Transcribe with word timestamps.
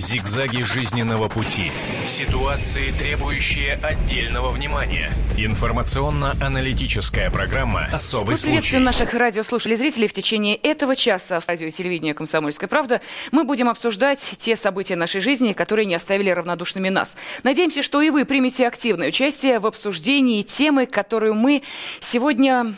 Зигзаги 0.00 0.62
жизненного 0.62 1.28
пути. 1.28 1.72
Ситуации, 2.06 2.92
требующие 2.92 3.74
отдельного 3.74 4.50
внимания. 4.50 5.10
Информационно-аналитическая 5.36 7.30
программа 7.30 7.86
«Особый 7.92 8.32
Мы 8.32 8.36
случай». 8.36 8.46
приветствуем 8.46 8.84
наших 8.84 9.12
радиослушателей 9.12 9.74
и 9.74 9.78
зрителей. 9.78 10.06
В 10.06 10.12
течение 10.12 10.54
этого 10.56 10.94
часа 10.94 11.40
в 11.40 11.48
радио 11.48 11.66
и 11.66 11.72
телевидении 11.72 12.12
«Комсомольская 12.12 12.68
правда» 12.68 13.00
мы 13.32 13.42
будем 13.44 13.68
обсуждать 13.68 14.36
те 14.38 14.54
события 14.54 14.94
нашей 14.94 15.20
жизни, 15.20 15.52
которые 15.52 15.86
не 15.86 15.96
оставили 15.96 16.30
равнодушными 16.30 16.88
нас. 16.88 17.16
Надеемся, 17.42 17.82
что 17.82 18.00
и 18.00 18.10
вы 18.10 18.24
примете 18.24 18.68
активное 18.68 19.08
участие 19.08 19.58
в 19.58 19.66
обсуждении 19.66 20.42
темы, 20.42 20.86
которую 20.86 21.34
мы 21.34 21.62
сегодня 22.00 22.76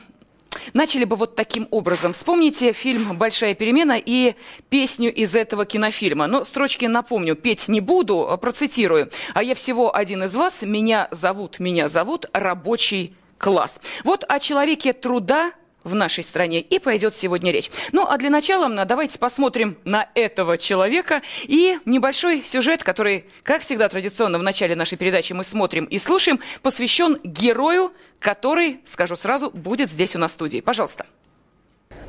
Начали 0.72 1.04
бы 1.04 1.16
вот 1.16 1.36
таким 1.36 1.68
образом. 1.70 2.12
Вспомните 2.12 2.72
фильм 2.72 3.16
«Большая 3.16 3.54
перемена» 3.54 3.96
и 3.98 4.34
песню 4.68 5.12
из 5.12 5.36
этого 5.36 5.64
кинофильма. 5.64 6.26
Но 6.26 6.44
строчки, 6.44 6.86
напомню, 6.86 7.36
петь 7.36 7.68
не 7.68 7.80
буду, 7.80 8.28
а 8.28 8.36
процитирую. 8.36 9.10
«А 9.34 9.42
я 9.42 9.54
всего 9.54 9.94
один 9.94 10.24
из 10.24 10.34
вас, 10.34 10.62
меня 10.62 11.08
зовут, 11.10 11.60
меня 11.60 11.88
зовут 11.88 12.26
рабочий 12.32 13.14
класс». 13.38 13.80
Вот 14.04 14.24
о 14.28 14.38
человеке 14.40 14.92
труда 14.92 15.52
в 15.84 15.94
нашей 15.94 16.24
стране 16.24 16.60
и 16.60 16.78
пойдет 16.78 17.16
сегодня 17.16 17.52
речь. 17.52 17.70
Ну, 17.92 18.06
а 18.06 18.16
для 18.18 18.30
начала 18.30 18.68
давайте 18.84 19.18
посмотрим 19.18 19.76
на 19.84 20.08
этого 20.14 20.58
человека 20.58 21.22
и 21.44 21.78
небольшой 21.84 22.42
сюжет, 22.44 22.82
который, 22.82 23.24
как 23.42 23.62
всегда 23.62 23.88
традиционно 23.88 24.38
в 24.38 24.42
начале 24.42 24.74
нашей 24.74 24.98
передачи 24.98 25.32
мы 25.32 25.44
смотрим 25.44 25.84
и 25.84 25.98
слушаем, 25.98 26.40
посвящен 26.62 27.18
герою, 27.24 27.92
который, 28.18 28.80
скажу 28.84 29.16
сразу, 29.16 29.50
будет 29.50 29.90
здесь 29.90 30.14
у 30.14 30.18
нас 30.18 30.32
в 30.32 30.34
студии. 30.34 30.60
Пожалуйста. 30.60 31.06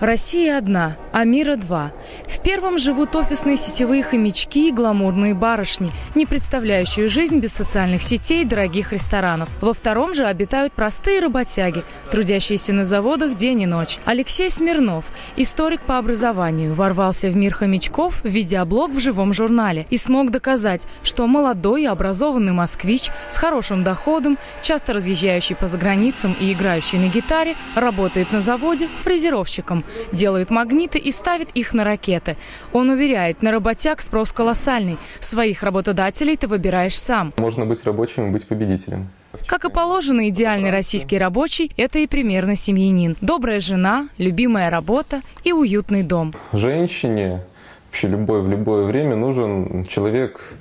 Россия 0.01 0.57
одна, 0.57 0.97
а 1.11 1.25
мира 1.25 1.57
два. 1.57 1.91
В 2.27 2.41
первом 2.41 2.79
живут 2.79 3.15
офисные 3.15 3.55
сетевые 3.55 4.01
хомячки 4.01 4.69
и 4.69 4.71
гламурные 4.71 5.35
барышни, 5.35 5.91
не 6.15 6.25
представляющие 6.25 7.07
жизнь 7.07 7.39
без 7.39 7.53
социальных 7.53 8.01
сетей 8.01 8.41
и 8.41 8.45
дорогих 8.45 8.93
ресторанов. 8.93 9.47
Во 9.61 9.75
втором 9.75 10.15
же 10.15 10.25
обитают 10.25 10.73
простые 10.73 11.19
работяги, 11.19 11.83
трудящиеся 12.09 12.73
на 12.73 12.83
заводах 12.83 13.37
день 13.37 13.61
и 13.61 13.65
ночь. 13.67 13.99
Алексей 14.05 14.49
Смирнов, 14.49 15.05
историк 15.35 15.81
по 15.81 15.99
образованию, 15.99 16.73
ворвался 16.73 17.27
в 17.29 17.35
мир 17.35 17.53
хомячков, 17.53 18.21
ведя 18.23 18.65
блог 18.65 18.89
в 18.89 18.99
живом 18.99 19.33
журнале 19.33 19.85
и 19.91 19.97
смог 19.97 20.31
доказать, 20.31 20.87
что 21.03 21.27
молодой 21.27 21.83
и 21.83 21.85
образованный 21.85 22.53
москвич 22.53 23.11
с 23.29 23.37
хорошим 23.37 23.83
доходом, 23.83 24.39
часто 24.63 24.93
разъезжающий 24.93 25.55
по 25.55 25.67
заграницам 25.67 26.35
и 26.39 26.51
играющий 26.51 26.97
на 26.97 27.07
гитаре, 27.07 27.55
работает 27.75 28.31
на 28.31 28.41
заводе 28.41 28.87
фрезеровщиком, 29.03 29.83
делает 30.11 30.49
магниты 30.49 30.99
и 30.99 31.11
ставит 31.11 31.49
их 31.53 31.73
на 31.73 31.83
ракеты. 31.83 32.37
Он 32.73 32.89
уверяет, 32.89 33.41
на 33.41 33.51
работяг 33.51 34.01
спрос 34.01 34.31
колоссальный. 34.31 34.97
Своих 35.19 35.63
работодателей 35.63 36.37
ты 36.37 36.47
выбираешь 36.47 36.99
сам. 36.99 37.33
Можно 37.37 37.65
быть 37.65 37.83
рабочим 37.85 38.27
и 38.27 38.31
быть 38.31 38.47
победителем. 38.47 39.09
Как 39.47 39.65
и 39.65 39.69
положено, 39.69 40.27
идеальный 40.29 40.71
российский 40.71 41.17
рабочий– 41.17 41.71
это 41.77 41.99
и 41.99 42.07
примерно 42.07 42.55
семьянин. 42.55 43.15
Добрая 43.21 43.59
жена, 43.59 44.09
любимая 44.17 44.69
работа 44.69 45.21
и 45.43 45.53
уютный 45.53 46.03
дом. 46.03 46.33
Женщине, 46.51 47.41
вообще 47.87 48.07
любой 48.09 48.41
в 48.41 48.49
любое 48.49 48.85
время 48.85 49.15
нужен 49.15 49.85
человек, 49.85 50.55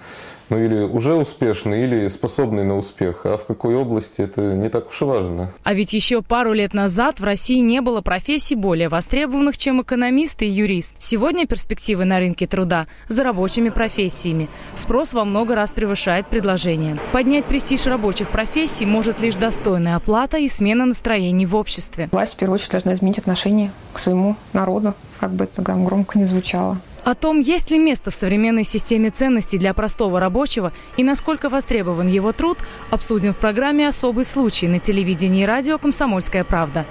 ну 0.50 0.58
или 0.58 0.82
уже 0.82 1.14
успешный, 1.14 1.84
или 1.84 2.08
способный 2.08 2.64
на 2.64 2.76
успех. 2.76 3.24
А 3.24 3.38
в 3.38 3.46
какой 3.46 3.74
области 3.76 4.20
это 4.20 4.54
не 4.54 4.68
так 4.68 4.88
уж 4.88 5.00
и 5.00 5.04
важно. 5.04 5.52
А 5.62 5.72
ведь 5.72 5.92
еще 5.92 6.22
пару 6.22 6.52
лет 6.52 6.74
назад 6.74 7.20
в 7.20 7.24
России 7.24 7.60
не 7.60 7.80
было 7.80 8.00
профессий 8.00 8.56
более 8.56 8.88
востребованных, 8.88 9.56
чем 9.56 9.80
экономист 9.80 10.42
и 10.42 10.46
юрист. 10.46 10.94
Сегодня 10.98 11.46
перспективы 11.46 12.04
на 12.04 12.18
рынке 12.18 12.46
труда 12.46 12.86
за 13.08 13.22
рабочими 13.22 13.70
профессиями. 13.70 14.48
Спрос 14.74 15.12
во 15.12 15.24
много 15.24 15.54
раз 15.54 15.70
превышает 15.70 16.26
предложение. 16.26 16.98
Поднять 17.12 17.44
престиж 17.44 17.86
рабочих 17.86 18.28
профессий 18.28 18.86
может 18.86 19.20
лишь 19.20 19.36
достойная 19.36 19.96
оплата 19.96 20.36
и 20.38 20.48
смена 20.48 20.84
настроений 20.84 21.46
в 21.46 21.54
обществе. 21.54 22.08
Власть 22.10 22.34
в 22.34 22.36
первую 22.36 22.56
очередь 22.56 22.72
должна 22.72 22.92
изменить 22.94 23.18
отношение 23.18 23.70
к 23.92 23.98
своему 23.98 24.36
народу, 24.52 24.94
как 25.20 25.32
бы 25.32 25.44
это 25.44 25.62
там 25.64 25.84
громко 25.84 26.18
не 26.18 26.24
звучало. 26.24 26.78
О 27.04 27.14
том, 27.14 27.40
есть 27.40 27.70
ли 27.70 27.78
место 27.78 28.10
в 28.10 28.14
современной 28.14 28.64
системе 28.64 29.10
ценностей 29.10 29.58
для 29.58 29.72
простого 29.72 30.20
рабочего 30.20 30.72
и 30.96 31.04
насколько 31.04 31.48
востребован 31.48 32.08
его 32.08 32.32
труд, 32.32 32.58
обсудим 32.90 33.32
в 33.32 33.38
программе 33.38 33.88
«Особый 33.88 34.24
случай» 34.24 34.68
на 34.68 34.78
телевидении 34.78 35.42
и 35.42 35.46
радио 35.46 35.78
«Комсомольская 35.78 36.44
правда». 36.44 36.84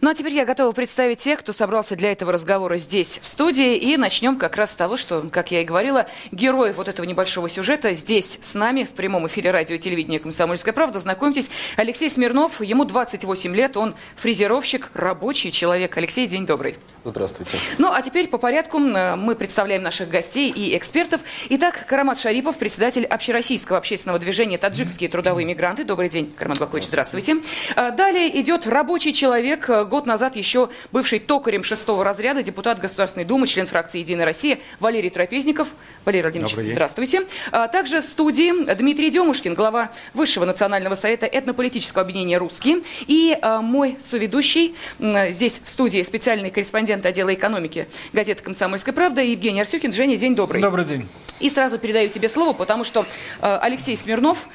Ну 0.00 0.10
а 0.10 0.14
теперь 0.14 0.32
я 0.32 0.44
готова 0.44 0.72
представить 0.72 1.20
тех, 1.20 1.40
кто 1.40 1.52
собрался 1.52 1.96
для 1.96 2.12
этого 2.12 2.32
разговора 2.32 2.78
здесь, 2.78 3.20
в 3.22 3.28
студии. 3.28 3.76
И 3.76 3.96
начнем 3.96 4.36
как 4.36 4.56
раз 4.56 4.72
с 4.72 4.74
того, 4.74 4.96
что, 4.96 5.24
как 5.30 5.50
я 5.50 5.62
и 5.62 5.64
говорила, 5.64 6.06
герой 6.30 6.72
вот 6.72 6.88
этого 6.88 7.06
небольшого 7.06 7.48
сюжета 7.48 7.92
здесь 7.94 8.38
с 8.42 8.54
нами 8.54 8.84
в 8.84 8.90
прямом 8.90 9.26
эфире 9.26 9.50
радио 9.50 9.76
и 9.76 9.78
телевидения 9.78 10.18
«Комсомольская 10.18 10.72
правда». 10.72 10.98
Знакомьтесь, 10.98 11.50
Алексей 11.76 12.10
Смирнов, 12.10 12.60
ему 12.60 12.84
28 12.84 13.54
лет, 13.54 13.76
он 13.76 13.94
фрезеровщик, 14.16 14.90
рабочий 14.94 15.50
человек. 15.50 15.96
Алексей, 15.96 16.26
день 16.26 16.46
добрый. 16.46 16.76
Здравствуйте. 17.04 17.56
Ну, 17.78 17.90
а 17.92 18.00
теперь 18.02 18.28
по 18.28 18.38
порядку 18.38 18.78
мы 18.78 19.34
представляем 19.34 19.82
наших 19.82 20.08
гостей 20.08 20.50
и 20.50 20.76
экспертов. 20.76 21.20
Итак, 21.48 21.86
Карамат 21.86 22.20
Шарипов, 22.20 22.58
председатель 22.58 23.04
общероссийского 23.04 23.78
общественного 23.78 24.18
движения 24.18 24.58
«Таджикские 24.58 25.08
трудовые 25.08 25.46
мигранты». 25.46 25.84
Добрый 25.84 26.08
день, 26.08 26.32
Карамат 26.36 26.58
Бакович, 26.58 26.84
здравствуйте. 26.84 27.36
А 27.74 27.90
Далее 27.90 28.40
идет 28.40 28.66
рабочий 28.66 29.12
человек, 29.12 29.61
э, 29.68 29.84
год 29.84 30.06
назад 30.06 30.36
еще 30.36 30.68
бывший 30.92 31.18
токарем 31.18 31.62
шестого 31.64 32.04
разряда, 32.04 32.42
депутат 32.42 32.78
Государственной 32.80 33.24
Думы, 33.24 33.46
член 33.46 33.66
фракции 33.66 33.98
«Единая 33.98 34.26
Россия» 34.26 34.58
Валерий 34.80 35.10
Трапезников. 35.10 35.68
Валерий 36.04 36.22
Владимирович, 36.22 36.70
здравствуйте. 36.72 37.26
А 37.50 37.68
Также 37.68 38.00
в 38.00 38.04
студии 38.04 38.74
Дмитрий 38.74 39.10
Демушкин, 39.10 39.54
глава 39.54 39.90
Высшего 40.14 40.44
национального 40.44 40.94
совета 40.94 41.26
этнополитического 41.26 42.02
объединения 42.02 42.38
«Русские». 42.38 42.82
И 43.06 43.36
а, 43.40 43.60
мой 43.60 43.98
соведущий, 44.00 44.74
здесь 44.98 45.60
в 45.64 45.68
студии 45.68 46.02
специальный 46.02 46.50
корреспондент 46.50 47.06
отдела 47.06 47.32
экономики 47.34 47.88
газеты 48.12 48.42
«Комсомольская 48.42 48.94
правда» 48.94 49.22
Евгений 49.22 49.60
Арсюхин. 49.60 49.92
Женя, 49.92 50.16
день 50.16 50.34
добрый. 50.34 50.60
Добрый 50.60 50.84
день. 50.84 51.08
И 51.40 51.50
сразу 51.50 51.78
передаю 51.78 52.08
тебе 52.08 52.28
слово, 52.28 52.52
потому 52.52 52.84
что 52.84 53.04
э, 53.40 53.58
Алексей 53.60 53.96
Смирнов, 53.96 54.46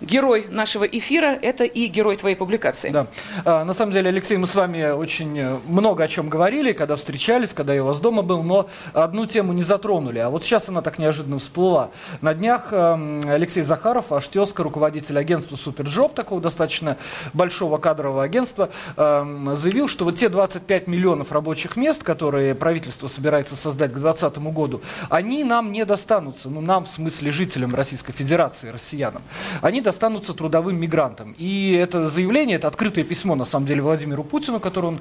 герой 0.00 0.46
нашего 0.50 0.84
эфира, 0.84 1.38
это 1.40 1.64
и 1.64 1.86
герой 1.86 2.16
твоей 2.16 2.36
публикации. 2.36 2.90
Да. 2.90 3.06
А, 3.44 3.64
на 3.64 3.74
самом 3.74 3.92
деле, 3.92 4.10
Алексей, 4.10 4.36
мы 4.36 4.46
с 4.46 4.54
вами 4.54 4.90
очень 4.90 5.38
э, 5.38 5.58
много 5.66 6.04
о 6.04 6.08
чем 6.08 6.28
говорили, 6.28 6.72
когда 6.72 6.96
встречались, 6.96 7.52
когда 7.52 7.74
я 7.74 7.82
у 7.82 7.86
вас 7.86 8.00
дома 8.00 8.22
был, 8.22 8.42
но 8.42 8.68
одну 8.92 9.26
тему 9.26 9.52
не 9.52 9.62
затронули. 9.62 10.18
А 10.18 10.30
вот 10.30 10.44
сейчас 10.44 10.68
она 10.68 10.82
так 10.82 10.98
неожиданно 10.98 11.38
всплыла. 11.38 11.90
На 12.20 12.34
днях 12.34 12.68
эм, 12.72 13.22
Алексей 13.26 13.62
Захаров, 13.62 14.12
ваш 14.12 14.28
тезка, 14.28 14.62
руководитель 14.62 15.18
агентства 15.18 15.56
Superjob, 15.56 16.14
такого 16.14 16.40
достаточно 16.40 16.96
большого 17.32 17.78
кадрового 17.78 18.22
агентства, 18.22 18.70
эм, 18.96 19.56
заявил, 19.56 19.88
что 19.88 20.04
вот 20.04 20.16
те 20.16 20.28
25 20.28 20.86
миллионов 20.86 21.32
рабочих 21.32 21.76
мест, 21.76 22.02
которые 22.02 22.54
правительство 22.54 23.08
собирается 23.08 23.56
создать 23.56 23.90
к 23.92 23.94
2020 23.94 24.38
году, 24.52 24.80
они 25.10 25.44
нам 25.44 25.72
не 25.72 25.84
достанутся. 25.84 26.48
Ну, 26.48 26.60
нам, 26.60 26.84
в 26.84 26.88
смысле, 26.88 27.30
жителям 27.30 27.74
Российской 27.74 28.12
Федерации, 28.12 28.68
россиянам. 28.68 29.22
Они 29.60 29.80
достанутся 29.92 30.34
трудовым 30.34 30.78
мигрантам. 30.78 31.34
И 31.38 31.72
это 31.72 32.08
заявление, 32.08 32.56
это 32.56 32.68
открытое 32.68 33.04
письмо, 33.04 33.34
на 33.34 33.46
самом 33.46 33.66
деле, 33.66 33.80
Владимиру 33.80 34.22
Путину, 34.22 34.60
которое 34.60 34.88
он 34.88 35.00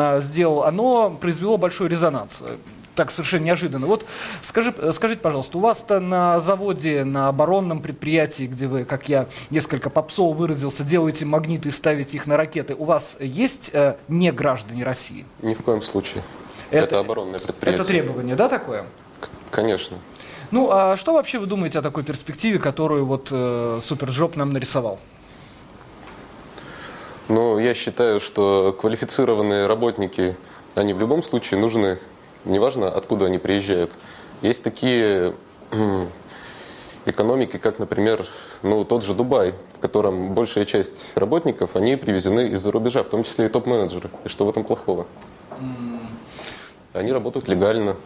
а, 0.00 0.18
сделал, 0.20 0.64
оно 0.64 1.10
произвело 1.20 1.56
большой 1.56 1.88
резонанс. 1.88 2.42
Так 2.96 3.10
совершенно 3.12 3.44
неожиданно. 3.44 3.86
Вот 3.86 4.06
скажи, 4.42 4.72
э, 4.76 4.92
скажите, 4.92 5.20
пожалуйста, 5.20 5.58
у 5.58 5.60
вас-то 5.60 5.98
на 6.00 6.38
заводе, 6.40 7.04
на 7.04 7.28
оборонном 7.28 7.80
предприятии, 7.80 8.44
где 8.46 8.66
вы, 8.66 8.84
как 8.84 9.08
я 9.08 9.26
несколько 9.50 9.88
попсово 9.90 10.32
выразился, 10.34 10.82
делаете 10.84 11.24
магниты 11.24 11.68
и 11.68 11.72
ставите 11.72 12.16
их 12.16 12.26
на 12.26 12.36
ракеты, 12.36 12.74
у 12.74 12.84
вас 12.84 13.16
есть 13.20 13.70
э, 13.72 13.94
не 14.08 14.30
граждане 14.32 14.82
России? 14.84 15.24
Ни 15.42 15.54
в 15.54 15.62
коем 15.62 15.80
случае. 15.82 16.22
Это- 16.70 16.84
Это, 16.86 17.00
оборонное 17.00 17.38
предприятие. 17.38 17.80
Это 17.82 17.88
требование, 17.88 18.34
да, 18.36 18.48
такое? 18.48 18.84
К- 19.20 19.28
Конечно. 19.50 19.96
Ну, 20.54 20.70
а 20.70 20.96
что 20.96 21.14
вообще 21.14 21.40
вы 21.40 21.46
думаете 21.46 21.80
о 21.80 21.82
такой 21.82 22.04
перспективе, 22.04 22.60
которую 22.60 23.06
вот 23.06 23.26
э, 23.32 23.80
Superjob 23.82 24.36
нам 24.36 24.50
нарисовал? 24.50 25.00
Но 27.26 27.58
я 27.58 27.74
считаю, 27.74 28.20
что 28.20 28.72
квалифицированные 28.80 29.66
работники, 29.66 30.36
они 30.76 30.92
в 30.92 31.00
любом 31.00 31.24
случае 31.24 31.58
нужны, 31.58 31.98
неважно, 32.44 32.88
откуда 32.88 33.26
они 33.26 33.38
приезжают. 33.38 33.94
Есть 34.42 34.62
такие 34.62 35.34
экономики, 37.04 37.56
как, 37.56 37.80
например, 37.80 38.24
ну, 38.62 38.84
тот 38.84 39.02
же 39.02 39.12
Дубай, 39.12 39.54
в 39.76 39.80
котором 39.80 40.34
большая 40.34 40.66
часть 40.66 41.16
работников, 41.16 41.74
они 41.74 41.96
привезены 41.96 42.50
из-за 42.50 42.70
рубежа, 42.70 43.02
в 43.02 43.08
том 43.08 43.24
числе 43.24 43.46
и 43.46 43.48
топ-менеджеры. 43.48 44.08
И 44.24 44.28
что 44.28 44.46
в 44.46 44.50
этом 44.50 44.62
плохого? 44.62 45.08
Они 46.92 47.10
работают 47.10 47.48
легально, 47.48 47.96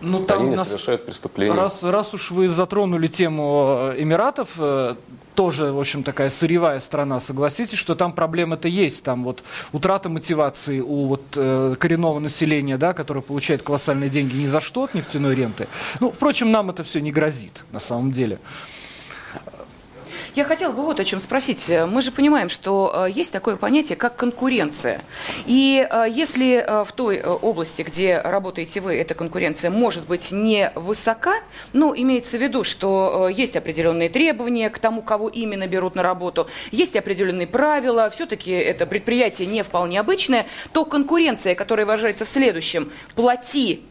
Ну, 0.00 0.24
они 0.28 0.48
не 0.48 0.56
нас- 0.56 0.68
совершают 0.68 1.06
преступления. 1.06 1.54
Раз, 1.54 1.82
раз 1.82 2.14
уж 2.14 2.30
вы 2.30 2.48
затронули 2.48 3.08
тему 3.08 3.92
э, 3.92 4.02
Эмиратов, 4.02 4.50
э, 4.58 4.94
тоже, 5.34 5.72
в 5.72 5.78
общем, 5.78 6.02
такая 6.02 6.30
сырьевая 6.30 6.80
страна, 6.80 7.20
согласитесь, 7.20 7.78
что 7.78 7.94
там 7.94 8.12
проблемы-то 8.12 8.66
есть, 8.66 9.04
там 9.04 9.22
вот 9.24 9.44
утрата 9.72 10.08
мотивации 10.08 10.80
у 10.80 11.06
вот 11.06 11.22
э, 11.36 11.76
коренного 11.78 12.18
населения, 12.18 12.76
да, 12.76 12.92
которое 12.92 13.20
получает 13.20 13.62
колоссальные 13.62 14.10
деньги 14.10 14.36
ни 14.36 14.46
за 14.46 14.60
что 14.60 14.84
от 14.84 14.94
нефтяной 14.94 15.34
ренты. 15.34 15.68
Ну, 16.00 16.10
впрочем, 16.10 16.50
нам 16.50 16.70
это 16.70 16.82
все 16.82 17.00
не 17.00 17.12
грозит, 17.12 17.64
на 17.70 17.78
самом 17.80 18.10
деле. 18.10 18.40
Я 20.38 20.44
хотела 20.44 20.70
бы 20.70 20.84
вот 20.84 21.00
о 21.00 21.04
чем 21.04 21.20
спросить. 21.20 21.68
Мы 21.68 22.00
же 22.00 22.12
понимаем, 22.12 22.48
что 22.48 23.06
э, 23.08 23.10
есть 23.10 23.32
такое 23.32 23.56
понятие, 23.56 23.96
как 23.96 24.14
конкуренция. 24.14 25.00
И 25.46 25.84
э, 25.90 26.04
если 26.08 26.64
э, 26.64 26.84
в 26.84 26.92
той 26.92 27.20
области, 27.20 27.82
где 27.82 28.20
работаете 28.20 28.80
вы, 28.80 28.94
эта 28.94 29.14
конкуренция 29.14 29.72
может 29.72 30.06
быть 30.06 30.30
не 30.30 30.70
высока, 30.76 31.34
но 31.72 31.92
имеется 31.92 32.38
в 32.38 32.40
виду, 32.40 32.62
что 32.62 33.28
есть 33.28 33.56
определенные 33.56 34.10
требования 34.10 34.70
к 34.70 34.78
тому, 34.78 35.02
кого 35.02 35.28
именно 35.28 35.66
берут 35.66 35.96
на 35.96 36.04
работу, 36.04 36.46
есть 36.70 36.94
определенные 36.94 37.48
правила, 37.48 38.08
все-таки 38.08 38.52
это 38.52 38.86
предприятие 38.86 39.48
не 39.48 39.64
вполне 39.64 39.98
обычное, 39.98 40.46
то 40.72 40.84
конкуренция, 40.84 41.56
которая 41.56 41.84
выражается 41.84 42.24
в 42.24 42.28
следующем– 42.28 42.92
плати 43.16 43.82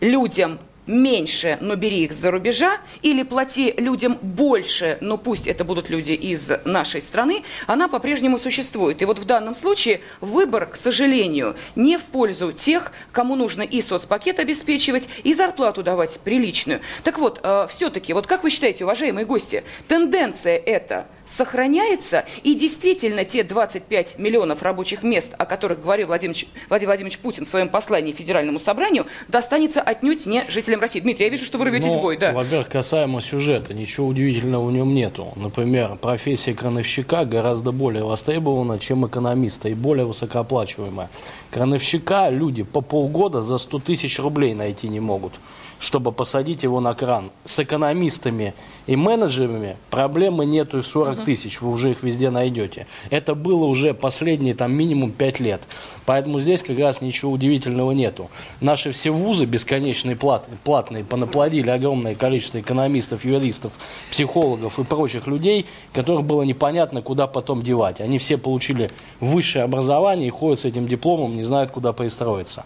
людям 0.00 0.58
меньше, 0.86 1.58
но 1.60 1.76
бери 1.76 2.04
их 2.04 2.12
за 2.12 2.30
рубежа, 2.30 2.78
или 3.02 3.22
плати 3.22 3.74
людям 3.76 4.18
больше, 4.22 4.98
но 5.00 5.18
пусть 5.18 5.46
это 5.46 5.64
будут 5.64 5.90
люди 5.90 6.12
из 6.12 6.50
нашей 6.64 7.02
страны, 7.02 7.42
она 7.66 7.88
по-прежнему 7.88 8.38
существует. 8.38 9.02
И 9.02 9.04
вот 9.04 9.18
в 9.18 9.24
данном 9.24 9.54
случае 9.54 10.00
выбор, 10.20 10.66
к 10.66 10.76
сожалению, 10.76 11.56
не 11.74 11.98
в 11.98 12.04
пользу 12.04 12.52
тех, 12.52 12.92
кому 13.12 13.36
нужно 13.36 13.62
и 13.62 13.82
соцпакет 13.82 14.38
обеспечивать, 14.38 15.08
и 15.24 15.34
зарплату 15.34 15.82
давать 15.82 16.20
приличную. 16.20 16.80
Так 17.04 17.18
вот, 17.18 17.40
э, 17.42 17.66
все-таки, 17.70 18.12
вот 18.12 18.26
как 18.26 18.42
вы 18.44 18.50
считаете, 18.50 18.84
уважаемые 18.84 19.26
гости, 19.26 19.64
тенденция 19.88 20.56
эта 20.56 21.06
сохраняется, 21.26 22.24
и 22.42 22.54
действительно 22.54 23.24
те 23.24 23.42
25 23.42 24.18
миллионов 24.18 24.62
рабочих 24.62 25.02
мест, 25.02 25.34
о 25.36 25.44
которых 25.44 25.82
говорил 25.82 26.06
Владимир, 26.06 26.36
Владимир 26.68 26.90
Владимирович 26.90 27.18
Путин 27.18 27.44
в 27.44 27.48
своем 27.48 27.68
послании 27.68 28.12
Федеральному 28.12 28.58
собранию, 28.58 29.06
достанется 29.28 29.80
отнюдь 29.80 30.26
не 30.26 30.44
жителям 30.48 30.75
России. 30.80 31.00
Дмитрий, 31.00 31.24
я 31.26 31.30
вижу, 31.30 31.44
что 31.44 31.58
вы 31.58 31.66
рветесь 31.66 31.92
ну, 31.92 31.98
в 31.98 32.02
бой, 32.02 32.16
да? 32.16 32.32
Во-первых, 32.32 32.68
касаемо 32.68 33.20
сюжета, 33.20 33.74
ничего 33.74 34.06
удивительного 34.06 34.66
в 34.66 34.72
нем 34.72 34.94
нету. 34.94 35.32
Например, 35.36 35.96
профессия 35.96 36.54
крановщика 36.54 37.24
гораздо 37.24 37.72
более 37.72 38.04
востребована, 38.04 38.78
чем 38.78 39.06
экономиста, 39.06 39.68
и 39.68 39.74
более 39.74 40.06
высокооплачиваемая. 40.06 41.10
Крановщика 41.50 42.28
люди 42.30 42.62
по 42.62 42.80
полгода 42.80 43.40
за 43.40 43.58
100 43.58 43.78
тысяч 43.80 44.18
рублей 44.18 44.54
найти 44.54 44.88
не 44.88 45.00
могут 45.00 45.32
чтобы 45.78 46.12
посадить 46.12 46.62
его 46.62 46.80
на 46.80 46.94
кран. 46.94 47.30
С 47.44 47.58
экономистами 47.58 48.54
и 48.86 48.96
менеджерами 48.96 49.76
проблемы 49.90 50.46
нету 50.46 50.78
и 50.78 50.82
40 50.82 51.24
тысяч, 51.24 51.60
вы 51.60 51.70
уже 51.70 51.90
их 51.90 52.02
везде 52.02 52.30
найдете. 52.30 52.86
Это 53.10 53.34
было 53.34 53.64
уже 53.64 53.94
последние 53.94 54.54
там 54.54 54.72
минимум 54.72 55.12
5 55.12 55.40
лет. 55.40 55.62
Поэтому 56.06 56.40
здесь 56.40 56.62
как 56.62 56.78
раз 56.78 57.00
ничего 57.00 57.32
удивительного 57.32 57.92
нету. 57.92 58.30
Наши 58.60 58.92
все 58.92 59.10
вузы 59.10 59.44
бесконечные 59.44 60.16
платные, 60.16 60.58
платные 60.62 61.04
понаплодили 61.04 61.68
огромное 61.70 62.14
количество 62.14 62.60
экономистов, 62.60 63.24
юристов, 63.24 63.72
психологов 64.10 64.78
и 64.78 64.84
прочих 64.84 65.26
людей, 65.26 65.66
которых 65.92 66.24
было 66.24 66.42
непонятно, 66.42 67.02
куда 67.02 67.26
потом 67.26 67.62
девать. 67.62 68.00
Они 68.00 68.18
все 68.18 68.38
получили 68.38 68.90
высшее 69.20 69.64
образование 69.64 70.28
и 70.28 70.30
ходят 70.30 70.60
с 70.60 70.64
этим 70.64 70.86
дипломом, 70.86 71.36
не 71.36 71.42
знают, 71.42 71.70
куда 71.70 71.92
пристроиться. 71.92 72.64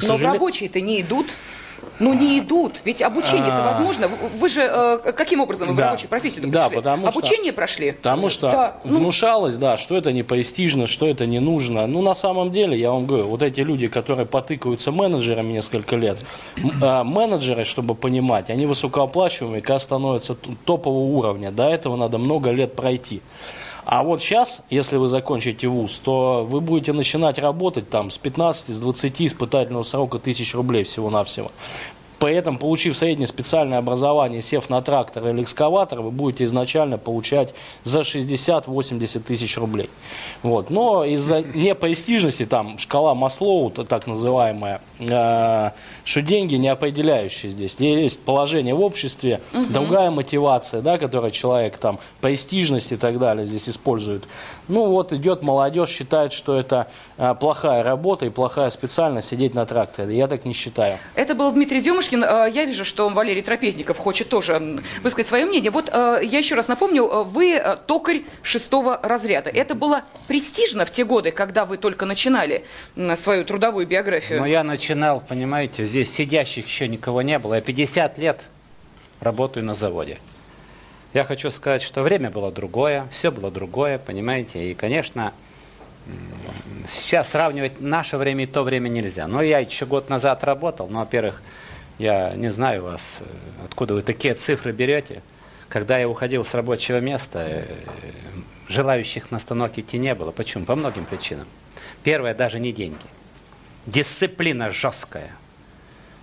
Но 0.00 0.06
сожале... 0.06 0.32
рабочие-то 0.34 0.80
не 0.80 1.00
идут. 1.00 1.26
Ну, 1.98 2.14
не 2.14 2.38
идут. 2.38 2.80
Ведь 2.84 3.02
обучение-то 3.02 3.64
а. 3.64 3.72
возможно. 3.72 4.08
Вы 4.38 4.48
же 4.48 4.62
э, 4.62 5.12
каким 5.12 5.40
образом 5.40 5.68
вы 5.68 5.74
в 5.74 5.80
рабочую 5.80 6.08
профессию 6.08 6.48
Да, 6.48 6.68
потому 6.68 7.10
что... 7.10 7.18
Обучение 7.18 7.52
прошли? 7.52 7.92
Потому 7.92 8.28
что. 8.28 8.76
Ну. 8.84 8.98
внушалось, 8.98 9.56
да, 9.56 9.76
что 9.76 9.96
это 9.96 10.12
не 10.12 10.22
престижно, 10.22 10.86
что 10.86 11.06
это 11.06 11.26
не 11.26 11.40
нужно. 11.40 11.86
Ну, 11.86 12.02
на 12.02 12.14
самом 12.14 12.52
деле, 12.52 12.78
я 12.78 12.90
вам 12.90 13.06
говорю, 13.06 13.26
вот 13.26 13.42
эти 13.42 13.60
люди, 13.60 13.88
которые 13.88 14.26
потыкаются 14.26 14.92
менеджерами 14.92 15.52
несколько 15.52 15.96
лет, 15.96 16.18
а, 16.82 17.04
менеджеры, 17.04 17.64
чтобы 17.64 17.94
понимать, 17.94 18.50
они 18.50 18.66
высокооплачиваемые, 18.66 19.62
когда 19.62 19.78
становятся 19.78 20.36
топового 20.64 21.06
уровня. 21.18 21.50
До 21.50 21.68
этого 21.68 21.96
надо 21.96 22.18
много 22.18 22.50
лет 22.50 22.76
пройти. 22.76 23.22
А 23.90 24.02
вот 24.02 24.20
сейчас, 24.20 24.60
если 24.68 24.98
вы 24.98 25.08
закончите 25.08 25.66
вуз, 25.66 25.98
то 26.04 26.46
вы 26.46 26.60
будете 26.60 26.92
начинать 26.92 27.38
работать 27.38 27.88
там 27.88 28.10
с 28.10 28.18
15, 28.18 28.68
с 28.68 28.80
20 28.80 29.22
испытательного 29.22 29.82
срока 29.82 30.18
тысяч 30.18 30.54
рублей 30.54 30.84
всего-навсего. 30.84 31.50
При 32.18 32.34
этом, 32.34 32.58
получив 32.58 32.96
среднее 32.96 33.28
специальное 33.28 33.78
образование, 33.78 34.42
сев 34.42 34.68
на 34.70 34.82
трактор 34.82 35.28
или 35.28 35.42
экскаватор, 35.42 36.00
вы 36.00 36.10
будете 36.10 36.44
изначально 36.44 36.98
получать 36.98 37.54
за 37.84 38.00
60-80 38.00 39.20
тысяч 39.20 39.56
рублей. 39.56 39.88
Вот. 40.42 40.70
Но 40.70 41.04
из-за 41.04 41.42
непрестижности, 41.42 42.44
там, 42.44 42.78
шкала 42.78 43.14
Маслоу, 43.14 43.70
так 43.70 44.06
называемая, 44.06 44.80
э, 44.98 45.70
что 46.04 46.22
деньги 46.22 46.56
не 46.56 46.68
определяющие 46.68 47.52
здесь. 47.52 47.76
Есть 47.78 48.22
положение 48.22 48.74
в 48.74 48.80
обществе, 48.80 49.40
угу. 49.52 49.66
другая 49.66 50.10
мотивация, 50.10 50.80
да, 50.80 50.98
которую 50.98 51.30
человек, 51.30 51.76
там, 51.76 52.00
престижность 52.20 52.90
и 52.90 52.96
так 52.96 53.18
далее 53.18 53.46
здесь 53.46 53.68
использует. 53.68 54.24
Ну 54.66 54.88
вот 54.88 55.12
идет 55.12 55.44
молодежь, 55.44 55.90
считает, 55.90 56.32
что 56.32 56.58
это 56.58 56.88
э, 57.16 57.34
плохая 57.38 57.84
работа 57.84 58.26
и 58.26 58.30
плохая 58.30 58.70
специальность 58.70 59.28
сидеть 59.28 59.54
на 59.54 59.66
тракторе. 59.66 60.16
Я 60.16 60.26
так 60.26 60.44
не 60.44 60.52
считаю. 60.52 60.98
Это 61.14 61.34
был 61.36 61.52
Дмитрий 61.52 61.80
Дюмыш. 61.80 62.07
Пушкин, 62.08 62.24
э, 62.24 62.50
я 62.50 62.64
вижу, 62.64 62.86
что 62.86 63.10
Валерий 63.10 63.42
Трапезников 63.42 63.98
хочет 63.98 64.30
тоже 64.30 64.80
высказать 65.02 65.28
свое 65.28 65.44
мнение. 65.44 65.70
Вот 65.70 65.90
э, 65.92 66.20
я 66.24 66.38
еще 66.38 66.54
раз 66.54 66.66
напомню, 66.66 67.04
э, 67.04 67.24
вы 67.24 67.62
токарь 67.86 68.22
шестого 68.42 68.98
разряда. 69.02 69.50
Это 69.50 69.74
было 69.74 70.04
престижно 70.26 70.86
в 70.86 70.90
те 70.90 71.04
годы, 71.04 71.32
когда 71.32 71.66
вы 71.66 71.76
только 71.76 72.06
начинали 72.06 72.64
свою 73.16 73.44
трудовую 73.44 73.86
биографию? 73.86 74.40
Ну, 74.40 74.46
я 74.46 74.64
начинал, 74.64 75.20
понимаете, 75.20 75.84
здесь 75.84 76.10
сидящих 76.10 76.66
еще 76.66 76.88
никого 76.88 77.20
не 77.20 77.38
было. 77.38 77.54
Я 77.54 77.60
50 77.60 78.16
лет 78.16 78.40
работаю 79.20 79.66
на 79.66 79.74
заводе. 79.74 80.18
Я 81.12 81.24
хочу 81.24 81.50
сказать, 81.50 81.82
что 81.82 82.02
время 82.02 82.30
было 82.30 82.50
другое, 82.50 83.06
все 83.12 83.30
было 83.30 83.50
другое, 83.50 83.98
понимаете. 83.98 84.70
И, 84.70 84.74
конечно, 84.74 85.34
сейчас 86.86 87.30
сравнивать 87.30 87.80
наше 87.80 88.16
время 88.16 88.44
и 88.44 88.46
то 88.46 88.62
время 88.62 88.88
нельзя. 88.88 89.26
Но 89.26 89.42
я 89.42 89.58
еще 89.58 89.84
год 89.84 90.08
назад 90.08 90.42
работал, 90.44 90.88
но, 90.88 91.00
во-первых, 91.00 91.42
я 91.98 92.34
не 92.34 92.50
знаю 92.50 92.84
вас, 92.84 93.18
э, 93.20 93.24
откуда 93.64 93.94
вы 93.94 94.02
такие 94.02 94.34
цифры 94.34 94.72
берете. 94.72 95.22
Когда 95.68 95.98
я 95.98 96.08
уходил 96.08 96.44
с 96.44 96.54
рабочего 96.54 97.00
места, 97.00 97.40
э, 97.40 97.64
желающих 98.68 99.30
на 99.30 99.38
станок 99.38 99.78
идти 99.78 99.98
не 99.98 100.14
было. 100.14 100.30
Почему? 100.30 100.64
По 100.64 100.76
многим 100.76 101.04
причинам. 101.04 101.46
Первое, 102.02 102.34
даже 102.34 102.60
не 102.60 102.72
деньги. 102.72 103.04
Дисциплина 103.86 104.70
жесткая. 104.70 105.30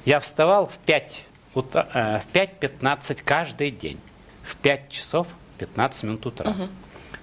Я 0.05 0.19
вставал 0.19 0.67
в 0.67 0.77
5, 0.77 1.25
э, 1.55 1.59
в 1.59 2.25
5.15 2.33 3.21
каждый 3.23 3.71
день. 3.71 3.99
В 4.43 4.55
5 4.57 4.89
часов 4.89 5.27
15 5.57 6.03
минут 6.03 6.25
утра. 6.25 6.51
Угу. 6.51 6.69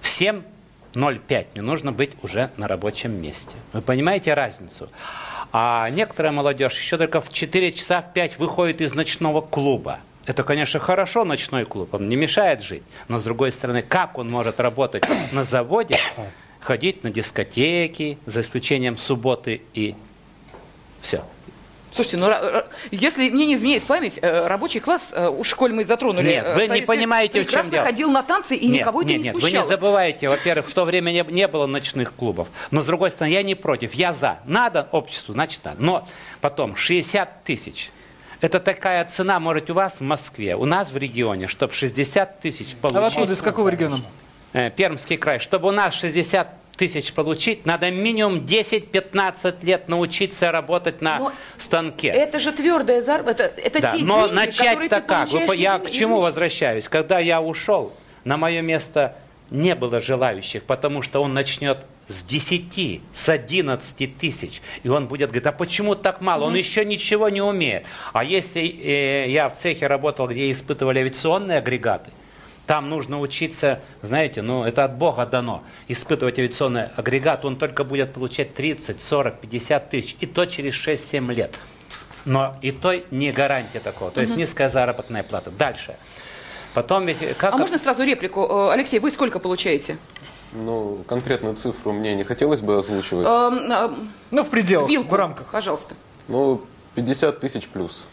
В 0.01 0.05
7.05 0.07 1.47
мне 1.53 1.61
нужно 1.61 1.91
быть 1.91 2.11
уже 2.21 2.51
на 2.57 2.67
рабочем 2.67 3.19
месте. 3.19 3.55
Вы 3.71 3.81
понимаете 3.81 4.33
разницу? 4.33 4.89
А 5.55 5.87
некоторая 5.91 6.31
молодежь 6.31 6.79
еще 6.79 6.97
только 6.97 7.21
в 7.21 7.31
4 7.31 7.73
часа 7.73 8.01
в 8.01 8.11
5 8.11 8.39
выходит 8.39 8.81
из 8.81 8.95
ночного 8.95 9.39
клуба. 9.39 9.99
Это, 10.25 10.43
конечно, 10.43 10.79
хорошо, 10.79 11.25
ночной 11.25 11.65
клуб, 11.65 11.93
он 11.93 12.09
не 12.09 12.15
мешает 12.15 12.63
жить. 12.63 12.81
Но, 13.07 13.19
с 13.19 13.23
другой 13.23 13.51
стороны, 13.51 13.83
как 13.83 14.17
он 14.17 14.31
может 14.31 14.59
работать 14.59 15.05
на 15.31 15.43
заводе, 15.43 15.97
ходить 16.59 17.03
на 17.03 17.11
дискотеки, 17.11 18.17
за 18.25 18.41
исключением 18.41 18.97
субботы 18.97 19.61
и 19.75 19.95
все. 21.01 21.23
Слушайте, 21.93 22.17
ну 22.17 22.31
если 22.89 23.29
мне 23.29 23.45
не 23.45 23.53
изменяет 23.53 23.83
память, 23.83 24.17
э, 24.19 24.47
рабочий 24.47 24.79
класс, 24.79 25.11
э, 25.13 25.29
у 25.29 25.43
школе 25.43 25.73
мы 25.73 25.85
затронули. 25.85 26.27
Нет, 26.27 26.55
вы 26.55 26.67
не 26.67 26.81
понимаете, 26.81 27.43
в 27.43 27.49
чем 27.49 27.69
дело. 27.69 27.83
ходил 27.83 28.09
на 28.09 28.23
танцы 28.23 28.55
и 28.55 28.67
нет, 28.67 28.81
никого 28.81 29.01
это 29.01 29.11
нет, 29.11 29.19
не 29.19 29.23
нет, 29.25 29.33
смущало. 29.33 29.51
Вы 29.51 29.57
не 29.57 29.63
забывайте, 29.63 30.29
во-первых, 30.29 30.67
в 30.67 30.73
то 30.73 30.85
время 30.85 31.11
не, 31.11 31.23
не 31.29 31.47
было 31.47 31.67
ночных 31.67 32.13
клубов. 32.13 32.47
Но, 32.71 32.81
с 32.81 32.85
другой 32.85 33.11
стороны, 33.11 33.33
я 33.33 33.43
не 33.43 33.53
против, 33.53 33.93
я 33.93 34.11
за. 34.11 34.39
Надо 34.45 34.87
обществу, 34.91 35.33
значит, 35.33 35.63
надо. 35.63 35.81
Но 35.81 36.07
потом 36.41 36.75
60 36.75 37.43
тысяч. 37.43 37.91
Это 38.41 38.59
такая 38.59 39.05
цена, 39.05 39.39
может, 39.39 39.69
у 39.69 39.75
вас 39.75 39.99
в 39.99 40.03
Москве, 40.03 40.55
у 40.55 40.65
нас 40.65 40.91
в 40.91 40.97
регионе, 40.97 41.47
чтобы 41.47 41.73
60 41.73 42.39
тысяч 42.39 42.75
получить. 42.75 43.01
А 43.01 43.05
откуда, 43.05 43.33
из 43.33 43.41
какого 43.41 43.69
региона? 43.69 44.01
Э, 44.53 44.71
Пермский 44.71 45.17
край. 45.17 45.39
Чтобы 45.39 45.67
у 45.67 45.71
нас 45.71 45.93
60 45.93 46.62
тысяч 46.75 47.13
получить, 47.13 47.65
надо 47.65 47.91
минимум 47.91 48.39
10-15 48.39 49.65
лет 49.65 49.87
научиться 49.87 50.51
работать 50.51 51.01
на 51.01 51.19
но 51.19 51.31
станке. 51.57 52.07
Это 52.07 52.39
же 52.39 52.51
твердая 52.51 53.01
зарплата, 53.01 53.43
это, 53.43 53.61
это 53.61 53.81
да, 53.81 53.91
те 53.91 54.03
но 54.03 54.27
деньги, 54.27 54.35
начать-то 54.35 55.01
как? 55.01 55.29
Вы, 55.29 55.55
я 55.55 55.79
к 55.79 55.89
чему 55.91 56.19
возвращаюсь? 56.19 56.89
Когда 56.89 57.19
я 57.19 57.41
ушел, 57.41 57.93
на 58.23 58.37
мое 58.37 58.61
место 58.61 59.15
не 59.49 59.75
было 59.75 59.99
желающих, 59.99 60.63
потому 60.63 61.01
что 61.01 61.21
он 61.21 61.33
начнет 61.33 61.85
с 62.07 62.23
10, 62.23 63.01
с 63.13 63.29
11 63.29 64.17
тысяч. 64.17 64.61
И 64.83 64.89
он 64.89 65.07
будет 65.07 65.29
говорить, 65.29 65.45
а 65.45 65.51
почему 65.51 65.95
так 65.95 66.21
мало? 66.21 66.45
Он 66.45 66.55
еще 66.55 66.83
ничего 66.83 67.29
не 67.29 67.41
умеет. 67.41 67.85
А 68.11 68.23
если 68.23 68.61
э, 68.61 69.29
я 69.29 69.47
в 69.47 69.53
цехе 69.53 69.87
работал, 69.87 70.27
где 70.27 70.51
испытывали 70.51 70.99
авиационные 70.99 71.59
агрегаты, 71.59 72.11
Там 72.65 72.89
нужно 72.89 73.19
учиться, 73.19 73.81
знаете, 74.01 74.41
ну 74.41 74.63
это 74.63 74.85
от 74.85 74.95
Бога 74.95 75.25
дано. 75.25 75.63
Испытывать 75.89 76.39
авиационный 76.39 76.85
агрегат, 76.95 77.43
он 77.43 77.57
только 77.57 77.83
будет 77.83 78.13
получать 78.13 78.53
30, 78.53 79.01
40, 79.01 79.39
50 79.41 79.89
тысяч. 79.89 80.15
И 80.21 80.25
то 80.25 80.45
через 80.45 80.73
6-7 80.73 81.33
лет. 81.33 81.59
Но 82.25 82.55
и 82.61 82.71
то 82.71 82.93
не 83.11 83.31
гарантия 83.33 83.81
такого. 83.81 84.11
То 84.11 84.21
есть 84.21 84.37
низкая 84.37 84.69
заработная 84.69 85.23
плата. 85.23 85.51
Дальше. 85.51 85.97
Потом 86.73 87.05
ведь 87.05 87.37
как... 87.37 87.53
А 87.53 87.57
можно 87.57 87.77
сразу 87.77 88.03
реплику? 88.03 88.41
Э, 88.41 88.71
Алексей, 88.71 88.99
вы 88.99 89.11
сколько 89.11 89.39
получаете? 89.39 89.97
Ну, 90.53 91.03
конкретную 91.07 91.55
цифру 91.55 91.91
мне 91.91 92.15
не 92.15 92.23
хотелось 92.23 92.61
бы 92.61 92.77
озвучивать. 92.77 93.27
Эм, 93.27 93.71
э, 93.71 93.89
Ну, 94.31 94.43
в 94.43 94.49
пределах, 94.49 94.89
Вилку, 94.89 95.11
в 95.11 95.13
рамках. 95.13 95.51
пожалуйста. 95.51 95.95
Ну, 96.27 96.61
50 96.95 97.39
тысяч 97.39 97.67
плюс. 97.67 98.07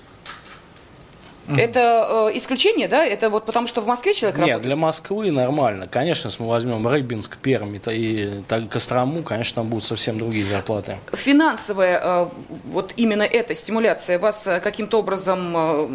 Это 1.57 2.31
э, 2.33 2.39
исключение, 2.39 2.89
да? 2.89 3.05
Это 3.05 3.31
вот 3.31 3.47
потому, 3.47 3.67
что 3.67 3.81
в 3.81 3.87
Москве 3.87 4.15
человек 4.15 4.39
Нет, 4.39 4.47
работает? 4.47 4.63
для 4.63 4.77
Москвы 4.77 5.31
нормально. 5.31 5.89
Конечно, 5.89 6.29
если 6.29 6.43
мы 6.43 6.49
возьмем 6.49 6.87
Рыбинск, 6.87 7.37
Пермь 7.39 7.77
и, 7.77 7.81
и 7.91 8.43
так, 8.49 8.69
Кострому, 8.69 9.23
конечно, 9.23 9.57
там 9.57 9.69
будут 9.69 9.85
совсем 9.85 10.19
другие 10.19 10.45
зарплаты. 10.45 10.99
Финансовая, 11.13 12.01
э, 12.03 12.29
вот 12.65 12.93
именно 12.97 13.23
эта 13.23 13.55
стимуляция 13.55 14.19
вас 14.19 14.47
э, 14.47 14.61
каким-то 14.61 14.99
образом 14.99 15.57
э, 15.57 15.89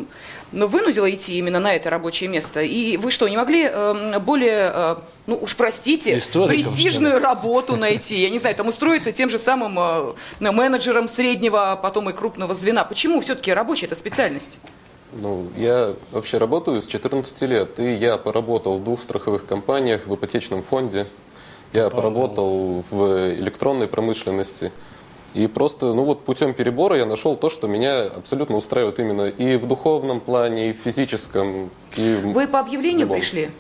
ну, 0.52 0.68
вынудила 0.68 1.10
идти 1.10 1.38
именно 1.38 1.60
на 1.60 1.76
это 1.76 1.90
рабочее 1.90 2.30
место? 2.30 2.62
И 2.62 2.98
вы 2.98 3.12
что, 3.12 3.28
не 3.28 3.38
могли 3.38 3.70
э, 3.72 4.20
более, 4.20 4.72
э, 4.74 4.96
ну 5.28 5.38
уж 5.42 5.56
простите, 5.56 6.18
Историком, 6.18 6.56
престижную 6.56 7.20
работу 7.20 7.76
найти? 7.76 8.16
Я 8.20 8.30
не 8.30 8.40
знаю, 8.40 8.56
там 8.56 8.68
устроиться 8.68 9.12
тем 9.12 9.30
же 9.30 9.40
самым 9.40 9.78
э, 9.80 10.52
менеджером 10.52 11.10
среднего, 11.10 11.74
а 11.74 11.76
потом 11.76 12.10
и 12.10 12.14
крупного 12.14 12.54
звена. 12.56 12.84
Почему 12.86 13.22
все-таки 13.22 13.54
рабочая 13.54 13.88
эта 13.88 13.96
специальность? 13.96 14.60
Ну, 15.16 15.48
я 15.56 15.94
вообще 16.12 16.38
работаю 16.38 16.82
с 16.82 16.88
14 16.88 17.42
лет, 17.44 17.80
и 17.80 17.94
я 17.94 18.18
поработал 18.18 18.78
в 18.80 18.84
двух 18.84 19.02
страховых 19.02 19.46
компаниях, 19.46 20.08
в 20.08 20.14
ипотечном 20.14 20.62
фонде, 20.62 21.08
я 21.72 21.90
поработал 21.90 22.84
в 22.90 23.34
электронной 23.36 23.88
промышленности. 23.88 24.72
И 25.34 25.48
просто, 25.48 25.94
ну 25.94 26.06
вот 26.06 26.24
путем 26.24 26.54
перебора 26.54 26.98
я 26.98 27.06
нашел 27.06 27.36
то, 27.36 27.50
что 27.50 27.68
меня 27.68 28.04
абсолютно 28.04 28.56
устраивает 28.56 29.00
именно 29.00 29.24
и 29.24 29.58
в 29.58 29.68
духовном 29.68 30.22
плане, 30.22 30.70
и 30.70 30.74
в 30.74 30.78
физическом, 30.78 31.70
и 31.98 32.16
Вы 32.16 32.48
по 32.48 32.60
объявлению 32.60 33.02
любом. 33.02 33.18
пришли? 33.18 33.52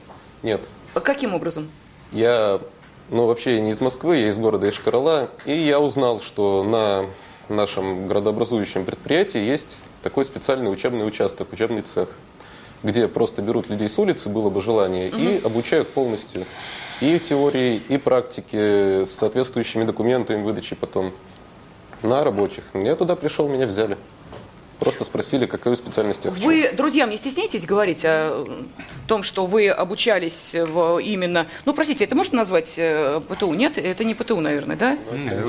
Нет. 0.42 0.68
Каким 0.94 1.34
образом? 1.34 1.70
Я, 2.14 2.62
ну 3.10 3.26
вообще 3.28 3.56
я 3.56 3.62
не 3.62 3.72
из 3.72 3.82
Москвы, 3.82 4.18
я 4.18 4.30
из 4.30 4.38
города 4.38 4.70
Ишкарала, 4.70 5.30
и 5.46 5.54
я 5.54 5.82
узнал, 5.82 6.22
что 6.22 6.64
на 6.64 7.06
нашем 7.50 8.08
градообразующем 8.08 8.86
предприятии 8.86 9.40
есть 9.40 9.82
такой 10.06 10.24
специальный 10.24 10.72
учебный 10.72 11.08
участок, 11.08 11.52
учебный 11.52 11.82
цех, 11.82 12.10
где 12.84 13.08
просто 13.08 13.42
берут 13.42 13.72
людей 13.72 13.90
с 13.90 13.98
улицы, 13.98 14.30
было 14.30 14.52
бы 14.52 14.62
желание, 14.62 15.10
и 15.10 15.42
обучают 15.44 15.90
полностью 15.90 16.46
и 17.02 17.18
теории, 17.18 17.82
и 17.90 17.98
практики 17.98 19.04
с 19.04 19.10
соответствующими 19.10 19.84
документами 19.84 20.44
выдачи 20.44 20.76
потом 20.76 21.12
на 22.04 22.24
рабочих. 22.24 22.66
Я 22.76 22.96
туда 22.96 23.16
пришел, 23.16 23.50
меня 23.50 23.66
взяли. 23.66 23.98
Просто 24.86 25.04
спросили, 25.04 25.48
какую 25.48 25.75
специальность 25.75 26.25
я 26.25 26.32
хочу. 26.32 26.44
Вы 26.46 26.72
друзьям 26.72 27.10
не 27.10 27.18
стесняетесь 27.18 27.65
говорить 27.65 28.01
о 28.04 28.46
том, 29.08 29.24
что 29.24 29.48
вы 29.48 29.68
обучались 29.70 30.51
в 30.54 31.00
именно... 31.00 31.48
Ну, 31.65 31.74
простите, 31.74 32.04
это 32.04 32.13
можно 32.15 32.38
назвать 32.38 32.75
э, 32.77 33.20
ПТУ? 33.27 33.56
Нет, 33.56 33.80
это 33.80 34.04
не 34.04 34.13
ПТУ, 34.13 34.39
наверное, 34.42 34.75
да? 34.75 34.96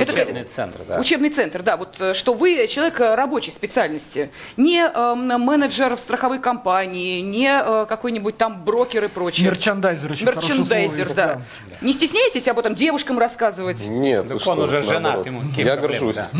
Это 0.01 0.13
Учебный 0.15 0.45
центр, 0.45 0.81
да. 0.89 0.99
Учебный 0.99 1.29
центр, 1.29 1.63
да. 1.63 1.77
Вот 1.77 1.97
э, 2.01 2.15
что 2.15 2.33
вы 2.33 2.67
человек 2.67 2.99
э, 2.99 3.15
рабочей 3.15 3.51
специальности, 3.51 4.31
не 4.57 4.81
э, 4.81 5.15
менеджер 5.15 5.97
в 5.97 6.01
страховой 6.01 6.39
компании, 6.39 7.21
не 7.21 7.51
э, 7.63 7.85
какой-нибудь 7.87 8.39
там 8.39 8.65
брокер 8.65 9.05
и 9.05 9.09
прочее. 9.09 9.51
Мерчандайзер 9.51 10.13
очень 10.13 10.25
слово 10.25 10.37
Мерчандайзер, 10.37 11.15
да. 11.15 11.43
Не 11.83 11.93
стесняетесь 11.93 12.49
об 12.49 12.59
этом 12.59 12.75
девушкам 12.75 13.19
рассказывать? 13.19 13.85
Нет, 13.87 14.31
вы 14.31 14.39
Так 14.39 14.49
он 14.49 14.57
что, 14.57 14.65
уже 14.65 14.81
женат, 14.81 15.27
ему 15.27 15.43
Я 15.59 15.77
горжусь. 15.77 16.17
да. 16.17 16.31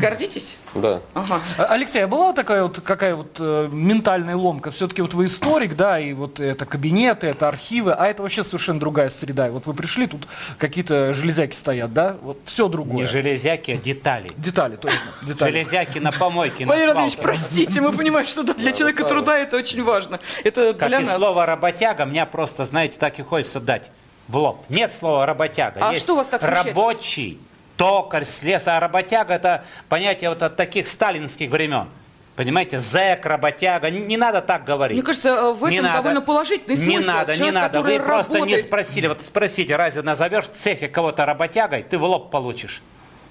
Гордитесь? 0.00 0.54
Да. 0.76 1.00
Ага. 1.14 1.40
А, 1.58 1.64
Алексей, 1.64 2.04
а 2.04 2.06
была 2.06 2.32
такая 2.32 2.43
вот 2.48 2.80
какая 2.80 3.14
вот 3.14 3.36
э, 3.38 3.68
ментальная 3.70 4.36
ломка? 4.36 4.70
Все-таки 4.70 5.02
вот 5.02 5.14
вы 5.14 5.26
историк, 5.26 5.76
да, 5.76 5.98
и 5.98 6.12
вот 6.12 6.40
это 6.40 6.66
кабинеты, 6.66 7.26
это 7.26 7.48
архивы, 7.48 7.92
а 7.92 8.06
это 8.06 8.22
вообще 8.22 8.44
совершенно 8.44 8.80
другая 8.80 9.08
среда. 9.08 9.48
И 9.48 9.50
вот 9.50 9.66
вы 9.66 9.74
пришли, 9.74 10.06
тут 10.06 10.26
какие-то 10.58 11.14
железяки 11.14 11.54
стоят, 11.54 11.92
да? 11.92 12.16
Вот 12.22 12.38
все 12.44 12.68
другое. 12.68 13.02
Не 13.02 13.06
железяки, 13.06 13.72
а 13.72 13.76
детали. 13.76 14.32
Детали, 14.36 14.76
точно. 14.76 14.98
Детали. 15.22 15.52
Железяки 15.52 15.98
на 15.98 16.12
помойке, 16.12 16.66
Валерий 16.66 16.92
свалке. 16.92 17.18
простите, 17.20 17.80
мы 17.80 17.92
понимаем, 17.92 18.26
что 18.26 18.42
для 18.42 18.72
человека 18.72 19.04
труда 19.04 19.38
это 19.38 19.56
очень 19.56 19.82
важно. 19.82 20.20
Это 20.42 20.72
для 20.72 21.00
нас. 21.00 21.16
слово 21.16 21.46
работяга, 21.46 22.04
меня 22.04 22.26
просто, 22.26 22.64
знаете, 22.64 22.98
так 22.98 23.18
и 23.18 23.22
хочется 23.22 23.60
дать 23.60 23.90
в 24.28 24.36
лоб. 24.36 24.64
Нет 24.68 24.92
слова 24.92 25.26
работяга. 25.26 25.88
А 25.88 25.94
что 25.94 26.16
вас 26.16 26.28
так? 26.28 26.42
Рабочий, 26.42 27.38
токарь, 27.76 28.24
слесарь. 28.24 28.76
А 28.76 28.80
работяга 28.80 29.34
это 29.34 29.64
понятие 29.88 30.30
вот 30.30 30.42
от 30.42 30.56
таких 30.56 30.88
сталинских 30.88 31.50
времен. 31.50 31.88
Понимаете, 32.36 32.80
зэк, 32.80 33.24
работяга. 33.26 33.90
Не, 33.90 34.00
не 34.00 34.16
надо 34.16 34.40
так 34.40 34.64
говорить. 34.64 34.96
Мне 34.96 35.04
кажется, 35.04 35.28
э, 35.28 35.52
в 35.52 35.68
Не 35.68 35.76
этом 35.76 35.86
надо. 35.86 35.98
довольно 35.98 36.20
положительный 36.20 36.76
Не 36.76 36.94
смысл. 36.96 37.06
надо, 37.06 37.32
не 37.32 37.38
Человек, 37.38 37.54
надо. 37.54 37.78
Вы 37.80 37.84
который 37.92 38.00
просто 38.06 38.32
не 38.32 38.38
работает- 38.40 38.62
спросили. 38.62 39.06
Вот 39.06 39.22
спросите, 39.22 39.76
разве 39.76 40.02
назовешь 40.02 40.46
в 40.46 40.50
цехе 40.50 40.88
кого-то 40.88 41.26
работягой, 41.26 41.84
ты 41.84 41.96
в 41.96 42.02
лоб 42.04 42.30
получишь. 42.30 42.82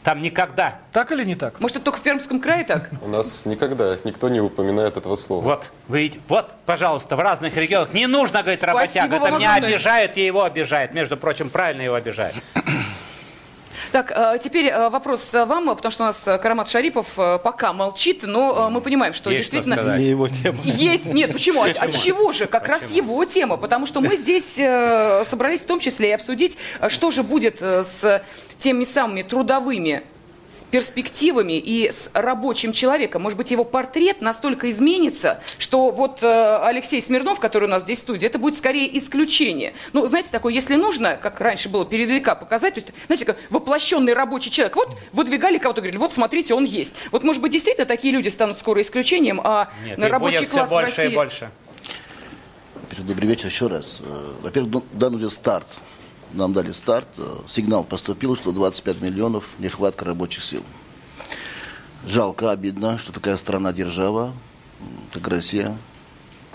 Там 0.03 0.21
никогда. 0.21 0.79
Так 0.91 1.11
или 1.13 1.23
не 1.23 1.35
так? 1.35 1.59
Может, 1.61 1.77
это 1.77 1.85
только 1.85 1.99
в 1.99 2.01
Пермском 2.01 2.41
крае 2.41 2.65
так? 2.65 2.89
У 3.01 3.07
нас 3.07 3.45
никогда 3.45 3.95
никто 4.03 4.27
не 4.29 4.41
упоминает 4.41 4.97
этого 4.97 5.15
слова. 5.15 5.41
Вот, 5.41 5.71
вы, 5.87 5.99
видите, 6.03 6.19
вот, 6.27 6.51
пожалуйста, 6.65 7.15
в 7.15 7.21
разных 7.21 7.55
регионах 7.55 7.93
не 7.93 8.07
нужно 8.07 8.41
говорить 8.41 8.59
Спасибо 8.59 8.79
работяга. 8.79 9.15
Это 9.15 9.31
меня 9.37 9.53
обижают 9.55 10.17
и 10.17 10.25
его 10.25 10.43
обижают. 10.43 10.93
Между 10.93 11.15
прочим, 11.17 11.49
правильно 11.49 11.81
его 11.83 11.95
обижают. 11.95 12.35
Так, 13.93 14.11
э, 14.11 14.39
теперь 14.43 14.69
э, 14.69 14.89
вопрос 14.89 15.31
э, 15.35 15.45
вам, 15.45 15.67
потому 15.75 15.91
что 15.91 16.01
у 16.01 16.07
нас 16.07 16.23
Карамат 16.23 16.67
Шарипов 16.67 17.13
пока 17.43 17.73
молчит, 17.73 18.23
но 18.23 18.71
мы 18.71 18.81
понимаем, 18.81 19.13
что 19.13 19.29
Есть 19.29 19.49
что 19.49 19.57
действительно... 19.57 19.75
сказать. 19.75 19.99
Не 19.99 20.07
его 20.07 20.27
тема. 20.27 20.57
Есть, 20.63 21.13
нет, 21.13 21.31
почему? 21.31 21.61
От, 21.61 21.77
от 21.77 21.95
чего 21.95 22.31
же? 22.31 22.47
Как 22.47 22.67
раз 22.67 22.89
его 22.89 23.23
тема, 23.25 23.57
потому 23.57 23.85
что 23.85 24.01
мы 24.01 24.17
здесь 24.17 24.55
собрались 24.55 25.61
в 25.61 25.65
том 25.67 25.79
числе 25.79 26.09
и 26.09 26.11
обсудить, 26.13 26.57
что 26.87 27.11
же 27.11 27.21
будет 27.21 27.61
с 27.61 28.23
теми 28.57 28.83
самыми 28.83 29.21
трудовыми 29.21 30.01
перспективами 30.73 31.53
и 31.59 31.91
с 31.91 32.09
рабочим 32.13 32.73
человеком. 32.73 33.21
Может 33.21 33.37
быть, 33.37 33.51
его 33.51 33.63
портрет 33.63 34.21
настолько 34.21 34.71
изменится, 34.71 35.39
что 35.59 35.91
вот 35.91 36.23
э, 36.23 36.57
Алексей 36.63 36.99
Смирнов, 36.99 37.39
который 37.39 37.65
у 37.65 37.67
нас 37.67 37.83
здесь 37.83 37.99
в 37.99 38.01
студии, 38.01 38.25
это 38.25 38.39
будет 38.39 38.57
скорее 38.57 38.97
исключение. 38.97 39.73
Ну, 39.93 40.07
знаете, 40.07 40.29
такое, 40.31 40.51
если 40.51 40.73
нужно, 40.73 41.15
как 41.15 41.39
раньше 41.41 41.69
было 41.69 41.85
перед 41.85 42.09
века 42.09 42.33
показать, 42.33 42.73
то 42.73 42.79
есть, 42.79 42.91
знаете, 43.05 43.23
как 43.23 43.37
воплощенный 43.51 44.13
рабочий 44.13 44.49
человек. 44.49 44.75
Вот 44.75 44.97
выдвигали 45.11 45.59
кого-то, 45.59 45.81
говорили, 45.81 45.99
вот 45.99 46.11
смотрите, 46.11 46.55
он 46.55 46.63
есть. 46.63 46.95
Вот, 47.11 47.23
может 47.23 47.39
быть, 47.39 47.51
действительно 47.51 47.85
такие 47.85 48.11
люди 48.11 48.29
станут 48.29 48.57
скоро 48.57 48.81
исключением, 48.81 49.41
а 49.43 49.69
Нет, 49.85 49.99
на 49.99 50.09
рабочий 50.09 50.47
класс 50.47 50.69
в 50.69 50.71
больше 50.71 50.87
России... 50.87 51.11
и 51.11 51.15
больше. 51.15 51.51
Добрый 52.97 53.27
вечер 53.27 53.45
еще 53.45 53.67
раз. 53.67 53.99
Э, 54.01 54.33
Во-первых, 54.41 54.71
дан- 54.71 54.83
дан 54.93 55.15
уже 55.15 55.29
старт. 55.29 55.67
Нам 56.33 56.51
дали 56.53 56.71
старт. 56.71 57.07
Э, 57.17 57.39
Сигнал 57.47 57.83
поступил, 57.83 58.35
что 58.35 58.51
25 58.51 59.01
миллионов 59.01 59.49
нехватка 59.59 60.05
рабочих 60.05 60.43
сил. 60.43 60.63
Жалко, 62.05 62.51
обидно, 62.51 62.97
что 62.97 63.11
такая 63.13 63.37
страна-держава, 63.37 64.33
как 65.13 65.27
Россия, 65.27 65.77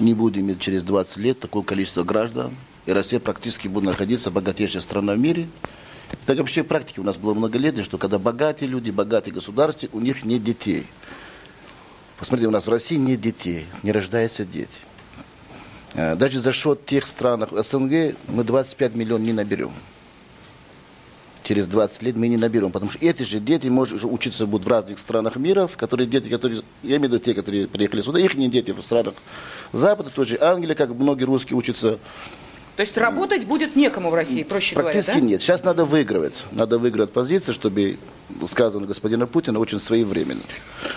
не 0.00 0.14
будет 0.14 0.36
иметь 0.38 0.60
через 0.60 0.82
20 0.82 1.16
лет 1.18 1.40
такое 1.40 1.62
количество 1.62 2.02
граждан. 2.02 2.54
И 2.86 2.92
Россия 2.92 3.20
практически 3.20 3.68
будет 3.68 3.84
находиться 3.84 4.30
богатейшей 4.30 4.80
страной 4.80 5.16
в 5.16 5.20
мире. 5.20 5.48
Так 6.26 6.38
вообще 6.38 6.62
в 6.62 6.66
практике 6.66 7.00
у 7.00 7.04
нас 7.04 7.16
было 7.16 7.34
много 7.34 7.58
лет, 7.58 7.82
что 7.84 7.98
когда 7.98 8.18
богатые 8.18 8.68
люди, 8.68 8.90
богатые 8.90 9.32
государства, 9.32 9.88
у 9.92 10.00
них 10.00 10.24
нет 10.24 10.42
детей. 10.42 10.86
Посмотрите, 12.18 12.48
у 12.48 12.50
нас 12.52 12.66
в 12.66 12.70
России 12.70 12.96
нет 12.96 13.20
детей, 13.20 13.66
не 13.82 13.92
рождаются 13.92 14.44
дети. 14.44 14.80
Э, 15.94 16.14
Даже 16.16 16.40
за 16.40 16.52
счет 16.52 16.84
тех 16.86 17.06
стран 17.06 17.46
СНГ 17.50 18.16
мы 18.28 18.44
25 18.44 18.94
миллионов 18.94 19.26
не 19.26 19.32
наберем. 19.32 19.72
Через 21.44 21.66
20 21.66 22.02
лет 22.02 22.16
мы 22.16 22.28
не 22.28 22.36
наберем, 22.36 22.70
потому 22.70 22.90
что 22.90 23.02
эти 23.02 23.22
же 23.22 23.40
дети, 23.40 23.68
может, 23.68 24.04
учиться 24.04 24.44
будут 24.44 24.66
в 24.66 24.70
разных 24.70 24.98
странах 24.98 25.36
мира, 25.36 25.66
в 25.66 25.78
которые 25.78 26.06
дети, 26.06 26.28
которые, 26.28 26.62
я 26.82 26.96
имею 26.96 27.00
в 27.00 27.04
виду 27.04 27.18
те, 27.20 27.32
которые 27.32 27.66
приехали 27.66 28.02
сюда, 28.02 28.20
их 28.20 28.34
не 28.34 28.50
дети 28.50 28.72
в 28.72 28.82
странах 28.82 29.14
Запада, 29.72 30.10
тоже 30.10 30.36
Англия, 30.42 30.74
как 30.74 30.90
многие 30.90 31.24
русские 31.24 31.56
учатся, 31.56 31.98
То 32.78 32.82
есть 32.82 32.96
работать 32.96 33.44
будет 33.44 33.74
некому 33.74 34.08
в 34.08 34.14
России, 34.14 34.44
проще 34.44 34.76
Практически 34.76 35.10
говоря, 35.10 35.22
да? 35.22 35.30
нет. 35.32 35.42
Сейчас 35.42 35.64
надо 35.64 35.84
выигрывать. 35.84 36.44
Надо 36.52 36.78
выигрывать 36.78 37.10
позиции, 37.10 37.50
чтобы, 37.50 37.98
сказано 38.46 38.86
господина 38.86 39.26
Путина, 39.26 39.58
очень 39.58 39.80
своевременно. 39.80 40.42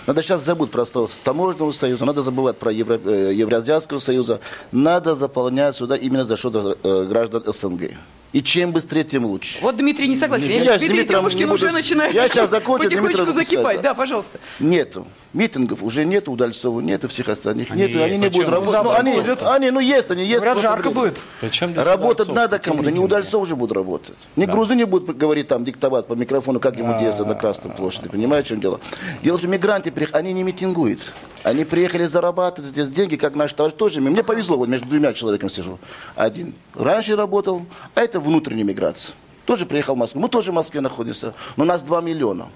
Надо 0.05 0.21
сейчас 0.21 0.45
забыть 0.45 0.69
про 0.69 0.85
таможенного 1.23 1.71
союза, 1.71 2.05
надо 2.05 2.21
забывать 2.21 2.57
про 2.57 2.71
Евро, 2.71 3.01
э, 3.03 3.31
Евроазиатского 3.33 3.97
союза. 3.97 4.41
Надо 4.71 5.15
заполнять 5.15 5.75
сюда 5.75 5.95
именно 5.95 6.23
за 6.23 6.37
счет 6.37 6.53
э, 6.55 7.05
граждан 7.09 7.45
СНГ. 7.47 7.93
И 8.33 8.41
чем 8.41 8.71
быстрее, 8.71 9.03
тем 9.03 9.25
лучше. 9.25 9.57
Вот 9.61 9.75
Дмитрий 9.75 10.07
не 10.07 10.15
согласен. 10.15 10.47
Я 10.47 10.63
Я 10.63 10.77
с 10.77 10.79
Дмитрий 10.79 10.99
не 11.35 11.45
буду- 11.45 11.53
уже 11.53 11.71
начинает 11.71 12.13
Я 12.13 12.29
сейчас 12.29 12.49
закончу, 12.49 12.83
потихонечку 12.83 13.07
Дмитрий 13.07 13.25
надо 13.25 13.31
закипать. 13.33 13.63
сказать, 13.65 13.81
Да, 13.81 13.93
пожалуйста. 13.93 14.39
Нету. 14.61 15.05
Митингов 15.33 15.83
уже 15.83 16.05
нету, 16.05 16.31
у 16.31 16.35
Дальцова 16.37 16.79
нету, 16.81 17.07
всех 17.09 17.27
остальных 17.29 17.71
Они 17.71 17.83
нету. 17.83 18.01
Они 18.03 18.17
не 18.17 18.29
будут 18.29 18.47
работать. 18.49 18.83
Ну, 18.83 18.91
они, 18.91 19.11
они, 19.45 19.71
ну 19.71 19.79
есть, 19.81 20.11
они 20.11 20.23
есть. 20.25 20.43
Говорят, 20.43 20.61
жарко 20.61 20.91
будет. 20.91 21.19
Работать 21.41 22.29
Удальцов? 22.29 22.35
надо 22.35 22.59
кому-то, 22.59 22.83
не 22.85 22.91
митинги? 22.91 23.05
Удальцов 23.05 23.47
же 23.47 23.55
будут 23.55 23.75
работать. 23.75 24.15
Не 24.37 24.45
грузины 24.45 24.85
будут 24.85 25.17
говорить 25.17 25.47
там, 25.47 25.65
диктовать 25.65 26.07
по 26.07 26.13
микрофону, 26.13 26.59
как 26.61 26.77
ему 26.77 26.97
действовать 26.99 27.33
на 27.33 27.39
Красной 27.39 27.71
площади. 27.71 28.07
Понимаете, 28.09 28.45
в 28.45 28.49
чем 28.49 28.61
дело? 28.61 28.79
Дело 29.23 29.37
в 29.37 29.41
том, 29.41 29.49
что 29.49 29.57
мигранты, 29.57 29.89
приех- 29.91 30.13
они 30.13 30.31
не 30.33 30.43
митингуют. 30.43 30.99
Они 31.43 31.65
приехали 31.65 32.05
зарабатывать 32.05 32.69
здесь 32.69 32.87
деньги, 32.89 33.15
как 33.15 33.35
наш 33.35 33.51
товарищ 33.53 33.75
тоже. 33.75 33.99
Мне 33.99 34.23
повезло, 34.23 34.57
вот 34.57 34.69
между 34.69 34.85
двумя 34.87 35.11
человеками 35.13 35.49
сижу. 35.49 35.79
Один 36.15 36.53
раньше 36.75 37.15
работал, 37.15 37.65
а 37.95 38.01
это 38.01 38.19
внутренняя 38.21 38.63
миграция. 38.65 39.13
Тоже 39.45 39.65
приехал 39.65 39.95
в 39.95 39.97
Москву. 39.97 40.21
Мы 40.21 40.29
тоже 40.29 40.51
в 40.51 40.55
Москве 40.55 40.81
находимся. 40.81 41.33
Но 41.57 41.63
у 41.63 41.67
нас 41.67 41.81
2 41.81 42.01
миллиона. 42.01 42.49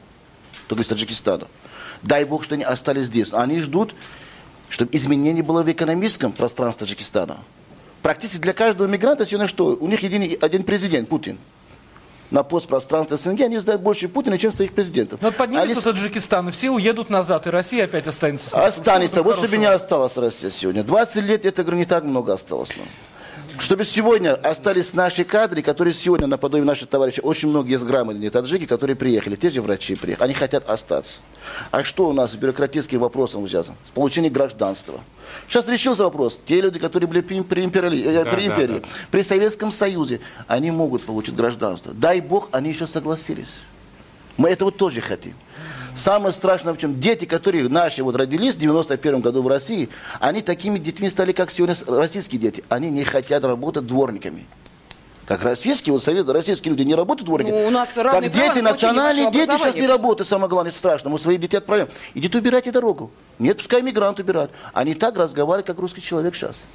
Только 0.67 0.83
из 0.83 0.87
Таджикистана. 0.87 1.47
Дай 2.01 2.23
бог, 2.25 2.43
что 2.43 2.55
они 2.55 2.63
остались 2.63 3.07
здесь. 3.07 3.33
Они 3.33 3.59
ждут, 3.59 3.95
чтобы 4.69 4.95
изменение 4.95 5.43
было 5.43 5.63
в 5.63 5.71
экономическом 5.71 6.31
пространстве 6.31 6.85
Таджикистана. 6.85 7.37
Практически 8.01 8.37
для 8.37 8.53
каждого 8.53 8.87
мигранта 8.87 9.25
сегодня 9.25 9.47
что? 9.47 9.75
У 9.79 9.87
них 9.87 10.03
един, 10.03 10.37
один 10.41 10.63
президент, 10.63 11.09
Путин. 11.09 11.37
На 12.31 12.43
постпространстве 12.43 13.17
СНГ 13.17 13.41
они 13.41 13.59
знают 13.59 13.81
больше 13.81 14.07
Путина, 14.07 14.37
чем 14.37 14.51
своих 14.51 14.73
президентов. 14.73 15.21
Но 15.21 15.31
поднимется 15.31 15.73
Они- 15.73 15.81
Таджикистан, 15.81 16.49
и 16.49 16.51
все 16.51 16.71
уедут 16.71 17.09
назад, 17.09 17.45
и 17.47 17.49
Россия 17.49 17.85
опять 17.85 18.07
останется. 18.07 18.63
Останется. 18.63 19.21
Вот 19.21 19.37
чтобы 19.37 19.57
не 19.57 19.65
осталось 19.65 20.17
Россия 20.17 20.49
сегодня. 20.49 20.83
20 20.83 21.23
лет, 21.23 21.45
это, 21.45 21.63
говорю, 21.63 21.77
не 21.77 21.85
так 21.85 22.03
много 22.03 22.33
осталось 22.33 22.75
нам. 22.77 22.87
Чтобы 23.59 23.85
сегодня 23.85 24.33
остались 24.35 24.93
наши 24.93 25.23
кадры, 25.23 25.61
которые 25.61 25.93
сегодня, 25.93 26.27
наподобие 26.27 26.65
наших 26.65 26.89
товарищей, 26.89 27.21
очень 27.21 27.49
многие 27.49 27.71
есть 27.73 27.85
грамотные 27.85 28.29
таджики, 28.29 28.65
которые 28.65 28.95
приехали, 28.95 29.35
те 29.35 29.49
же 29.49 29.61
врачи 29.61 29.95
приехали, 29.95 30.25
они 30.25 30.33
хотят 30.33 30.69
остаться. 30.69 31.19
А 31.71 31.83
что 31.83 32.07
у 32.07 32.13
нас 32.13 32.33
с 32.33 32.35
бюрократическим 32.35 32.99
вопросом 32.99 33.47
связано? 33.47 33.77
С 33.83 33.91
получением 33.91 34.33
гражданства. 34.33 34.99
Сейчас 35.47 35.67
решился 35.67 36.03
вопрос. 36.03 36.39
Те 36.45 36.61
люди, 36.61 36.79
которые 36.79 37.07
были 37.07 37.21
при, 37.21 37.41
при 37.41 37.63
империи, 37.63 38.03
э, 38.03 38.23
Да, 38.23 38.31
при, 38.31 38.47
да, 38.47 38.53
империи, 38.53 38.79
да. 38.79 38.87
при 39.09 39.21
Советском 39.21 39.71
Союзе, 39.71 40.19
они 40.47 40.71
могут 40.71 41.03
получить 41.03 41.35
гражданство. 41.35 41.93
Дай 41.93 42.19
бог, 42.21 42.49
они 42.51 42.69
еще 42.69 42.87
согласились. 42.87 43.59
Мы 44.37 44.49
этого 44.49 44.71
тоже 44.71 45.01
хотим. 45.01 45.33
Самое 45.95 46.33
страшное 46.33 46.73
в 46.73 46.77
чем? 46.77 46.99
Дети, 46.99 47.25
которые 47.25 47.69
наши 47.69 48.03
вот 48.03 48.15
родились 48.15 48.55
в 48.55 48.59
91 48.59 49.21
году 49.21 49.41
в 49.41 49.47
России, 49.47 49.89
они 50.19 50.41
такими 50.41 50.77
детьми 50.77 51.09
стали, 51.09 51.31
как 51.31 51.51
сегодня 51.51 51.75
российские 51.87 52.39
дети. 52.41 52.63
Они 52.69 52.91
не 52.91 53.03
хотят 53.03 53.43
работать 53.43 53.87
дворниками. 53.87 54.45
Как 55.25 55.43
российские, 55.43 55.93
вот 55.93 56.03
советы, 56.03 56.33
российские 56.33 56.71
люди 56.71 56.83
не 56.83 56.93
работают 56.93 57.25
дворниками. 57.25 57.61
Ну, 57.61 57.67
у 57.67 57.71
нас 57.71 57.89
права 57.89 58.21
дети, 58.21 58.59
национальные 58.59 59.31
дети 59.31 59.49
сейчас 59.57 59.73
не 59.73 59.87
работают, 59.87 60.27
самое 60.27 60.49
главное, 60.49 60.69
это 60.69 60.77
страшно. 60.77 61.09
Мы 61.09 61.17
своих 61.17 61.39
детей 61.39 61.57
отправляем. 61.57 61.89
Идите 62.13 62.37
убирайте 62.37 62.71
дорогу. 62.71 63.09
Нет, 63.39 63.57
пускай 63.57 63.81
мигранты 63.81 64.21
убирают. 64.21 64.51
Они 64.73 64.93
так 64.93 65.17
разговаривают, 65.17 65.65
как 65.65 65.79
русский 65.79 66.01
человек 66.01 66.35
сейчас. 66.35 66.65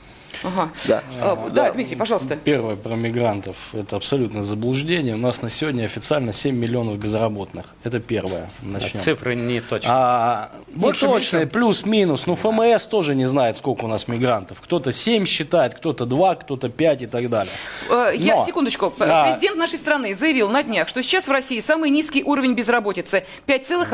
Ага. 0.43 0.71
Да. 0.87 1.03
А, 1.21 1.49
Да, 1.51 1.71
Дмитрий, 1.73 1.97
пожалуйста. 1.97 2.37
Первое 2.37 2.77
про 2.77 2.95
мигрантов. 2.97 3.57
Это 3.73 3.97
абсолютно 3.97 4.43
заблуждение. 4.43 5.15
У 5.15 5.19
нас 5.19 5.43
на 5.43 5.51
сегодня 5.51 5.85
официально 5.85 6.33
7 6.33 6.55
миллионов 6.57 6.99
безработных. 6.99 7.67
Это 7.85 8.01
первое. 8.01 8.49
Начнем. 8.63 9.01
Цифры 9.01 9.35
не 9.35 9.61
точные. 9.61 9.91
А, 9.93 10.51
Больше, 10.69 11.07
не 11.07 11.13
точные, 11.13 11.47
плюс-минус. 11.47 12.27
Ну, 12.27 12.37
ФМС 12.37 12.87
тоже 12.87 13.15
не 13.15 13.27
знает, 13.27 13.57
сколько 13.59 13.85
у 13.85 13.89
нас 13.89 14.09
мигрантов. 14.09 14.61
Кто-то 14.61 14.93
7 14.93 15.27
считает, 15.27 15.75
кто-то 15.75 16.07
2, 16.07 16.35
кто-то 16.37 16.69
5 16.69 17.03
и 17.03 17.07
так 17.07 17.29
далее. 17.29 17.53
Э, 17.91 18.13
Я, 18.15 18.37
Но- 18.37 18.47
секундочку. 18.47 18.91
П- 18.91 19.07
Да. 19.07 19.25
Президент 19.25 19.57
нашей 19.57 19.79
страны 19.79 20.15
заявил 20.15 20.49
на 20.49 20.63
днях, 20.63 20.89
что 20.89 21.03
сейчас 21.03 21.27
в 21.29 21.31
России 21.31 21.59
самый 21.61 21.91
низкий 21.91 22.23
уровень 22.23 22.55
безработицы 22.55 23.25
5,1%, 23.47 23.91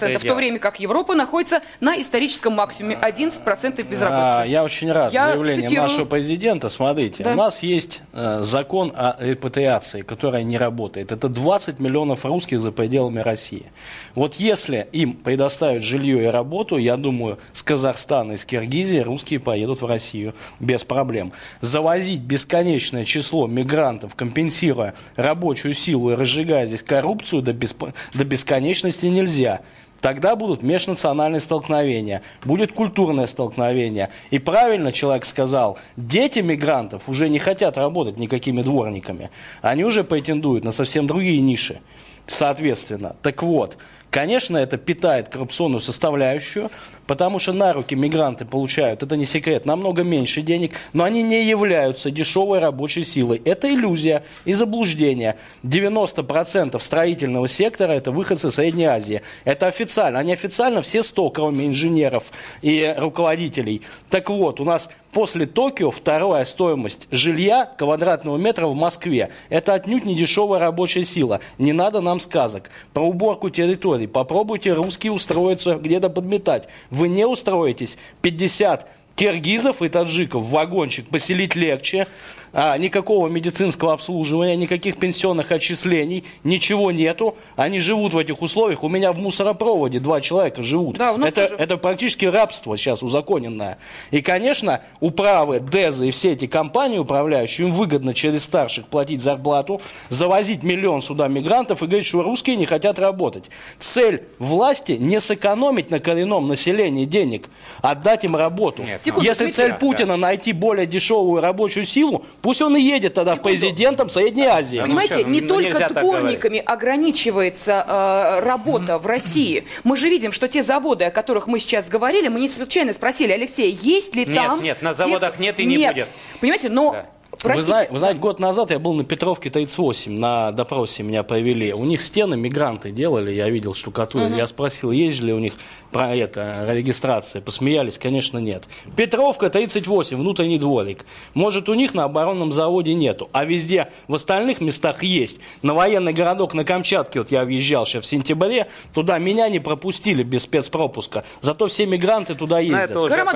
Да, 0.00 0.08
да, 0.12 0.18
в 0.18 0.22
в 0.22 0.26
то 0.26 0.34
время 0.34 0.58
как 0.58 0.80
Европа 0.80 1.14
находится 1.14 1.60
на 1.80 2.00
историческом 2.00 2.54
максимуме 2.54 2.96
11% 3.00 3.84
А, 3.86 3.90
безработицы. 3.90 4.50
я 4.50 4.64
очень 4.64 4.92
рад 4.92 5.12
Я 5.12 5.34
заявлением 5.54 5.68
цитирую. 5.70 5.88
нашего 5.88 6.04
президента. 6.06 6.68
Смотрите, 6.68 7.24
Да. 7.24 7.32
у 7.32 7.36
нас 7.36 7.62
есть 7.62 8.02
э, 8.12 8.38
закон 8.42 8.92
о 8.96 9.16
репатриации, 9.18 10.02
который 10.02 10.44
не 10.44 10.58
работает. 10.58 11.12
Это 11.12 11.28
20 11.28 11.78
миллионов 11.80 12.24
русских 12.24 12.60
за 12.60 12.72
пределами 12.72 13.20
России. 13.20 13.66
Вот 14.14 14.34
если 14.34 14.88
им 14.92 15.14
предоставят 15.14 15.82
жилье 15.82 16.24
и 16.24 16.26
работу, 16.26 16.76
я 16.76 16.96
думаю, 16.96 17.38
с 17.52 17.62
Казахстана 17.62 18.32
и 18.32 18.36
с 18.36 18.44
Киргизии 18.44 18.98
русские 18.98 19.40
поедут 19.40 19.82
в 19.82 19.86
Россию 19.86 20.34
без 20.60 20.84
проблем. 20.84 21.32
Завозить 21.60 22.20
бесконечное 22.20 23.04
число 23.04 23.46
мигрантов, 23.46 24.14
компенсируя 24.14 24.94
рабочую 25.16 25.74
силу 25.74 26.12
и 26.12 26.14
разжигая 26.14 26.66
здесь 26.66 26.82
коррупцию 26.82 27.42
до, 27.42 27.52
бесп- 27.52 27.92
до 28.14 28.24
бесконечности 28.24 29.06
нельзя. 29.06 29.60
Тогда 30.00 30.36
будут 30.36 30.62
межнациональные 30.62 31.40
столкновения, 31.40 32.22
будет 32.44 32.72
культурное 32.72 33.26
столкновение. 33.26 34.10
И 34.30 34.38
правильно 34.38 34.92
человек 34.92 35.24
сказал, 35.24 35.78
дети 35.96 36.38
мигрантов 36.38 37.08
уже 37.08 37.28
не 37.28 37.38
хотят 37.38 37.76
работать 37.76 38.18
никакими 38.18 38.62
дворниками. 38.62 39.30
Они 39.60 39.84
уже 39.84 40.04
претендуют 40.04 40.64
на 40.64 40.70
совсем 40.70 41.06
другие 41.06 41.40
ниши, 41.40 41.80
соответственно. 42.26 43.16
Так 43.22 43.42
вот, 43.42 43.76
конечно, 44.10 44.56
это 44.56 44.76
питает 44.76 45.28
коррупционную 45.28 45.80
составляющую, 45.80 46.70
потому 47.06 47.38
что 47.38 47.52
на 47.52 47.72
руки 47.72 47.96
мигранты 47.96 48.44
получают, 48.44 49.02
это 49.02 49.16
не 49.16 49.24
секрет, 49.24 49.66
намного 49.66 50.04
меньше 50.04 50.42
денег, 50.42 50.72
но 50.92 51.04
они 51.04 51.22
не 51.22 51.44
являются 51.44 52.10
дешевой 52.10 52.60
рабочей 52.60 53.04
силой. 53.04 53.40
Это 53.44 53.72
иллюзия 53.72 54.22
и 54.44 54.52
заблуждение. 54.52 55.36
90% 55.64 56.78
строительного 56.78 57.48
сектора 57.48 57.92
это 57.92 58.12
выходцы 58.12 58.50
Средней 58.50 58.84
Азии. 58.84 59.22
Это 59.44 59.66
официально. 59.66 59.87
Они 59.96 60.32
официально 60.32 60.82
все 60.82 61.02
100, 61.02 61.30
кроме 61.30 61.66
инженеров 61.66 62.24
и 62.62 62.94
руководителей. 62.96 63.82
Так 64.10 64.30
вот, 64.30 64.60
у 64.60 64.64
нас 64.64 64.90
после 65.12 65.46
Токио 65.46 65.90
вторая 65.90 66.44
стоимость 66.44 67.08
жилья 67.10 67.64
квадратного 67.64 68.36
метра 68.36 68.66
в 68.66 68.74
Москве. 68.74 69.30
Это 69.48 69.74
отнюдь 69.74 70.04
не 70.04 70.14
дешевая 70.14 70.60
рабочая 70.60 71.04
сила. 71.04 71.40
Не 71.58 71.72
надо 71.72 72.00
нам 72.00 72.20
сказок. 72.20 72.70
Про 72.92 73.04
уборку 73.04 73.50
территорий. 73.50 74.06
Попробуйте 74.06 74.72
русские 74.72 75.12
устроиться 75.12 75.76
где-то 75.76 76.10
подметать. 76.10 76.68
Вы 76.90 77.08
не 77.08 77.26
устроитесь. 77.26 77.96
50 78.22 78.88
киргизов 79.18 79.82
и 79.82 79.88
таджиков 79.88 80.44
в 80.44 80.50
вагончик 80.50 81.08
поселить 81.08 81.56
легче, 81.56 82.06
а, 82.52 82.76
никакого 82.78 83.28
медицинского 83.28 83.92
обслуживания, 83.92 84.56
никаких 84.56 84.98
пенсионных 84.98 85.52
отчислений, 85.52 86.24
ничего 86.44 86.90
нету. 86.90 87.36
Они 87.56 87.80
живут 87.80 88.14
в 88.14 88.18
этих 88.18 88.42
условиях. 88.42 88.82
У 88.82 88.88
меня 88.88 89.12
в 89.12 89.18
мусоропроводе 89.18 90.00
два 90.00 90.20
человека 90.20 90.62
живут. 90.62 90.98
Да, 90.98 91.14
это, 91.14 91.48
тоже. 91.48 91.54
это 91.58 91.76
практически 91.76 92.24
рабство 92.24 92.76
сейчас 92.76 93.02
узаконенное. 93.02 93.78
И, 94.10 94.22
конечно, 94.22 94.80
управы, 95.00 95.60
ДЭЗы 95.60 96.08
и 96.08 96.10
все 96.10 96.32
эти 96.32 96.46
компании 96.46 96.98
управляющие, 96.98 97.68
им 97.68 97.74
выгодно 97.74 98.14
через 98.14 98.44
старших 98.44 98.86
платить 98.86 99.22
зарплату, 99.22 99.80
завозить 100.08 100.62
миллион 100.62 101.02
сюда 101.02 101.28
мигрантов 101.28 101.82
и 101.82 101.86
говорить, 101.86 102.06
что 102.06 102.22
русские 102.22 102.56
не 102.56 102.66
хотят 102.66 102.98
работать. 102.98 103.50
Цель 103.78 104.24
власти 104.38 104.92
не 104.92 105.20
сэкономить 105.20 105.90
на 105.90 106.00
коренном 106.00 106.48
населении 106.48 107.04
денег, 107.04 107.48
а 107.82 107.92
отдать 107.92 108.24
им 108.24 108.36
работу. 108.36 108.82
Нет, 108.82 109.02
Секунду, 109.02 109.26
Если 109.26 109.50
цель 109.50 109.72
Да, 109.72 109.76
Путина 109.76 110.16
найти 110.16 110.52
более 110.52 110.86
дешевую 110.86 111.40
рабочую 111.42 111.84
силу, 111.84 112.24
пусть 112.42 112.62
он 112.62 112.76
и 112.76 112.80
едет 112.80 113.14
тогда 113.14 113.32
Секунду. 113.34 113.48
президентом 113.48 114.08
Средней 114.08 114.46
Азии. 114.46 114.76
ну 114.78 114.82
Понимаете, 114.82 115.14
что, 115.14 115.26
ну, 115.26 115.28
не 115.28 115.40
ну, 115.40 115.48
только 115.48 115.88
дворниками 115.92 116.62
ограничивается 116.64 117.84
э, 117.86 118.40
работа 118.40 118.98
в 118.98 119.06
России. 119.06 119.64
Мы 119.84 119.96
же 119.96 120.08
видим, 120.08 120.32
что 120.32 120.48
те 120.48 120.62
заводы, 120.62 121.04
о 121.04 121.10
которых 121.10 121.46
мы 121.46 121.60
сейчас 121.60 121.88
говорили, 121.88 122.28
мы 122.28 122.40
не 122.40 122.48
случайно 122.48 122.92
спросили, 122.92 123.32
Алексей, 123.32 123.70
есть 123.82 124.14
ли 124.14 124.24
Нет, 124.24 124.34
там... 124.34 124.62
нет, 124.62 124.82
на 124.82 124.92
те- 124.92 124.98
заводах 124.98 125.38
нет 125.38 125.58
и 125.58 125.64
не 125.64 125.86
будет. 125.86 126.08
Понимаете, 126.40 126.68
но... 126.68 126.92
Да. 126.92 127.06
Вы 127.44 127.62
знаете, 127.62 127.92
вы 127.92 127.98
знаете, 127.98 128.20
год 128.20 128.40
назад 128.40 128.70
я 128.70 128.78
был 128.78 128.94
на 128.94 129.04
Петровке 129.04 129.48
38, 129.48 130.12
на 130.12 130.50
допросе 130.52 131.02
меня 131.02 131.22
провели. 131.22 131.72
У 131.72 131.84
них 131.84 132.02
стены 132.02 132.36
мигранты 132.36 132.90
делали, 132.90 133.30
я 133.30 133.48
видел 133.48 133.74
штукатуру. 133.74 134.26
Я 134.28 134.46
спросил, 134.46 134.90
есть 134.90 135.20
ли 135.20 135.32
у 135.32 135.38
них 135.38 135.54
про 135.92 136.14
это 136.14 136.66
регистрация. 136.68 137.40
Посмеялись, 137.40 137.98
конечно, 137.98 138.38
нет. 138.38 138.64
Петровка 138.96 139.50
38, 139.50 140.16
внутренний 140.16 140.58
дворик. 140.58 141.04
Может, 141.34 141.68
у 141.68 141.74
них 141.74 141.94
на 141.94 142.04
оборонном 142.04 142.52
заводе 142.52 142.94
нету, 142.94 143.28
а 143.32 143.44
везде 143.44 143.90
в 144.08 144.14
остальных 144.14 144.60
местах 144.60 145.02
есть. 145.02 145.40
На 145.62 145.74
военный 145.74 146.12
городок 146.12 146.54
на 146.54 146.64
Камчатке, 146.64 147.20
вот 147.20 147.30
я 147.30 147.44
въезжал 147.44 147.86
сейчас 147.86 148.04
в 148.04 148.06
сентябре, 148.06 148.68
туда 148.92 149.18
меня 149.18 149.48
не 149.48 149.60
пропустили 149.60 150.22
без 150.22 150.42
спецпропуска. 150.42 151.24
Зато 151.40 151.68
все 151.68 151.86
мигранты 151.86 152.34
туда 152.34 152.58
ездят. 152.58 152.90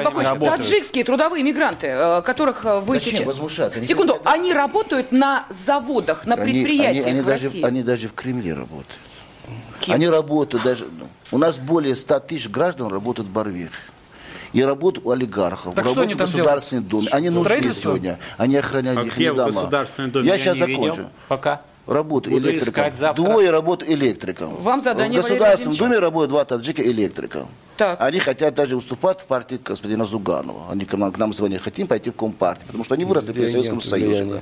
Бакуевич, 0.05 0.29
работают. 0.29 0.63
таджикские 0.63 1.05
трудовые 1.05 1.45
мигранты, 1.45 1.87
э, 1.87 2.23
которых 2.23 2.65
э, 2.65 2.81
вы 2.81 2.99
Зачем 2.99 3.13
сейчас... 3.13 3.27
возмущаться? 3.27 3.81
Они 3.93 4.01
Секунду, 4.03 4.21
они 4.25 4.53
работают 4.55 5.13
на 5.13 5.47
заводах, 5.51 6.25
на 6.27 6.35
Они- 6.35 6.53
предприятиях 6.53 7.07
они, 7.07 7.13
они 7.15 7.21
в 7.21 7.27
даже, 7.27 7.45
России? 7.47 7.63
они 7.63 7.83
даже 7.83 8.09
в 8.09 8.15
Кремле 8.15 8.55
работают. 8.55 8.99
Кем? 9.81 9.95
Они 9.95 10.09
работают 10.09 10.65
даже... 10.65 10.85
ну, 10.85 11.07
У 11.31 11.39
нас 11.39 11.59
более 11.59 11.95
100 11.97 12.21
тысяч 12.21 12.49
граждан 12.49 12.89
работают 12.89 13.29
в 13.29 13.33
Барвихе. 13.33 13.71
и 14.53 14.63
работают 14.63 15.07
у 15.07 15.11
олигархов, 15.11 15.75
Так 15.75 15.87
они 15.97 16.15
в 16.15 16.17
Государственной 16.19 16.83
Думе. 16.83 17.09
Они 17.11 17.31
нужны 17.31 17.73
сегодня, 17.73 18.19
они 18.39 18.57
охраняют 18.57 18.99
А 19.01 19.03
их 19.03 19.17
где 19.17 19.33
в 19.33 19.37
дома. 19.37 19.49
Государственной 19.53 20.11
Думе 20.11 20.27
Я 20.27 20.35
я 20.35 20.39
сейчас 20.39 20.57
не 20.59 20.67
видел 20.67 20.85
закончу. 20.87 21.11
пока. 21.29 21.63
Работаю 21.87 22.35
Буду 22.37 22.49
электриком. 22.51 22.93
Двое 23.17 23.51
работают 23.51 23.91
электриком. 23.93 24.55
Вам 24.55 24.81
задание, 24.81 25.21
В 25.21 25.23
Государственном. 25.25 25.77
Думе 25.77 25.99
работают 25.99 26.31
два 26.31 26.45
таджика 26.45 26.81
электрика. 26.83 27.47
Так. 27.83 28.01
Они 28.01 28.21
хотят 28.21 28.55
даже 28.55 28.77
уступать 28.77 29.21
в 29.23 29.27
партии 29.27 29.59
господина 29.65 30.05
Зуганова. 30.05 30.71
Они 30.71 30.85
к 30.85 30.97
нам, 30.97 31.11
к 31.11 31.19
нам 31.19 31.33
звонят, 31.33 31.63
хотим 31.63 31.89
пойти 31.89 32.11
в 32.11 32.15
Компартию, 32.15 32.67
потому 32.67 32.85
что 32.85 32.95
они 32.95 33.05
выросли 33.05 33.33
при 33.33 33.49
Советском 33.49 33.81
Союзе. 33.81 34.25
да. 34.25 34.41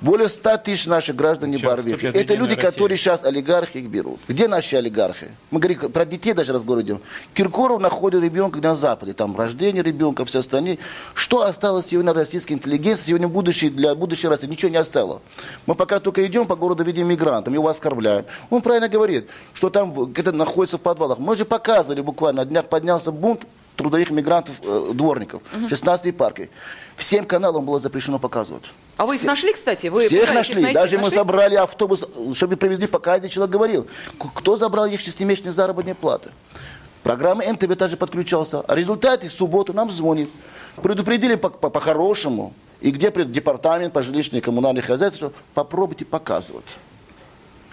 Более 0.00 0.28
100 0.28 0.56
тысяч 0.58 0.86
наших 0.86 1.16
граждан 1.16 1.50
не 1.50 1.56
в 1.56 1.64
Это 1.64 2.34
люди, 2.34 2.54
Россию? 2.54 2.56
которые 2.60 2.96
сейчас 2.96 3.24
олигархи 3.24 3.78
их 3.78 3.88
берут. 3.88 4.20
Где 4.28 4.46
наши 4.46 4.76
олигархи? 4.76 5.28
Мы 5.50 5.58
говорим 5.58 5.90
про 5.90 6.04
детей 6.06 6.32
даже 6.32 6.52
разговор 6.52 6.82
идем. 6.82 7.00
Киркоров 7.34 7.80
находит 7.82 8.22
ребенка 8.22 8.60
на 8.60 8.76
Западе, 8.76 9.14
там 9.14 9.36
рождение 9.36 9.82
ребенка, 9.82 10.24
все 10.24 10.38
остальные. 10.38 10.78
Что 11.14 11.44
осталось 11.44 11.86
сегодня 11.86 12.12
российской 12.14 12.52
интеллигенции, 12.52 13.08
сегодня 13.08 13.26
будущее, 13.26 13.70
для 13.70 13.94
будущей 13.96 14.28
России? 14.28 14.46
Ничего 14.46 14.70
не 14.70 14.78
осталось. 14.78 15.20
Мы 15.66 15.74
пока 15.74 15.98
только 15.98 16.24
идем 16.24 16.46
по 16.46 16.54
городу, 16.54 16.84
видим 16.84 17.08
мигрантов, 17.08 17.52
его 17.52 17.68
оскорбляем. 17.68 18.24
Он 18.48 18.62
правильно 18.62 18.88
говорит, 18.88 19.28
что 19.54 19.70
там 19.70 19.92
где-то 19.92 20.32
находится 20.32 20.78
в 20.78 20.80
подвалах. 20.80 21.18
Мы 21.18 21.34
же 21.36 21.44
показывали 21.44 22.00
буквально, 22.00 22.44
на 22.44 22.59
днях 22.60 22.68
поднялся 22.68 23.10
бунт 23.12 23.46
трудовых 23.76 24.10
мигрантов, 24.10 24.54
э, 24.62 24.90
дворников, 24.94 25.42
16 25.68 26.12
парки. 26.16 26.50
Всем 26.96 27.24
каналам 27.24 27.64
было 27.64 27.80
запрещено 27.80 28.18
показывать. 28.18 28.64
А 28.98 29.06
вы 29.06 29.14
их 29.14 29.20
Все- 29.20 29.26
нашли, 29.28 29.52
кстати? 29.54 29.86
Вы 29.86 30.06
всех 30.08 30.34
нашли. 30.34 30.60
найти? 30.62 30.74
Даже 30.74 30.96
мы 30.98 31.04
Нашли? 31.04 31.16
собрали 31.16 31.54
автобус, 31.54 32.06
чтобы 32.34 32.56
привезли, 32.56 32.86
пока 32.86 33.14
один 33.14 33.30
человек 33.30 33.52
говорил. 33.52 33.86
Кто 34.34 34.56
забрал 34.56 34.84
их 34.86 35.00
шестимесячные 35.00 35.52
заработные 35.52 35.94
платы? 35.94 36.30
Программа 37.02 37.42
НТВ 37.50 37.74
также 37.78 37.96
подключался. 37.96 38.60
А 38.60 38.74
результаты 38.74 39.28
в 39.28 39.32
субботу 39.32 39.72
нам 39.72 39.90
звонит. 39.90 40.28
Предупредили 40.82 41.36
по- 41.36 41.48
по- 41.48 41.70
по-хорошему. 41.70 42.52
и 42.82 42.90
где 42.92 43.10
департамент 43.10 43.92
по 43.92 44.02
жилищной 44.02 44.38
и 44.38 44.42
коммунальной 44.42 44.80
хозяйству, 44.80 45.34
попробуйте 45.54 46.06
показывать. 46.06 46.64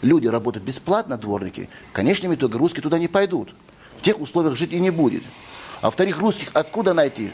Люди 0.01 0.27
работают 0.27 0.65
бесплатно, 0.65 1.17
дворники. 1.17 1.69
В 1.91 1.93
конечном 1.93 2.35
итоге 2.35 2.57
русские 2.57 2.83
туда 2.83 2.99
не 2.99 3.07
пойдут. 3.07 3.53
В 3.97 4.01
тех 4.01 4.19
условиях 4.19 4.55
жить 4.55 4.73
и 4.73 4.79
не 4.79 4.89
будет. 4.89 5.23
А 5.81 5.87
во-вторых, 5.87 6.17
русских 6.19 6.51
откуда 6.53 6.93
найти? 6.93 7.31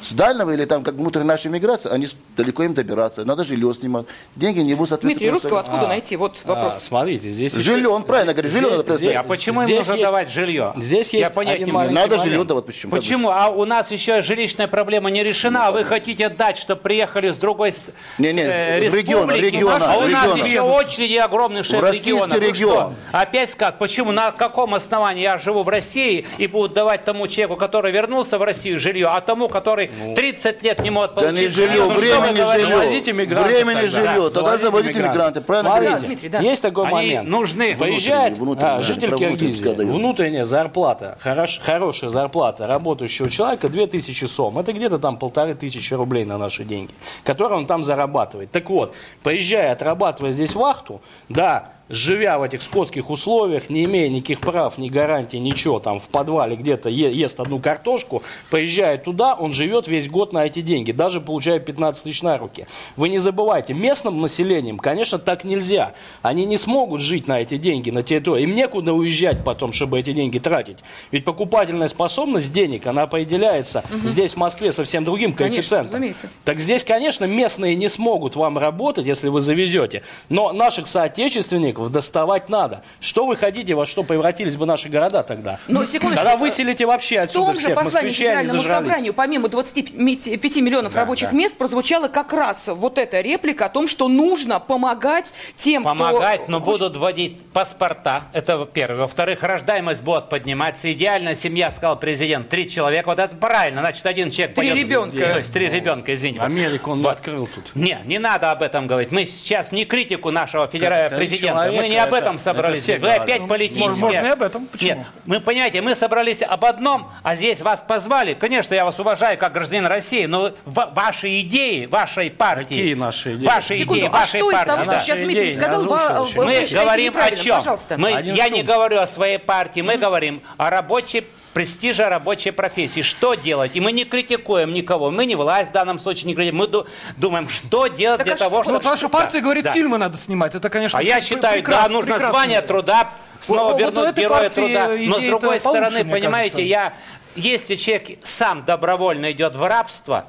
С 0.00 0.12
дальнего 0.14 0.50
или 0.50 0.64
там, 0.64 0.82
как 0.82 0.94
внутренняя 0.94 1.28
наша 1.28 1.48
миграция, 1.48 1.92
они 1.92 2.08
далеко 2.36 2.62
им 2.64 2.72
добираться. 2.74 3.24
Надо 3.24 3.44
жилье 3.44 3.72
снимать. 3.74 4.06
Деньги 4.34 4.60
не 4.60 4.74
будут 4.74 5.00
Дмитрий, 5.00 5.26
соответствовать. 5.28 5.42
русского 5.44 5.60
откуда 5.60 5.84
А, 5.84 5.88
найти? 5.88 6.16
Вот 6.16 6.38
А, 6.44 6.48
вопрос. 6.48 6.82
смотрите, 6.82 7.28
здесь 7.30 7.52
еще- 7.52 7.62
Жилье, 7.62 7.88
он 7.90 8.02
правильно 8.04 8.32
говорит, 8.32 8.50
жилье 8.50 8.70
надо 8.70 8.84
предоставить. 8.84 9.16
А 9.16 9.22
почему 9.22 9.60
им 9.60 9.66
здесь 9.66 9.78
нужно 9.80 9.92
есть- 9.94 10.04
давать 10.04 10.30
жилье? 10.30 10.72
Здесь 10.76 11.12
Я 11.12 11.18
есть 11.20 11.34
понять 11.34 11.56
один 11.56 11.66
не 11.66 11.72
могу. 11.72 11.92
Надо 11.92 12.18
жилье 12.18 12.44
давать. 12.44 12.64
Почему? 12.64 12.96
Почему? 12.96 13.30
А 13.30 13.48
у 13.48 13.64
нас 13.66 13.90
еще 13.90 14.22
жилищная 14.22 14.66
проблема 14.66 15.10
не 15.10 15.22
решена, 15.22 15.68
а 15.68 15.72
вы 15.72 15.84
хотите 15.84 16.30
дать, 16.30 16.56
чтобы 16.56 16.80
приехали 16.80 17.30
с 17.30 17.36
другой 17.36 17.74
Не, 18.18 18.32
не, 18.32 18.42
э, 18.42 18.80
региона, 18.80 19.32
республики, 19.34 19.54
региона, 19.56 19.92
а 19.92 19.98
у 19.98 20.06
нас 20.08 20.24
региона. 20.34 20.46
еще 20.48 20.60
очереди 20.62 21.14
огромных 21.16 21.64
шеф 21.66 21.82
региона. 21.82 22.34
Регион. 22.34 22.72
что? 22.72 22.94
Опять 23.12 23.54
как? 23.54 23.78
Почему? 23.78 24.12
На 24.12 24.30
каком 24.32 24.74
основании 24.74 25.22
я 25.22 25.36
живу 25.36 25.62
в 25.64 25.68
России 25.68 26.24
и 26.38 26.46
будут 26.46 26.72
давать 26.72 27.04
тому 27.04 27.28
человеку, 27.28 27.56
который 27.56 27.92
вернулся 27.92 28.38
в 28.38 28.42
Россию, 28.42 28.80
жилье, 28.80 29.08
а 29.08 29.20
тому, 29.20 29.48
который 29.48 29.65
30 29.76 30.62
лет 30.62 30.80
не 30.82 30.90
может 30.90 31.16
Ну. 31.16 31.20
Да 31.22 31.28
получить 31.28 31.42
не 31.44 31.48
жилье, 31.48 31.84
Ну, 31.84 31.88
времени 31.90 32.36
говорите? 32.38 32.58
жилье. 32.58 32.76
Завозите 32.76 33.12
мигрантов 33.12 33.52
Времени 33.52 33.74
тогда. 33.74 33.88
жилье. 33.88 34.30
Тогда 34.30 34.30
Завозите 34.30 34.62
заводите 34.62 34.98
мигранты. 35.00 35.40
Правильно 35.40 35.70
Смотрите, 35.70 35.88
говорите? 35.90 36.06
Дмитрий, 36.06 36.28
да. 36.28 36.40
есть 36.40 36.62
такой 36.62 36.84
Они 36.84 36.92
момент. 36.94 37.28
нужны. 37.30 37.74
Выезжает 37.76 38.38
а, 38.62 38.82
житель 38.82 39.14
Киргизии, 39.16 39.68
внутренняя 39.84 40.44
зарплата, 40.44 41.18
хорош- 41.20 41.60
хорошая 41.62 42.10
зарплата 42.10 42.66
работающего 42.66 43.28
человека 43.30 43.68
2000 43.68 44.24
сом. 44.26 44.58
Это 44.58 44.72
где-то 44.72 44.98
там 44.98 45.16
полторы 45.18 45.54
тысячи 45.54 45.94
рублей 45.94 46.24
на 46.24 46.38
наши 46.38 46.64
деньги, 46.64 46.92
которые 47.24 47.58
он 47.58 47.66
там 47.66 47.82
зарабатывает. 47.84 48.50
Так 48.50 48.70
вот, 48.70 48.94
поезжая, 49.22 49.72
отрабатывая 49.72 50.30
здесь 50.32 50.54
вахту, 50.54 51.00
да, 51.28 51.72
живя 51.88 52.38
в 52.38 52.42
этих 52.42 52.62
скотских 52.62 53.10
условиях, 53.10 53.70
не 53.70 53.84
имея 53.84 54.08
никаких 54.08 54.40
прав, 54.40 54.78
ни 54.78 54.88
гарантий, 54.88 55.38
ничего, 55.38 55.78
там 55.78 56.00
в 56.00 56.08
подвале 56.08 56.56
где-то 56.56 56.88
ест 56.88 57.40
одну 57.40 57.58
картошку, 57.60 58.22
поезжая 58.50 58.98
туда, 58.98 59.34
он 59.34 59.52
живет 59.52 59.88
весь 59.88 60.08
год 60.08 60.32
на 60.32 60.46
эти 60.46 60.60
деньги, 60.60 60.92
даже 60.92 61.20
получая 61.20 61.58
15 61.58 62.04
тысяч 62.04 62.22
на 62.22 62.38
руки. 62.38 62.66
Вы 62.96 63.08
не 63.08 63.18
забывайте, 63.18 63.74
местным 63.74 64.20
населением, 64.20 64.78
конечно, 64.78 65.18
так 65.18 65.44
нельзя. 65.44 65.92
Они 66.22 66.44
не 66.44 66.56
смогут 66.56 67.00
жить 67.00 67.28
на 67.28 67.40
эти 67.40 67.56
деньги, 67.56 67.90
на 67.90 68.02
территории. 68.02 68.44
Им 68.44 68.54
некуда 68.54 68.92
уезжать 68.92 69.44
потом, 69.44 69.72
чтобы 69.72 69.98
эти 69.98 70.12
деньги 70.12 70.38
тратить. 70.38 70.78
Ведь 71.10 71.24
покупательная 71.24 71.88
способность 71.88 72.52
денег, 72.52 72.86
она 72.86 73.02
определяется 73.02 73.84
здесь, 74.04 74.34
в 74.34 74.36
Москве, 74.36 74.72
совсем 74.72 75.04
другим 75.04 75.32
Конечно, 75.32 75.56
коэффициентом. 75.56 75.92
разумеется. 75.92 76.28
Так 76.44 76.58
здесь, 76.58 76.84
конечно, 76.84 77.24
местные 77.24 77.74
не 77.76 77.88
смогут 77.88 78.36
вам 78.36 78.58
работать, 78.58 79.06
если 79.06 79.28
вы 79.28 79.40
завезете. 79.40 80.02
Но 80.28 80.52
наших 80.52 80.86
соотечественников 80.86 81.75
доставать 81.88 82.48
надо. 82.48 82.82
Что 83.00 83.26
вы 83.26 83.36
хотите, 83.36 83.74
во 83.74 83.86
что 83.86 84.02
превратились 84.02 84.56
бы 84.56 84.66
наши 84.66 84.88
города 84.88 85.22
тогда? 85.22 85.58
Но, 85.68 85.84
секундочку, 85.84 86.24
Тогда 86.24 86.36
выселите 86.36 86.86
вообще 86.86 87.20
В 87.20 87.24
отсюда 87.24 87.46
том 87.46 87.54
же 87.54 87.60
всех, 87.60 87.74
послании 87.74 88.06
они 88.08 88.14
Федеральному 88.14 88.62
собранию, 88.62 89.14
помимо 89.14 89.48
25 89.48 90.56
миллионов 90.56 90.92
Да, 90.92 91.00
рабочих 91.00 91.30
да. 91.30 91.36
мест, 91.36 91.56
прозвучала 91.56 92.08
как 92.08 92.32
раз 92.32 92.64
вот 92.66 92.98
эта 92.98 93.20
реплика 93.20 93.66
о 93.66 93.68
том, 93.68 93.86
что 93.86 94.08
нужно 94.08 94.60
помогать 94.60 95.32
тем, 95.54 95.82
Помогать, 95.84 96.42
кто... 96.42 96.52
но 96.52 96.60
будут 96.60 96.96
вводить 96.96 97.42
паспорта. 97.52 98.24
Это 98.32 98.58
во-первых. 98.58 99.00
Во-вторых, 99.00 99.42
рождаемость 99.42 100.02
будет 100.02 100.28
подниматься. 100.28 100.92
Идеальная 100.92 101.34
семья, 101.34 101.70
сказал 101.70 101.98
президент, 101.98 102.48
три 102.48 102.68
человека. 102.68 103.08
Вот 103.08 103.18
это 103.18 103.36
правильно. 103.36 103.80
Значит, 103.80 104.06
один 104.06 104.30
человек... 104.30 104.54
Три 104.56 104.70
пойдет- 104.70 104.86
ребенка. 104.88 105.18
То 105.18 105.38
есть 105.38 105.52
три 105.52 105.68
ребенка, 105.68 106.14
извините. 106.14 106.40
Америку 106.42 106.92
он 106.92 107.02
Вот. 107.02 107.12
открыл 107.12 107.46
тут. 107.46 107.74
Не, 107.74 107.98
не 108.04 108.18
надо 108.18 108.50
об 108.50 108.62
этом 108.62 108.86
говорить. 108.86 109.12
Мы 109.12 109.24
сейчас 109.24 109.72
не 109.72 109.84
критику 109.84 110.30
нашего 110.30 110.66
федерального 110.66 111.16
Три 111.16 111.26
президента. 111.68 111.82
Мы 111.82 111.88
человека 111.88 111.88
не 111.88 111.98
об 111.98 112.08
это- 112.08 112.16
этом 112.16 112.34
это 112.36 112.44
собрались. 112.44 112.82
все 112.82 112.92
Вы 112.94 112.98
говорят. 113.00 113.20
опять 113.22 113.48
политические. 113.48 113.88
Можно- 113.88 114.06
можно 114.06 114.26
и 114.26 114.30
об 114.30 114.42
этом. 114.42 114.66
Почему? 114.66 114.88
Нет, 114.98 115.06
мы, 115.24 115.40
понимаете, 115.40 115.80
мы 115.82 115.94
собрались 115.94 116.42
об 116.42 116.64
одном, 116.64 117.10
а 117.22 117.34
здесь 117.36 117.60
вас 117.62 117.82
позвали. 117.82 118.34
Конечно, 118.34 118.74
я 118.74 118.84
вас 118.84 118.98
уважаю 119.00 119.38
как 119.38 119.52
гражданин 119.52 119.86
России, 119.86 120.26
но 120.26 120.52
ва- 120.64 120.90
ваши 120.94 121.40
идеи, 121.40 121.86
вашей 121.86 122.30
партии... 122.30 122.64
Какие 122.76 122.94
наши 122.94 123.34
идеи? 123.34 123.46
Ваши 123.46 123.78
Секунду, 123.78 124.00
идеи, 124.00 124.08
а 124.08 124.12
вашей 124.12 124.40
что 124.40 124.50
из 124.50 124.54
партии. 124.54 124.66
того, 124.70 124.82
что 124.82 124.92
да. 124.92 125.00
сейчас 125.00 125.18
Дмитрий 125.18 125.54
сказал, 125.54 125.80
вы. 125.84 126.44
Мы 126.44 126.66
говорим 126.66 127.16
о 127.16 127.30
чем? 127.32 127.56
Пожалуйста. 127.56 127.96
Мы, 127.98 128.10
я 128.22 128.44
шум. 128.46 128.54
не 128.54 128.62
говорю 128.62 128.98
о 128.98 129.06
своей 129.06 129.38
партии, 129.38 129.80
мы 129.80 129.96
говорим 129.96 130.42
о 130.56 130.70
рабочей 130.70 131.26
престиже 131.56 132.06
рабочей 132.10 132.50
профессии. 132.50 133.00
Что 133.00 133.32
делать? 133.32 133.70
И 133.72 133.80
мы 133.80 133.90
не 133.90 134.04
критикуем 134.04 134.74
никого. 134.74 135.10
Мы 135.10 135.24
не 135.24 135.36
власть 135.36 135.70
в 135.70 135.72
данном 135.72 135.98
случае 135.98 136.26
не 136.26 136.34
критикуем. 136.34 136.56
Мы 136.58 136.66
ду- 136.66 136.86
думаем, 137.16 137.48
что 137.48 137.86
делать 137.86 138.18
Так 138.18 138.26
для 138.26 138.34
а 138.34 138.36
того, 138.36 138.56
что? 138.56 138.72
чтобы... 138.72 138.76
Вот 138.76 138.84
ваша 138.84 139.08
партия 139.08 139.40
говорит, 139.40 139.64
да. 139.64 139.72
фильмы 139.72 139.96
надо 139.96 140.18
снимать. 140.18 140.54
Это, 140.54 140.68
конечно, 140.68 140.98
А 140.98 141.02
я 141.02 141.18
считаю, 141.22 141.62
да, 141.62 141.88
нужно 141.88 142.12
прекрасно. 142.12 142.30
звание 142.30 142.60
труда 142.60 143.08
снова 143.40 143.70
Вот 143.72 143.80
вернуть 143.80 144.08
этой 144.10 144.24
героя 144.24 144.50
труда. 144.50 144.88
Но 144.98 145.18
с 145.18 145.22
другой 145.22 145.58
стороны, 145.60 146.04
понимаете, 146.04 146.56
кажется. 146.56 146.60
я, 146.60 146.92
если 147.36 147.76
человек 147.76 148.18
сам 148.22 148.66
добровольно 148.66 149.32
идет 149.32 149.56
в 149.56 149.66
рабство, 149.66 150.26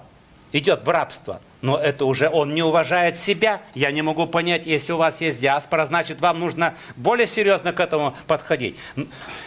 идет 0.54 0.86
в 0.86 0.90
рабство, 0.90 1.42
но 1.62 1.78
это 1.78 2.06
уже 2.06 2.30
он 2.30 2.54
не 2.54 2.62
уважает 2.64 3.18
себя. 3.18 3.62
Я 3.74 3.92
не 3.92 4.02
могу 4.02 4.28
понять, 4.28 4.66
если 4.66 4.94
у 4.94 4.98
вас 4.98 5.22
есть 5.22 5.42
диаспора, 5.42 5.86
значит, 5.86 6.22
вам 6.22 6.40
нужно 6.40 6.76
более 6.96 7.28
серьезно 7.28 7.74
к 7.74 7.80
этому 7.80 8.16
подходить. 8.28 8.78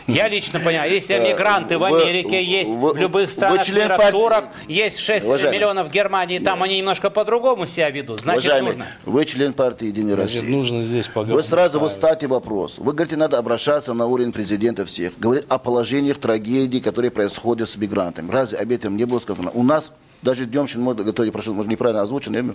Я 0.07 0.29
лично 0.29 0.59
понимаю, 0.61 0.93
если 0.93 1.19
мигранты 1.19 1.79
в 1.79 1.81
вы- 1.81 2.03
Америке 2.03 2.43
есть, 2.43 2.73
вы- 2.73 2.93
в 2.93 2.97
любых 2.97 3.31
странах 3.31 3.65
член 3.65 3.85
мира, 3.85 4.11
турок, 4.11 4.45
есть 4.69 4.99
6 4.99 5.27
Уважаемый. 5.27 5.57
миллионов 5.57 5.89
в 5.89 5.91
Германии, 5.93 6.39
там 6.39 6.63
они 6.63 6.79
немножко 6.79 7.11
по-другому 7.11 7.67
себя 7.67 7.91
ведут. 7.91 8.21
Значит, 8.21 8.45
Уважаемый, 8.45 8.67
нужно. 8.69 8.87
вы 9.05 9.25
член 9.25 9.53
партии 9.53 9.87
«Единая 9.87 10.15
Значит, 10.17 10.41
Россия». 10.41 10.51
нужно 10.57 10.83
здесь 10.83 11.07
поговорить. 11.09 11.35
Вы 11.37 11.43
сразу 11.43 11.81
вот 11.81 11.93
ставьте 11.93 12.27
вопрос. 12.27 12.75
Вы 12.79 12.93
говорите, 12.93 13.17
надо 13.17 13.39
обращаться 13.39 13.95
на 13.95 14.07
уровень 14.07 14.33
президента 14.33 14.85
всех. 14.85 15.19
Говорит 15.19 15.47
о 15.49 15.59
положениях 15.59 16.19
трагедий, 16.19 16.81
которые 16.81 17.11
происходят 17.11 17.69
с 17.69 17.77
мигрантами. 17.77 18.31
Разве 18.31 18.59
об 18.59 18.71
этом 18.71 18.97
не 18.97 19.05
было 19.05 19.19
сказано? 19.21 19.51
У 19.55 19.63
нас 19.63 19.93
даже 20.23 20.47
днем, 20.47 20.67
мы 20.77 20.95
готовили, 20.95 21.31
прошу, 21.31 21.55
может, 21.55 21.71
неправильно 21.71 22.03
озвучено, 22.03 22.37
я 22.37 22.55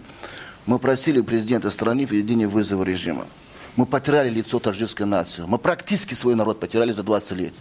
мы 0.65 0.79
просили 0.79 1.21
президента 1.21 1.69
страны 1.69 2.05
введения 2.05 2.47
вызова 2.47 2.83
режима. 2.83 3.27
Мы 3.75 3.85
потеряли 3.85 4.29
лицо 4.29 4.59
таджикской 4.59 5.05
нации. 5.05 5.43
Мы 5.47 5.57
практически 5.57 6.13
свой 6.13 6.33
народ 6.35 6.59
потеряли 6.59 6.91
за 6.91 7.03
20 7.03 7.31
лет. 7.37 7.53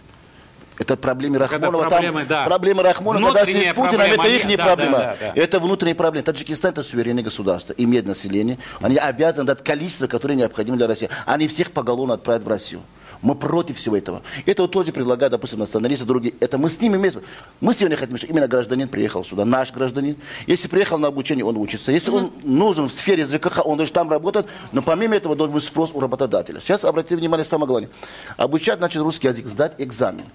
Это 0.77 0.97
проблемы 0.97 1.37
Рахмонова. 1.37 1.87
проблемы, 1.87 2.19
там, 2.19 2.27
да. 2.27 2.45
Проблемы 2.45 2.83
Рахмонова, 2.83 3.33
когда 3.33 3.45
с 3.45 3.47
Путиным, 3.47 3.73
проблема, 3.75 4.13
это 4.13 4.27
их 4.27 4.45
не 4.45 4.57
да, 4.57 4.65
проблема. 4.65 4.97
да, 4.97 5.17
да, 5.19 5.33
да. 5.33 5.41
Это 5.41 5.59
внутренние 5.59 5.95
проблемы. 5.95 6.23
Таджикистан 6.25 6.71
это 6.71 6.83
суверенное 6.83 7.23
государство, 7.23 7.73
имеет 7.77 8.05
население. 8.05 8.57
Они 8.81 8.97
обязаны 8.97 9.47
дать 9.47 9.63
количество, 9.63 10.07
которое 10.07 10.35
необходимо 10.35 10.77
для 10.77 10.87
России. 10.87 11.09
Они 11.25 11.47
всех 11.47 11.71
поголовно 11.71 12.15
отправят 12.15 12.43
в 12.43 12.47
Россию. 12.47 12.81
Мы 13.21 13.35
против 13.35 13.77
всего 13.77 13.97
этого. 13.97 14.21
Это 14.45 14.63
вот 14.63 14.71
тоже 14.71 14.91
предлагают, 14.91 15.31
допустим, 15.31 15.59
националисты, 15.59 16.05
другие. 16.05 16.35
Это 16.39 16.57
мы 16.57 16.69
с 16.69 16.79
ними 16.79 16.97
вместе. 16.97 17.21
Мы 17.61 17.73
сегодня 17.73 17.97
хотим, 17.97 18.17
чтобы 18.17 18.33
именно 18.33 18.47
гражданин 18.47 18.87
приехал 18.87 19.23
сюда, 19.23 19.45
наш 19.45 19.71
гражданин. 19.71 20.17
Если 20.47 20.67
приехал 20.67 20.97
на 20.97 21.07
обучение, 21.07 21.45
он 21.45 21.57
учится. 21.57 21.91
Если 21.91 22.11
он 22.11 22.31
нужен 22.43 22.87
в 22.87 22.91
сфере 22.91 23.25
ЖКХ, 23.25 23.65
он 23.65 23.77
должен 23.77 23.93
там 23.93 24.11
работать. 24.11 24.45
Но 24.71 24.81
помимо 24.81 25.15
этого 25.15 25.35
должен 25.35 25.53
быть 25.53 25.63
спрос 25.63 25.91
у 25.93 25.99
работодателя. 25.99 26.59
Сейчас 26.59 26.83
обратите 26.83 27.15
внимание, 27.15 27.45
самое 27.45 27.67
главное. 27.67 27.89
Обучать, 28.37 28.79
значит, 28.79 29.01
русский 29.01 29.27
язык, 29.27 29.47
сдать 29.47 29.73
экзамен. 29.77 30.25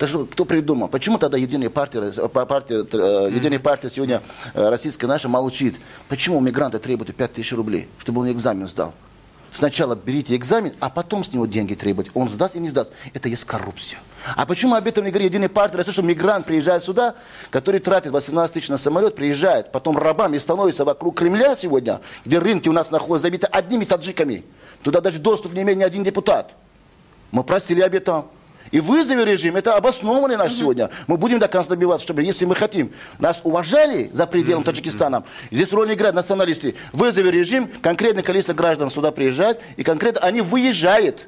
Это 0.00 0.06
же 0.06 0.24
кто 0.24 0.46
придумал? 0.46 0.88
Почему 0.88 1.18
тогда 1.18 1.36
Единая 1.36 1.68
партия, 1.68 2.00
э, 2.00 2.28
партия, 2.28 2.86
э, 2.90 3.30
Единая 3.30 3.58
партия 3.58 3.90
сегодня 3.90 4.22
э, 4.54 4.68
российская 4.70 5.06
наша 5.06 5.28
молчит? 5.28 5.78
Почему 6.08 6.40
мигранты 6.40 6.78
требуют 6.78 7.14
5 7.14 7.34
тысяч 7.34 7.52
рублей, 7.52 7.86
чтобы 7.98 8.22
он 8.22 8.32
экзамен 8.32 8.66
сдал? 8.66 8.94
Сначала 9.52 9.94
берите 9.94 10.34
экзамен, 10.36 10.72
а 10.80 10.88
потом 10.88 11.22
с 11.22 11.34
него 11.34 11.44
деньги 11.44 11.74
требуйте. 11.74 12.10
Он 12.14 12.30
сдаст 12.30 12.56
и 12.56 12.60
не 12.60 12.70
сдаст. 12.70 12.92
Это 13.12 13.28
есть 13.28 13.44
коррупция. 13.44 13.98
А 14.36 14.46
почему 14.46 14.74
об 14.74 14.86
этом 14.86 15.04
не 15.04 15.10
говорит 15.10 15.32
Единая 15.32 15.50
партия? 15.50 15.82
Что 15.82 16.00
мигрант 16.00 16.46
приезжает 16.46 16.82
сюда, 16.82 17.14
который 17.50 17.80
тратит 17.80 18.10
18 18.10 18.54
тысяч 18.54 18.70
на 18.70 18.78
самолет, 18.78 19.14
приезжает, 19.16 19.70
потом 19.70 19.98
рабами 19.98 20.38
становится 20.38 20.86
вокруг 20.86 21.18
Кремля 21.18 21.56
сегодня, 21.56 22.00
где 22.24 22.38
рынки 22.38 22.70
у 22.70 22.72
нас 22.72 22.90
находятся 22.90 23.28
забиты 23.28 23.48
одними 23.48 23.84
таджиками. 23.84 24.44
Туда 24.82 25.02
даже 25.02 25.18
доступ 25.18 25.52
не 25.52 25.60
имеет 25.60 25.78
ни 25.78 25.82
один 25.82 26.04
депутат. 26.04 26.54
Мы 27.32 27.44
просили 27.44 27.82
об 27.82 27.94
этом. 27.94 28.24
И 28.70 28.80
вызови 28.80 29.22
режим, 29.22 29.56
это 29.56 29.74
обоснованный 29.74 30.36
наш 30.36 30.52
угу. 30.52 30.60
сегодня. 30.60 30.90
Мы 31.06 31.16
будем 31.16 31.38
до 31.38 31.48
конца 31.48 31.70
добиваться, 31.70 32.04
чтобы, 32.04 32.22
если 32.22 32.44
мы 32.44 32.54
хотим, 32.54 32.92
нас 33.18 33.40
уважали 33.44 34.10
за 34.12 34.26
пределом 34.26 34.62
Таджикистана, 34.62 35.24
здесь 35.50 35.72
роль 35.72 35.88
не 35.88 35.94
играют 35.94 36.14
националисты. 36.14 36.74
Вызови 36.92 37.30
режим, 37.30 37.68
конкретное 37.82 38.22
количество 38.22 38.54
граждан 38.54 38.90
сюда 38.90 39.10
приезжает, 39.10 39.60
и 39.76 39.82
конкретно 39.82 40.20
они 40.20 40.40
выезжают 40.40 41.26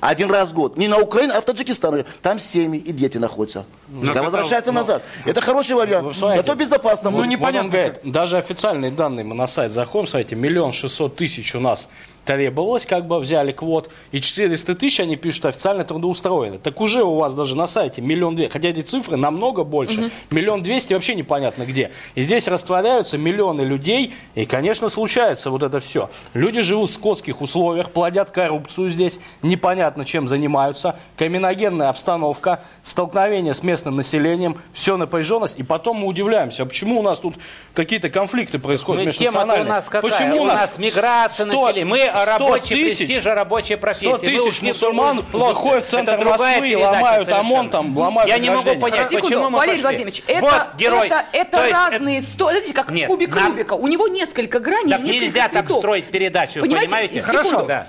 один 0.00 0.30
раз 0.30 0.50
в 0.50 0.54
год. 0.54 0.76
Не 0.76 0.88
на 0.88 0.98
Украину, 0.98 1.32
а 1.34 1.40
в 1.40 1.44
Таджикистан. 1.44 2.04
Там 2.20 2.38
семьи 2.38 2.78
и 2.78 2.92
дети 2.92 3.16
находятся. 3.16 3.64
Ну, 3.88 4.00
Пускай 4.00 4.22
возвращаются 4.22 4.70
но... 4.70 4.80
назад. 4.80 5.02
Это 5.24 5.40
хороший 5.40 5.76
вариант. 5.76 6.14
Вы 6.20 6.28
Это 6.28 6.54
безопасно. 6.54 7.10
Ну, 7.10 7.24
непонятно. 7.24 7.70
Говорит, 7.70 8.00
даже 8.04 8.36
официальные 8.36 8.90
данные 8.90 9.24
мы 9.24 9.34
на 9.34 9.46
сайт 9.46 9.72
заходим, 9.72 10.06
смотрите, 10.06 10.36
миллион 10.36 10.72
шестьсот 10.72 11.16
тысяч 11.16 11.54
у 11.54 11.60
нас 11.60 11.88
требовалось, 12.24 12.86
как 12.86 13.06
бы 13.06 13.18
взяли 13.18 13.52
квот, 13.52 13.90
и 14.12 14.20
400 14.20 14.74
тысяч, 14.74 15.00
они 15.00 15.16
пишут, 15.16 15.46
официально 15.46 15.84
трудоустроены. 15.84 16.58
Так 16.58 16.80
уже 16.80 17.02
у 17.02 17.16
вас 17.16 17.34
даже 17.34 17.56
на 17.56 17.66
сайте 17.66 18.02
миллион 18.02 18.34
две, 18.34 18.48
хотя 18.48 18.68
эти 18.68 18.82
цифры 18.82 19.16
намного 19.16 19.64
больше. 19.64 20.10
Миллион 20.30 20.62
двести 20.62 20.94
вообще 20.94 21.14
непонятно 21.14 21.64
где. 21.64 21.90
И 22.14 22.22
здесь 22.22 22.48
растворяются 22.48 23.18
миллионы 23.18 23.62
людей, 23.62 24.14
и, 24.34 24.44
конечно, 24.44 24.88
случается 24.88 25.50
вот 25.50 25.62
это 25.62 25.80
все. 25.80 26.10
Люди 26.32 26.62
живут 26.62 26.90
в 26.90 26.92
скотских 26.92 27.40
условиях, 27.40 27.90
плодят 27.90 28.30
коррупцию 28.30 28.88
здесь, 28.88 29.20
непонятно 29.42 30.04
чем 30.04 30.28
занимаются, 30.28 30.98
криминогенная 31.16 31.88
обстановка, 31.88 32.62
столкновение 32.82 33.54
с 33.54 33.62
местным 33.62 33.96
населением, 33.96 34.58
все 34.72 34.96
напряженность, 34.96 35.58
и 35.58 35.62
потом 35.62 35.98
мы 35.98 36.06
удивляемся, 36.06 36.62
а 36.62 36.66
почему 36.66 37.00
у 37.00 37.02
нас 37.02 37.18
тут 37.18 37.34
какие-то 37.74 38.10
конфликты 38.10 38.58
происходят 38.58 39.02
ну, 39.02 39.06
межнациональные? 39.06 39.66
у 39.66 39.68
нас 39.68 39.88
какая? 39.88 40.10
Почему 40.10 40.42
у 40.42 40.46
нас, 40.46 40.60
нас 40.60 40.78
миграция 40.78 41.46
100, 41.46 41.66
населения? 41.66 41.84
Мы 41.84 42.13
рабочий 42.14 42.74
тысяч, 42.74 43.06
престиж, 43.06 43.24
рабочая 43.24 43.76
профессия. 43.76 44.16
100 44.16 44.26
тысяч 44.26 44.62
мусульман 44.62 45.24
выходят 45.32 45.84
в 45.84 45.88
центр 45.88 46.18
Москвы, 46.24 46.76
ломают 46.76 47.28
ОМОН, 47.28 47.70
там, 47.70 47.96
ломают 47.96 48.30
Я 48.30 48.38
не 48.38 48.50
могу 48.50 48.76
понять, 48.76 49.08
Секунду, 49.08 49.26
почему 49.26 49.50
мы 49.50 49.58
Валерий 49.58 49.82
Владимирович, 49.82 50.22
это, 50.26 50.40
вот, 50.42 50.76
герой. 50.76 51.06
это, 51.06 51.24
это 51.32 51.70
разные... 51.70 52.18
Это... 52.18 52.26
Сто... 52.26 52.50
Знаете, 52.50 52.74
как 52.74 52.90
Нет, 52.90 53.08
кубик 53.08 53.34
нам... 53.34 53.52
Рубика. 53.52 53.74
У 53.74 53.86
него 53.88 54.08
несколько 54.08 54.58
граней, 54.60 54.90
так 54.90 55.02
несколько 55.02 55.24
нельзя 55.24 55.48
цветов. 55.48 55.68
так 55.68 55.78
строить 55.78 56.06
передачу, 56.06 56.60
понимаете? 56.60 56.86
понимаете? 56.86 57.20
Хорошо. 57.20 57.62
Да. 57.62 57.86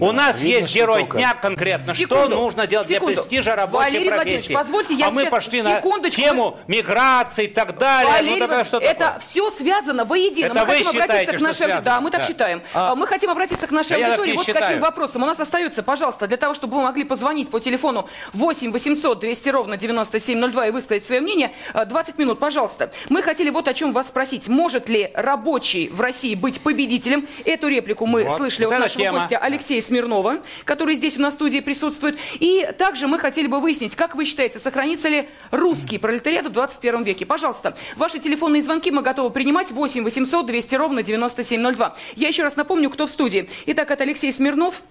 У 0.00 0.12
нас 0.12 0.40
Видно, 0.40 0.58
есть 0.58 0.74
герой 0.74 1.00
только. 1.00 1.18
дня 1.18 1.34
конкретно. 1.34 1.94
Секунду. 1.94 2.26
Что 2.26 2.40
нужно 2.40 2.66
делать 2.66 2.88
Секунду. 2.88 3.14
для 3.14 3.22
престижа 3.22 3.56
рабочей 3.56 3.84
Валерий 3.84 4.10
профессии? 4.10 4.54
позвольте, 4.54 4.94
я 4.94 5.08
а 5.08 5.10
мы 5.10 5.26
пошли 5.26 5.62
на 5.62 5.80
тему 6.10 6.58
миграции 6.66 7.44
и 7.44 7.48
так 7.48 7.76
далее. 7.76 8.12
Валерий 8.12 8.32
ну, 8.32 8.38
тогда 8.38 8.64
что 8.64 8.78
это 8.78 8.98
такое? 8.98 9.18
все 9.20 9.50
связано 9.50 10.04
воедино. 10.04 10.46
Это 10.46 10.54
мы 10.54 10.66
хотим 10.66 10.92
считаете, 10.92 11.04
обратиться 11.04 11.36
к 11.36 11.40
нашей... 11.40 11.82
Да, 11.82 12.00
мы 12.00 12.10
так 12.10 12.20
да. 12.22 12.26
считаем. 12.26 12.62
А. 12.72 12.94
Мы 12.94 13.06
хотим 13.06 13.30
обратиться 13.30 13.63
к 13.66 13.70
нашей 13.70 14.02
а 14.02 14.08
аудитории 14.08 14.32
вот 14.32 14.46
считаю. 14.46 14.64
с 14.64 14.68
каким 14.68 14.80
вопросом. 14.80 15.22
У 15.22 15.26
нас 15.26 15.40
остается, 15.40 15.82
пожалуйста, 15.82 16.26
для 16.26 16.36
того, 16.36 16.54
чтобы 16.54 16.76
вы 16.76 16.82
могли 16.82 17.04
позвонить 17.04 17.50
по 17.50 17.60
телефону 17.60 18.08
8 18.32 18.72
800 18.72 19.18
200 19.20 19.48
ровно 19.48 19.76
9702 19.76 20.66
и 20.66 20.70
высказать 20.70 21.04
свое 21.04 21.20
мнение, 21.20 21.52
20 21.74 22.18
минут, 22.18 22.38
пожалуйста. 22.38 22.92
Мы 23.08 23.22
хотели 23.22 23.50
вот 23.50 23.68
о 23.68 23.74
чем 23.74 23.92
вас 23.92 24.08
спросить. 24.08 24.48
Может 24.48 24.88
ли 24.88 25.10
рабочий 25.14 25.88
в 25.88 26.00
России 26.00 26.34
быть 26.34 26.60
победителем? 26.60 27.26
Эту 27.44 27.68
реплику 27.68 28.06
мы 28.06 28.24
вот. 28.24 28.36
слышали 28.36 28.66
вот 28.66 28.74
от 28.74 28.80
нашего 28.80 29.04
тема. 29.04 29.20
гостя 29.20 29.38
Алексея 29.38 29.82
Смирнова, 29.82 30.40
который 30.64 30.94
здесь 30.94 31.16
у 31.16 31.20
нас 31.20 31.34
в 31.34 31.36
студии 31.36 31.60
присутствует. 31.60 32.16
И 32.34 32.68
также 32.78 33.06
мы 33.06 33.18
хотели 33.18 33.46
бы 33.46 33.60
выяснить, 33.60 33.96
как 33.96 34.14
вы 34.14 34.24
считаете, 34.24 34.58
сохранится 34.58 35.08
ли 35.08 35.28
русский 35.50 35.98
пролетариат 35.98 36.46
в 36.46 36.50
21 36.50 37.02
веке? 37.02 37.26
Пожалуйста, 37.26 37.76
ваши 37.96 38.18
телефонные 38.18 38.62
звонки 38.62 38.90
мы 38.90 39.02
готовы 39.02 39.30
принимать 39.30 39.70
8 39.70 40.04
800 40.04 40.46
200 40.46 40.74
ровно 40.74 41.02
9702. 41.02 41.96
Я 42.16 42.28
еще 42.28 42.42
раз 42.42 42.56
напомню, 42.56 42.90
кто 42.90 43.06
в 43.06 43.10
студии. 43.10 43.48
Итак, 43.66 43.90
это 43.90 44.04
Алексей 44.04 44.32
Смирнов, 44.32 44.82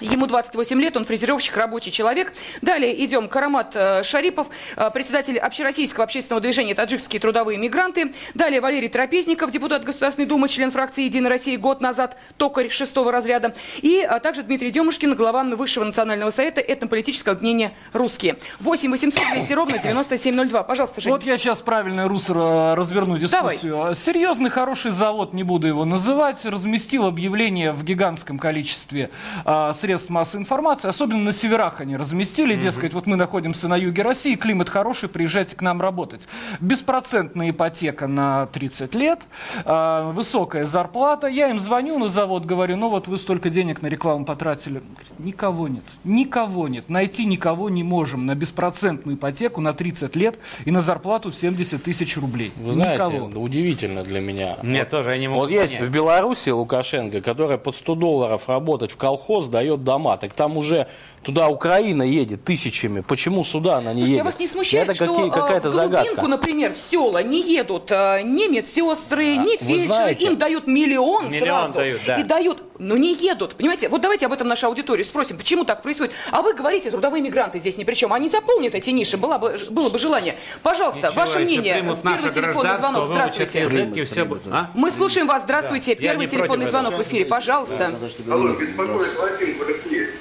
Ему 0.00 0.26
28 0.26 0.80
лет, 0.80 0.96
он 0.96 1.04
фрезеровщик, 1.04 1.56
рабочий 1.56 1.90
человек. 1.90 2.34
Далее 2.60 3.04
идем. 3.04 3.28
Карамат 3.28 3.74
э, 3.74 4.02
Шарипов, 4.02 4.48
э, 4.76 4.90
председатель 4.90 5.38
общероссийского 5.38 6.04
общественного 6.04 6.42
движения 6.42 6.74
«Таджикские 6.74 7.18
трудовые 7.18 7.58
мигранты». 7.58 8.12
Далее 8.34 8.60
Валерий 8.60 8.88
Трапезников, 8.88 9.50
депутат 9.52 9.84
Государственной 9.84 10.26
Думы, 10.26 10.48
член 10.48 10.70
фракции 10.70 11.04
«Единая 11.04 11.30
Россия» 11.30 11.58
год 11.58 11.80
назад, 11.80 12.16
токарь 12.36 12.68
шестого 12.68 13.10
разряда. 13.10 13.54
И 13.80 14.00
а 14.00 14.20
также 14.20 14.42
Дмитрий 14.42 14.70
Демушкин, 14.70 15.14
глава 15.14 15.44
Высшего 15.44 15.84
национального 15.84 16.30
совета 16.30 16.60
этнополитического 16.60 17.34
объединения 17.34 17.72
«Русские». 17.92 18.36
8 18.60 18.90
800 18.90 19.22
200 19.32 19.52
ровно 19.52 19.78
9702. 19.78 20.62
Пожалуйста, 20.62 21.00
Жень. 21.00 21.12
Вот 21.12 21.22
я 21.24 21.36
сейчас 21.36 21.60
правильно 21.60 22.08
русло 22.08 22.74
разверну 22.76 23.18
дискуссию. 23.18 23.76
Давай. 23.76 23.94
Серьезный, 23.94 24.50
хороший 24.50 24.90
завод, 24.90 25.32
не 25.32 25.42
буду 25.42 25.66
его 25.66 25.84
называть, 25.84 26.44
разместил 26.44 27.06
объявление 27.06 27.72
в 27.72 27.84
гигантском 27.84 28.38
количестве 28.38 29.10
а, 29.44 29.72
средств 29.86 30.10
массовой 30.10 30.42
информации, 30.42 30.88
особенно 30.88 31.20
на 31.20 31.32
северах 31.32 31.80
они 31.80 31.96
разместили, 31.96 32.54
угу. 32.54 32.60
дескать, 32.60 32.92
вот 32.92 33.06
мы 33.06 33.14
находимся 33.14 33.68
на 33.68 33.76
юге 33.76 34.02
России, 34.02 34.34
климат 34.34 34.68
хороший, 34.68 35.08
приезжайте 35.08 35.54
к 35.54 35.62
нам 35.62 35.80
работать. 35.80 36.26
Беспроцентная 36.60 37.50
ипотека 37.50 38.08
на 38.08 38.46
30 38.46 38.96
лет, 38.96 39.20
э, 39.64 40.10
высокая 40.12 40.64
зарплата. 40.64 41.28
Я 41.28 41.50
им 41.50 41.60
звоню 41.60 41.98
на 42.00 42.08
завод, 42.08 42.44
говорю, 42.44 42.76
ну 42.76 42.88
вот 42.88 43.06
вы 43.06 43.16
столько 43.16 43.48
денег 43.48 43.80
на 43.80 43.86
рекламу 43.86 44.24
потратили. 44.24 44.82
Никого 45.20 45.68
нет, 45.68 45.84
никого 46.02 46.66
нет. 46.66 46.88
Найти 46.88 47.24
никого 47.24 47.70
не 47.70 47.84
можем 47.84 48.26
на 48.26 48.34
беспроцентную 48.34 49.16
ипотеку 49.16 49.60
на 49.60 49.72
30 49.72 50.16
лет 50.16 50.40
и 50.64 50.72
на 50.72 50.80
зарплату 50.80 51.30
в 51.30 51.36
70 51.36 51.80
тысяч 51.80 52.16
рублей. 52.16 52.50
Вы 52.56 52.72
знаете, 52.72 53.04
никого. 53.04 53.40
удивительно 53.40 54.02
для 54.02 54.18
меня. 54.18 54.56
Мне 54.62 54.80
вот, 54.80 54.90
тоже, 54.90 55.10
я 55.12 55.18
не 55.18 55.28
могу 55.28 55.42
Вот 55.42 55.50
понять. 55.50 55.70
есть 55.70 55.80
в 55.80 55.92
Беларуси 55.92 56.48
Лукашенко, 56.48 57.20
который 57.20 57.56
под 57.58 57.76
100 57.76 57.94
долларов 57.94 58.48
работать 58.48 58.90
в 58.90 58.96
колхоз 58.96 59.46
дает 59.46 59.75
дает 59.76 59.84
дома. 59.84 60.16
Так 60.16 60.32
там 60.32 60.56
уже 60.56 60.86
туда 61.26 61.48
Украина 61.48 62.04
едет 62.04 62.44
тысячами. 62.44 63.00
Почему 63.00 63.42
сюда 63.42 63.78
она 63.78 63.92
не 63.92 64.02
Слушайте, 64.02 64.12
едет? 64.12 64.20
А 64.20 64.24
вас 64.24 64.38
не 64.38 64.46
смущает, 64.46 64.84
Это 64.84 64.94
что 64.94 65.06
какие, 65.08 65.30
какая-то 65.30 65.70
в 65.70 65.74
Глубинку, 65.74 66.04
загадка. 66.06 66.28
например, 66.28 66.72
в 66.72 66.78
села 66.78 67.20
не 67.20 67.42
едут 67.42 67.90
а, 67.90 68.22
ни 68.22 68.46
медсестры, 68.46 69.32
а, 69.32 69.36
ни 69.36 69.56
фельдшеры. 69.56 70.12
Им 70.12 70.36
дают 70.36 70.68
миллион, 70.68 71.26
миллион 71.26 71.40
сразу. 71.40 71.74
Дают, 71.74 72.00
да. 72.06 72.16
И 72.20 72.22
дают, 72.22 72.62
но 72.78 72.96
не 72.96 73.12
едут. 73.12 73.56
Понимаете, 73.56 73.88
вот 73.88 74.00
давайте 74.00 74.26
об 74.26 74.32
этом 74.34 74.46
нашу 74.46 74.68
аудиторию 74.68 75.04
спросим, 75.04 75.36
почему 75.36 75.64
так 75.64 75.82
происходит. 75.82 76.14
А 76.30 76.42
вы 76.42 76.54
говорите, 76.54 76.92
трудовые 76.92 77.20
мигранты 77.20 77.58
здесь 77.58 77.76
ни 77.76 77.82
при 77.82 77.94
чем. 77.94 78.12
Они 78.12 78.28
заполнят 78.28 78.76
эти 78.76 78.90
ниши, 78.90 79.16
было 79.16 79.38
бы, 79.38 79.58
было 79.70 79.90
бы 79.90 79.98
желание. 79.98 80.36
Пожалуйста, 80.62 81.08
Ничего, 81.08 81.20
ваше 81.20 81.40
мнение. 81.40 81.74
Первый 81.74 82.32
телефонный 82.32 82.76
звонок. 82.76 83.06
Здравствуйте. 83.06 83.62
Языки, 83.62 84.04
все 84.04 84.24
будут, 84.24 84.44
а? 84.46 84.70
Мы 84.74 84.92
слушаем 84.92 85.26
вас. 85.26 85.42
Здравствуйте. 85.42 85.96
Да. 85.96 86.00
Первый 86.00 86.28
телефонный 86.28 86.66
звонок 86.66 86.94
в 86.94 87.02
эфире. 87.02 87.24
Пожалуйста. 87.24 87.92
Алло, 88.30 88.52
беспокоит 88.52 89.16
Владимир 89.18 89.66
Алексеевич. 89.66 90.15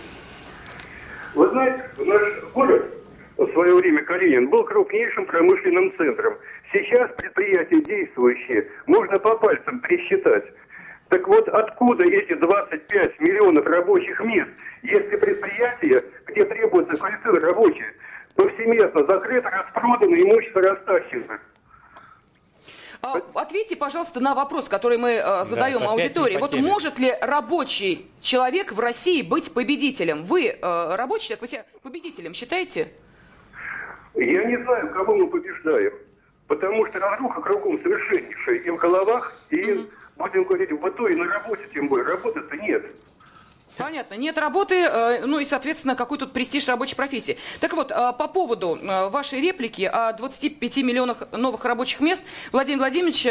Вы 1.36 1.50
знаете, 1.50 1.84
наш 2.00 2.22
город 2.54 2.86
в 3.38 3.52
свое 3.52 3.76
время 3.76 4.02
Калинин 4.04 4.50
был 4.50 4.64
крупнейшим 4.64 5.26
промышленным 5.26 5.94
центром. 5.98 6.36
Сейчас 6.72 7.12
предприятия 7.18 7.82
действующие 7.82 8.70
можно 8.88 9.20
по 9.20 9.36
пальцам 9.36 9.82
пересчитать. 9.82 10.46
Так 11.10 11.28
вот, 11.28 11.50
откуда 11.50 12.06
эти 12.06 12.34
25 12.36 13.20
миллионов 13.20 13.66
рабочих 13.66 14.18
мест, 14.22 14.50
если 14.84 15.18
предприятия, 15.18 16.04
где 16.28 16.46
требуется 16.46 16.96
квалифицированные 16.96 17.48
рабочие, 17.48 17.94
повсеместно 18.38 19.04
закрыто, 19.04 19.50
распродано, 19.50 20.16
имущество 20.16 20.62
растащено? 20.62 21.40
А, 23.06 23.22
ответьте, 23.36 23.76
пожалуйста, 23.76 24.20
на 24.20 24.34
вопрос, 24.34 24.68
который 24.68 24.98
мы 24.98 25.12
э, 25.12 25.44
задаем 25.46 25.82
да, 25.82 25.92
аудитории. 25.92 26.38
Вот 26.38 26.56
может 26.56 26.98
ли 26.98 27.14
рабочий 27.22 28.08
человек 28.20 28.72
в 28.72 28.80
России 28.80 29.22
быть 29.22 29.54
победителем? 29.54 30.24
Вы 30.24 30.48
э, 30.48 30.96
рабочий 30.96 31.28
человек, 31.28 31.42
вы 31.42 31.48
себя 31.48 31.66
победителем 31.84 32.34
считаете? 32.34 32.88
Я 34.16 34.46
не 34.46 34.58
знаю, 34.64 34.92
кого 34.92 35.18
мы 35.18 35.28
побеждаем. 35.28 35.94
Потому 36.48 36.88
что 36.88 36.98
разруха 36.98 37.42
кругом 37.42 37.80
совершеннейшая 37.84 38.56
и 38.56 38.70
в 38.72 38.78
головах, 38.78 39.34
и, 39.52 39.58
mm-hmm. 39.58 39.90
будем 40.18 40.44
говорить, 40.46 40.72
в 40.72 40.80
быту, 40.80 41.06
и 41.06 41.16
на 41.16 41.26
работе 41.26 41.62
тем 41.76 41.88
более. 41.88 42.08
Работы-то 42.08 42.58
нет. 42.58 42.92
Понятно. 43.78 44.16
Нет 44.16 44.38
работы, 44.38 44.76
э, 44.76 45.26
ну 45.26 45.40
и, 45.40 45.46
соответственно, 45.46 45.96
какой 45.96 46.18
тут 46.18 46.32
престиж 46.32 46.68
рабочей 46.68 46.96
профессии. 46.96 47.38
Так 47.60 47.74
вот, 47.74 47.92
э, 47.92 47.96
по 48.18 48.28
поводу 48.28 48.80
э, 48.82 49.10
вашей 49.10 49.42
реплики 49.42 49.84
о 49.84 50.14
25 50.14 50.78
миллионах 50.78 51.24
новых 51.32 51.66
рабочих 51.66 52.00
мест, 52.00 52.24
Владимир 52.52 52.80
Владимирович, 52.80 53.26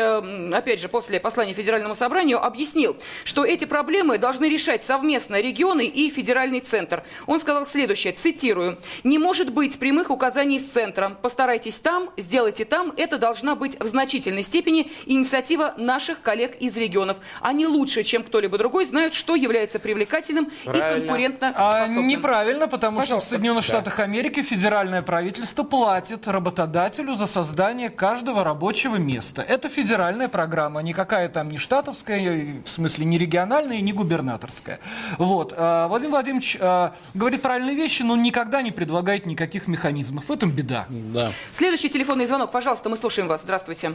опять 0.55 0.81
же, 0.81 0.89
после 0.89 1.19
послания 1.19 1.55
Федеральному 1.55 1.95
собранию 1.95 2.45
объяснил, 2.45 2.97
что 3.25 3.45
эти 3.45 3.65
проблемы 3.65 4.19
должны 4.19 4.47
решать 4.47 4.85
совместно 4.85 5.41
регионы 5.41 5.87
и 5.87 6.11
федеральный 6.11 6.61
центр. 6.61 7.05
Он 7.27 7.41
сказал 7.41 7.67
следующее, 7.67 8.13
цитирую, 8.13 8.79
«Не 9.03 9.19
может 9.19 9.51
быть 9.51 9.79
прямых 9.79 10.11
указаний 10.11 10.61
с 10.61 10.67
центра. 10.67 11.17
Постарайтесь 11.23 11.77
там, 11.77 12.11
сделайте 12.17 12.65
там. 12.65 12.93
Это 12.97 13.17
должна 13.17 13.55
быть 13.55 13.81
в 13.81 13.87
значительной 13.87 14.43
степени 14.43 14.91
инициатива 15.07 15.75
наших 15.77 16.21
коллег 16.21 16.57
из 16.61 16.77
регионов. 16.77 17.17
Они 17.41 17.67
лучше, 17.67 18.03
чем 18.03 18.23
кто-либо 18.23 18.59
другой, 18.59 18.85
знают, 18.85 19.15
что 19.15 19.35
является 19.35 19.79
привлекательным 19.79 20.34
и 20.43 20.79
конкурентно 20.79 21.53
А, 21.57 21.87
неправильно, 21.89 22.69
потому 22.69 23.03
что 23.03 23.21
в 23.21 23.25
Соединенных 23.25 23.65
Штатах 23.65 24.01
Америки 24.01 24.43
федеральное 24.43 25.03
правительство 25.03 25.63
платит 25.63 26.29
работодателю 26.29 27.15
за 27.15 27.27
создание 27.27 27.91
каждого 27.91 28.45
рабочего 28.45 28.97
места. 28.97 29.43
Это 29.43 29.69
федеральная 29.69 30.29
программа, 30.29 30.81
никакая 30.81 31.29
там 31.29 31.49
не 31.49 31.59
штатовская, 31.59 32.63
в 32.65 32.69
смысле 32.69 33.05
не 33.05 33.19
региональная 33.19 33.79
и 33.79 33.83
не 33.83 33.93
губернаторская. 33.93 34.81
Вот. 35.19 35.55
А, 35.57 35.89
Владимир 35.89 36.13
Владимирович 36.13 36.57
а, 36.61 36.95
говорит 37.15 37.43
правильные 37.43 37.75
вещи, 37.75 38.03
но 38.03 38.17
никогда 38.17 38.63
не 38.63 38.71
предлагает 38.71 39.27
никаких 39.27 39.67
механизмов. 39.67 40.27
В 40.27 40.33
этом 40.33 40.51
беда. 40.51 40.87
Да. 40.89 41.33
Следующий 41.53 41.89
телефонный 41.89 42.27
звонок, 42.27 42.51
пожалуйста, 42.53 42.89
мы 42.89 42.97
слушаем 42.97 43.29
вас. 43.29 43.43
Здравствуйте. 43.43 43.95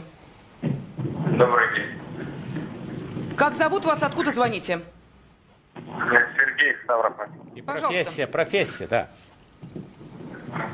Добрый 0.62 1.74
день. 1.74 2.00
Как 3.36 3.54
зовут 3.54 3.84
вас, 3.86 4.02
откуда 4.02 4.30
звоните? 4.30 4.80
Сергей 5.74 6.76
Ставрополь. 6.84 7.28
И 7.54 7.62
Пожалуйста. 7.62 7.88
профессия, 7.88 8.26
профессия, 8.26 8.86
да. 8.86 9.08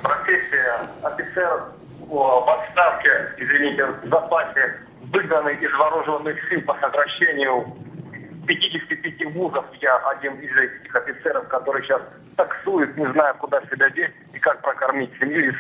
Профессия 0.02 0.88
офицер 1.02 1.64
о, 2.08 2.40
в 2.44 2.48
отставке, 2.48 3.34
извините, 3.38 3.84
в 3.86 4.08
запасе, 4.08 4.80
выгнанный 5.12 5.56
из 5.56 5.72
вооруженных 5.72 6.36
сил 6.48 6.60
по 6.62 6.74
сокращению 6.80 7.76
55 8.46 9.34
вузов. 9.34 9.64
Я 9.80 9.96
один 10.08 10.34
из 10.40 10.56
этих 10.56 10.94
офицеров, 10.94 11.48
который 11.48 11.82
сейчас 11.82 12.02
таксует, 12.36 12.96
не 12.96 13.10
знаю, 13.12 13.34
куда 13.36 13.60
себя 13.62 13.90
деть 13.90 14.12
и 14.32 14.38
как 14.38 14.62
прокормить 14.62 15.10
семью 15.18 15.50
из 15.50 15.56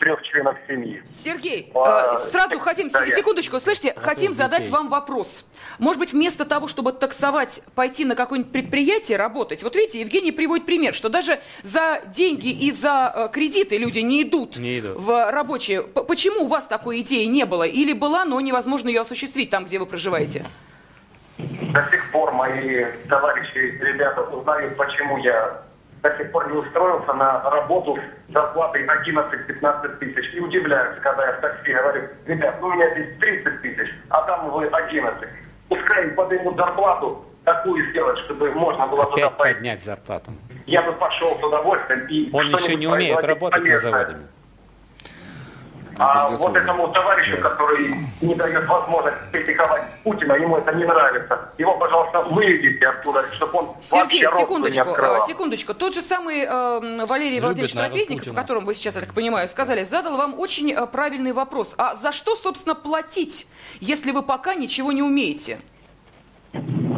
трех 0.00 0.22
членов 0.22 0.56
семьи. 0.66 1.02
Сергей, 1.06 1.70
А, 1.74 2.14
э, 2.14 2.30
сразу 2.30 2.50
так, 2.50 2.62
хотим, 2.62 2.88
да, 2.88 3.06
секундочку, 3.08 3.60
слышите, 3.60 3.94
хотим 3.96 4.34
задать 4.34 4.68
вам 4.68 4.88
вопрос. 4.88 5.44
Может 5.78 6.00
быть, 6.00 6.12
вместо 6.12 6.44
того, 6.44 6.66
чтобы 6.68 6.92
таксовать, 6.92 7.62
пойти 7.74 8.04
на 8.04 8.16
какое-нибудь 8.16 8.50
предприятие 8.52 9.18
работать, 9.18 9.62
вот 9.62 9.76
видите, 9.76 10.00
Евгений 10.00 10.32
приводит 10.32 10.66
пример, 10.66 10.94
что 10.94 11.08
даже 11.08 11.38
за 11.62 12.00
деньги 12.14 12.48
и 12.48 12.72
за 12.72 13.12
э, 13.14 13.28
кредиты 13.32 13.76
люди 13.76 14.00
не 14.00 14.22
идут, 14.22 14.56
Не 14.56 14.80
идут. 14.80 14.98
в 14.98 15.30
рабочие. 15.30 15.82
П- 15.82 16.02
Почему 16.02 16.44
у 16.44 16.48
вас 16.48 16.66
такой 16.66 17.00
идеи 17.02 17.24
не 17.26 17.44
было? 17.44 17.62
Или 17.64 17.92
была, 17.92 18.24
но 18.24 18.40
невозможно 18.40 18.88
ее 18.88 19.02
осуществить 19.02 19.50
там, 19.50 19.64
где 19.66 19.78
вы 19.78 19.86
проживаете? 19.86 20.44
До 21.38 21.86
сих 21.90 22.10
пор 22.10 22.32
мои 22.32 22.84
товарищи, 23.08 23.78
ребята 23.80 24.22
узнают, 24.22 24.76
почему 24.76 25.18
я 25.18 25.62
до 26.02 26.16
сих 26.16 26.32
пор 26.32 26.50
не 26.50 26.56
устроился 26.56 27.12
на 27.12 27.42
работу 27.50 27.98
с 28.28 28.32
зарплатой 28.32 28.86
11-15 28.86 29.98
тысяч. 29.98 30.34
И 30.34 30.40
удивляются, 30.40 31.00
когда 31.00 31.26
я 31.26 31.32
в 31.32 31.40
такси 31.40 31.72
говорю, 31.72 32.08
ребят, 32.26 32.56
ну 32.60 32.68
у 32.68 32.72
меня 32.72 32.90
здесь 32.94 33.18
30 33.18 33.62
тысяч, 33.62 33.94
а 34.08 34.22
там 34.22 34.50
вы 34.50 34.66
11. 34.66 35.28
Пускай 35.68 36.04
им 36.04 36.14
поднимут 36.14 36.56
зарплату, 36.56 37.24
такую 37.44 37.88
сделать, 37.90 38.18
чтобы 38.20 38.50
можно 38.52 38.86
было 38.86 39.04
туда 39.06 39.26
Опять 39.26 39.36
пойти. 39.36 39.54
поднять 39.54 39.82
зарплату. 39.82 40.32
Я 40.66 40.82
бы 40.82 40.92
пошел 40.92 41.38
с 41.38 41.42
удовольствием 41.42 42.06
и 42.08 42.30
Он 42.32 42.46
еще 42.50 42.76
не 42.76 42.86
умеет 42.86 43.22
работать 43.24 43.58
на 43.58 43.64
полезное. 43.64 44.16
А 45.98 46.30
вот 46.30 46.56
этому 46.56 46.88
товарищу, 46.88 47.40
который 47.40 47.94
не 48.20 48.34
дает 48.34 48.66
возможность 48.66 49.16
критиковать 49.32 49.84
Путина, 50.02 50.34
ему 50.34 50.56
это 50.56 50.74
не 50.74 50.84
нравится. 50.84 51.50
Его, 51.58 51.76
пожалуйста, 51.76 52.22
выведите 52.22 52.86
оттуда, 52.86 53.24
чтобы 53.32 53.58
он 53.58 53.76
Сергей, 53.80 54.24
вообще 54.24 54.26
рот 54.26 54.34
не 54.34 54.40
секундочку, 54.42 54.88
э, 54.90 55.20
секундочку. 55.26 55.74
Тот 55.74 55.94
же 55.94 56.02
самый 56.02 56.40
э, 56.40 57.06
Валерий 57.06 57.36
Любит 57.36 57.42
Владимирович 57.42 57.72
Трапезников, 57.72 58.32
о 58.32 58.34
котором 58.34 58.64
вы 58.64 58.74
сейчас, 58.74 58.94
я 58.94 59.00
так 59.00 59.14
понимаю, 59.14 59.48
сказали, 59.48 59.84
задал 59.84 60.16
вам 60.16 60.38
очень 60.38 60.72
э, 60.72 60.86
правильный 60.86 61.32
вопрос. 61.32 61.74
А 61.76 61.94
за 61.94 62.12
что, 62.12 62.36
собственно, 62.36 62.74
платить, 62.74 63.46
если 63.80 64.12
вы 64.12 64.22
пока 64.22 64.54
ничего 64.54 64.92
не 64.92 65.02
умеете? 65.02 65.58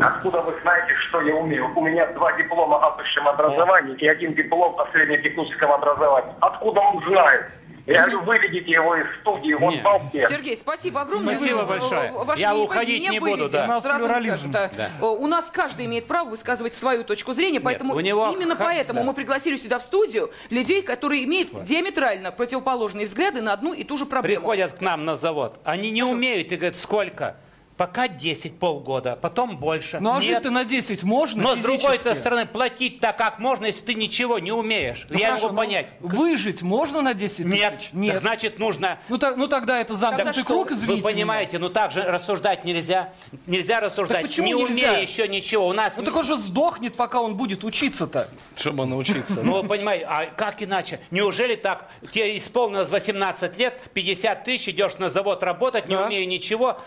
Откуда 0.02 0.40
вы 0.40 0.54
знаете, 0.62 0.94
что 1.08 1.20
я 1.20 1.34
умею? 1.36 1.70
У 1.76 1.80
меня 1.80 2.06
два 2.12 2.32
диплома 2.32 2.78
о 2.78 2.90
высшем 2.96 3.28
образовании 3.28 3.94
и 3.96 4.08
один 4.08 4.34
диплом 4.34 4.74
о 4.80 4.86
среднетехническом 4.90 5.70
образовании. 5.70 6.32
Откуда 6.40 6.80
он 6.80 7.02
знает? 7.04 7.52
Я 7.84 8.02
говорю, 8.02 8.20
выведите 8.22 8.70
его 8.70 8.94
из 8.94 9.06
студии, 9.20 9.54
он 9.54 9.74
Нет. 10.12 10.28
Сергей, 10.28 10.56
спасибо 10.56 11.00
огромное. 11.00 11.34
Спасибо 11.34 11.58
Вы, 11.58 11.66
большое. 11.66 12.12
ваши 12.12 12.40
Я 12.40 12.52
не- 12.54 12.60
уходить 12.62 13.10
не 13.10 13.18
буду, 13.18 13.32
выведем, 13.32 13.50
да. 13.50 13.64
У 13.64 13.66
нас 13.68 13.82
сразу 13.82 14.04
плюрализм. 14.04 14.50
скажу, 14.52 14.70
да. 14.76 14.90
Э, 15.00 15.04
У 15.04 15.26
нас 15.26 15.50
каждый 15.52 15.86
имеет 15.86 16.06
право 16.06 16.28
высказывать 16.28 16.74
свою 16.74 17.02
точку 17.02 17.34
зрения, 17.34 17.60
поэтому 17.60 17.94
у 17.94 18.00
него 18.00 18.30
именно 18.36 18.54
ха- 18.54 18.64
поэтому 18.66 19.00
да. 19.00 19.06
мы 19.06 19.14
пригласили 19.14 19.56
сюда 19.56 19.80
в 19.80 19.82
студию 19.82 20.30
людей, 20.50 20.82
которые 20.82 21.24
имеют 21.24 21.64
диаметрально 21.64 22.30
противоположные 22.30 23.06
взгляды 23.06 23.40
на 23.42 23.52
одну 23.52 23.72
и 23.72 23.82
ту 23.82 23.96
же 23.96 24.06
проблему. 24.06 24.40
Приходят 24.42 24.74
к 24.74 24.80
нам 24.80 25.04
на 25.04 25.16
завод. 25.16 25.58
Они 25.64 25.90
не 25.90 26.04
умеют 26.04 26.52
и 26.52 26.56
говорят, 26.56 26.76
сколько? 26.76 27.36
Пока 27.76 28.06
10, 28.06 28.58
полгода, 28.58 29.16
потом 29.20 29.56
больше. 29.56 29.98
Ну 29.98 30.10
а 30.12 30.14
Нет. 30.16 30.24
жить-то 30.24 30.50
на 30.50 30.64
10 30.64 31.02
можно 31.04 31.42
Но 31.42 31.56
с 31.56 31.58
другой 31.58 31.96
физически? 31.96 32.14
стороны, 32.14 32.46
платить 32.46 33.00
так 33.00 33.16
как 33.16 33.38
можно, 33.38 33.66
если 33.66 33.80
ты 33.80 33.94
ничего 33.94 34.38
не 34.38 34.52
умеешь. 34.52 35.06
Ну, 35.08 35.18
Я 35.18 35.26
хорошо, 35.26 35.44
могу 35.44 35.54
ну, 35.56 35.62
понять. 35.62 35.86
Выжить 36.00 36.62
можно 36.62 37.00
на 37.00 37.14
10 37.14 37.46
Нет, 37.46 37.78
тысяч? 37.78 38.10
Так 38.10 38.18
значит 38.18 38.58
нужно... 38.58 38.98
Ну, 39.08 39.16
так, 39.16 39.36
ну 39.36 39.48
тогда 39.48 39.80
это 39.80 39.94
замкнутый 39.94 40.34
что? 40.34 40.44
круг, 40.44 40.70
Вы 40.70 40.76
извините. 40.76 41.02
понимаете, 41.02 41.58
ну 41.58 41.70
так 41.70 41.92
же 41.92 42.02
рассуждать 42.02 42.64
нельзя. 42.64 43.10
Нельзя 43.46 43.80
рассуждать, 43.80 44.18
Так 44.20 44.30
почему 44.30 44.46
не 44.48 44.52
нельзя? 44.52 44.90
умея 44.90 45.00
еще 45.00 45.26
ничего. 45.26 45.66
У 45.66 45.72
нас... 45.72 45.96
меня. 45.96 46.04
Ну 46.04 46.12
так 46.12 46.16
он 46.16 46.26
же 46.26 46.36
сдохнет, 46.36 46.94
пока 46.94 47.22
он 47.22 47.36
будет 47.36 47.64
учиться-то. 47.64 48.28
Чтобы 48.54 48.84
научиться. 48.84 49.42
Ну, 49.42 49.62
вы 49.62 49.68
понимаете, 49.68 50.04
а 50.08 50.26
как 50.26 50.62
иначе? 50.62 51.00
Неужели 51.10 51.56
так? 51.56 51.88
Тебе 52.12 52.36
исполнилось 52.36 52.90
18 52.90 53.56
лет, 53.56 53.82
50 53.94 54.44
тысяч, 54.44 54.68
идешь 54.68 54.98
на 54.98 55.08
завод 55.08 55.42
работать, 55.42 55.88
не 55.88 55.96
умея 55.96 56.26
ничего. 56.26 56.78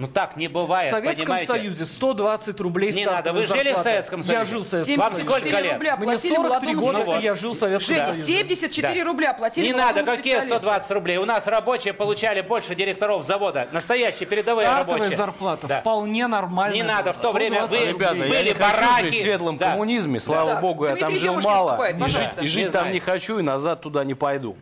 Ну 0.00 0.06
так 0.06 0.34
не 0.38 0.48
В 0.48 0.52
бывает, 0.52 0.90
Советском 0.90 1.26
понимаете? 1.26 1.46
Союзе 1.46 1.84
120 1.84 2.58
рублей 2.60 2.90
Не 2.92 3.04
надо, 3.04 3.34
вы 3.34 3.46
жили 3.46 3.74
в. 3.74 3.76
Советском 3.76 4.22
Союзе? 4.22 4.38
Я 4.40 4.44
жил 4.46 4.62
в 4.62 4.66
Советском 4.66 4.96
Вам 4.96 5.10
Союзе. 5.12 5.24
сколько 5.28 5.40
74 5.46 5.62
лет? 5.62 5.72
рубля 5.74 5.96
Мне 5.96 6.04
платили 6.06 6.34
43 6.34 6.74
молодому 6.74 7.04
года, 7.04 7.18
и 7.18 7.22
я 7.22 7.34
жил 7.34 7.52
в 7.52 7.56
Советском 7.58 7.94
Женя, 7.96 8.06
Союзе. 8.12 8.26
74 8.26 8.94
Да. 8.94 9.04
рубля 9.04 9.34
платили 9.34 9.66
Не 9.66 9.72
надо, 9.74 10.02
какие 10.04 10.32
специалисту. 10.38 10.58
120 10.58 10.90
рублей? 10.92 11.16
У 11.18 11.24
нас 11.26 11.46
рабочие 11.46 11.92
получали 11.92 12.40
больше 12.40 12.74
директоров 12.74 13.26
завода. 13.26 13.68
Настоящие 13.72 14.26
передовые 14.26 14.66
Стартовая 14.68 15.00
рабочие. 15.00 15.16
зарплата 15.18 15.66
Да. 15.66 15.80
вполне 15.82 16.26
нормальная. 16.28 16.76
Не 16.76 16.82
надо, 16.82 17.12
в 17.12 17.18
то 17.20 17.32
время 17.32 17.66
120 17.66 17.80
вы- 17.86 17.92
Ребята, 17.92 18.14
я 18.16 18.28
Были 18.28 18.48
не 18.48 18.54
хочу 18.54 19.04
жить 19.04 19.14
в 19.18 19.20
светлом 19.22 19.58
Да. 19.58 19.70
коммунизме, 19.72 20.18
слава 20.18 20.54
Да. 20.54 20.60
богу, 20.62 20.84
я 20.84 20.90
там 20.96 20.98
Дмитрий 21.10 21.16
жил 21.16 21.32
Демушкин 21.32 21.50
мало. 21.50 21.68
вступает, 21.72 21.96
И 21.96 21.98
жить, 21.98 22.02
пожалуйста. 22.14 22.40
и 22.40 22.46
жить 22.48 22.64
Не 22.64 22.70
там 22.70 22.80
знаю. 22.80 22.94
не 22.94 23.00
хочу, 23.00 23.38
и 23.38 23.42
назад 23.42 23.80
туда 23.82 24.02
не 24.04 24.14
пойду. 24.14 24.56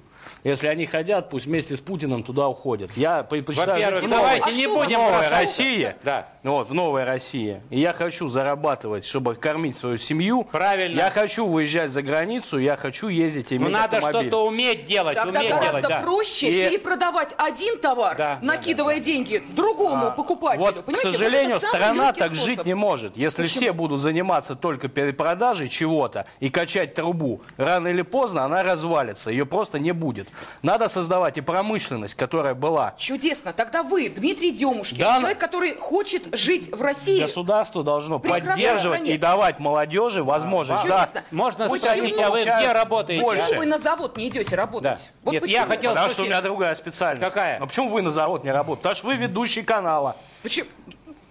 Если 0.44 0.66
они 0.68 0.86
хотят, 0.86 1.30
пусть 1.30 1.46
вместе 1.46 1.76
с 1.76 1.80
Путиным 1.80 2.22
туда 2.22 2.48
уходят. 2.48 2.90
Я 2.96 3.22
предпочитаю 3.22 3.82
Во-первых, 3.82 4.10
давайте 4.10 4.52
не 4.52 4.66
А 4.66 4.68
что 4.68 4.76
будем 4.76 4.98
бросаться. 5.06 5.30
России. 5.30 5.94
Да. 6.02 6.28
Вот, 6.48 6.68
в 6.68 6.74
новой 6.74 7.04
России. 7.04 7.60
И 7.70 7.78
я 7.78 7.92
хочу 7.92 8.26
зарабатывать, 8.28 9.04
чтобы 9.04 9.34
кормить 9.34 9.76
свою 9.76 9.96
семью. 9.98 10.44
Правильно. 10.50 10.96
Я 10.98 11.10
хочу 11.10 11.46
выезжать 11.46 11.90
за 11.90 12.02
границу, 12.02 12.58
я 12.58 12.76
хочу 12.76 13.08
ездить 13.08 13.52
и 13.52 13.58
Ну 13.58 13.64
иметь 13.66 13.72
надо 13.74 13.96
автомобиль. 13.98 14.28
что-то 14.30 14.46
уметь 14.46 14.86
делать, 14.86 15.16
Тогда 15.16 15.40
уметь 15.40 15.50
гораздо 15.52 15.80
делать, 15.80 15.88
да. 15.96 16.00
проще 16.00 16.48
И- 16.48 16.68
перепродавать 16.70 17.34
один 17.36 17.78
товар, 17.78 18.16
Да, 18.16 18.38
накидывая 18.42 18.98
деньги 19.00 19.42
другому 19.52 20.12
покупателю. 20.16 20.64
Вот, 20.64 20.80
к 20.80 20.84
Понимаете, 20.84 21.12
сожалению, 21.12 21.56
это 21.56 21.66
самый 21.66 21.76
страна 21.82 22.04
легкий 22.06 22.18
так 22.20 22.28
способ. 22.34 22.46
жить 22.46 22.64
не 22.66 22.74
может. 22.74 23.16
Если 23.16 23.42
Почему? 23.42 23.60
все 23.60 23.72
будут 23.72 24.00
заниматься 24.00 24.56
только 24.56 24.88
перепродажей 24.88 25.68
чего-то 25.68 26.26
и 26.40 26.48
качать 26.48 26.94
трубу, 26.94 27.42
рано 27.58 27.88
или 27.88 28.02
поздно 28.02 28.44
она 28.44 28.62
развалится. 28.62 29.30
Ее 29.30 29.44
просто 29.46 29.78
не 29.78 29.92
будет. 29.92 30.28
Надо 30.62 30.88
создавать 30.88 31.36
и 31.38 31.40
промышленность, 31.42 32.14
которая 32.14 32.54
была. 32.54 32.94
Чудесно. 32.96 33.52
Тогда 33.52 33.82
вы, 33.82 34.08
Дмитрий 34.08 34.50
Демушкин, 34.50 34.98
Да, 34.98 35.18
человек, 35.18 35.38
который 35.38 35.76
хочет 35.76 36.37
жить 36.38 36.70
в 36.74 36.80
России. 36.80 37.20
Государство 37.20 37.82
должно 37.84 38.18
поддерживать 38.18 39.00
стране. 39.00 39.14
и 39.14 39.18
давать 39.18 39.58
молодежи 39.58 40.22
возможность. 40.24 40.84
Да, 40.86 41.00
Чудесно. 41.06 41.24
Можно 41.30 41.68
Пусть 41.68 41.84
спросить, 41.84 42.18
а 42.18 42.30
вы 42.30 42.40
где 42.40 42.72
работаете? 42.72 43.22
больше. 43.22 43.42
Почему 43.44 43.60
вы 43.60 43.66
на 43.66 43.78
завод 43.78 44.16
не 44.16 44.28
идете 44.28 44.56
работать? 44.56 44.82
Да. 44.82 44.98
Вот 45.24 45.32
Нет, 45.32 45.42
почему? 45.42 45.60
я 45.60 45.66
хотел 45.66 45.90
Потому 45.90 45.96
что 45.96 46.04
у 46.06 46.12
спросить- 46.24 46.30
меня 46.30 46.40
другая 46.42 46.74
специальность. 46.74 47.34
Какая? 47.34 47.58
А 47.58 47.66
почему 47.66 47.88
вы 47.88 48.02
на 48.02 48.10
завод 48.10 48.44
не 48.44 48.50
работаете? 48.52 48.82
Потому 48.82 48.94
что 48.94 49.06
вы 49.08 49.16
ведущий 49.16 49.62
канала. 49.62 50.16
Почему? 50.42 50.68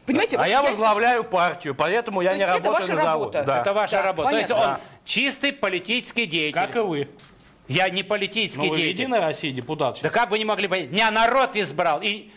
Понимаете, 0.06 0.38
А 0.38 0.40
вот 0.40 0.48
я 0.48 0.62
возглавляю 0.62 1.24
партию, 1.26 1.76
поэтому 1.76 2.22
я 2.22 2.32
То 2.32 2.38
не 2.38 2.46
работаю 2.46 2.74
ваша 2.74 2.94
на 2.94 3.02
завод. 3.02 3.36
работа? 3.36 3.44
Да. 3.44 3.62
Это 3.62 3.74
ваша 3.74 3.92
Да, 3.98 4.02
работа. 4.04 4.30
То 4.30 4.38
есть 4.38 4.50
понятно. 4.50 4.74
он 4.76 4.80
чистый 5.04 5.52
политический 5.52 6.26
деятель. 6.26 6.54
Как 6.60 6.76
и 6.76 6.80
вы. 6.80 7.10
Я 7.68 7.90
не 7.90 8.04
политический 8.04 8.68
Ну, 8.68 8.70
вы 8.70 8.78
деятель. 8.78 9.02
Единой 9.02 9.20
России 9.20 9.52
депутат 9.52 9.96
Да 9.96 10.00
сейчас. 10.00 10.14
как 10.14 10.30
бы 10.30 10.40
не 10.40 10.46
могли 10.46 10.70
понять? 10.70 10.92
Меня 10.92 11.12
народ 11.12 11.58
избрал. 11.58 12.00
И 12.02 12.32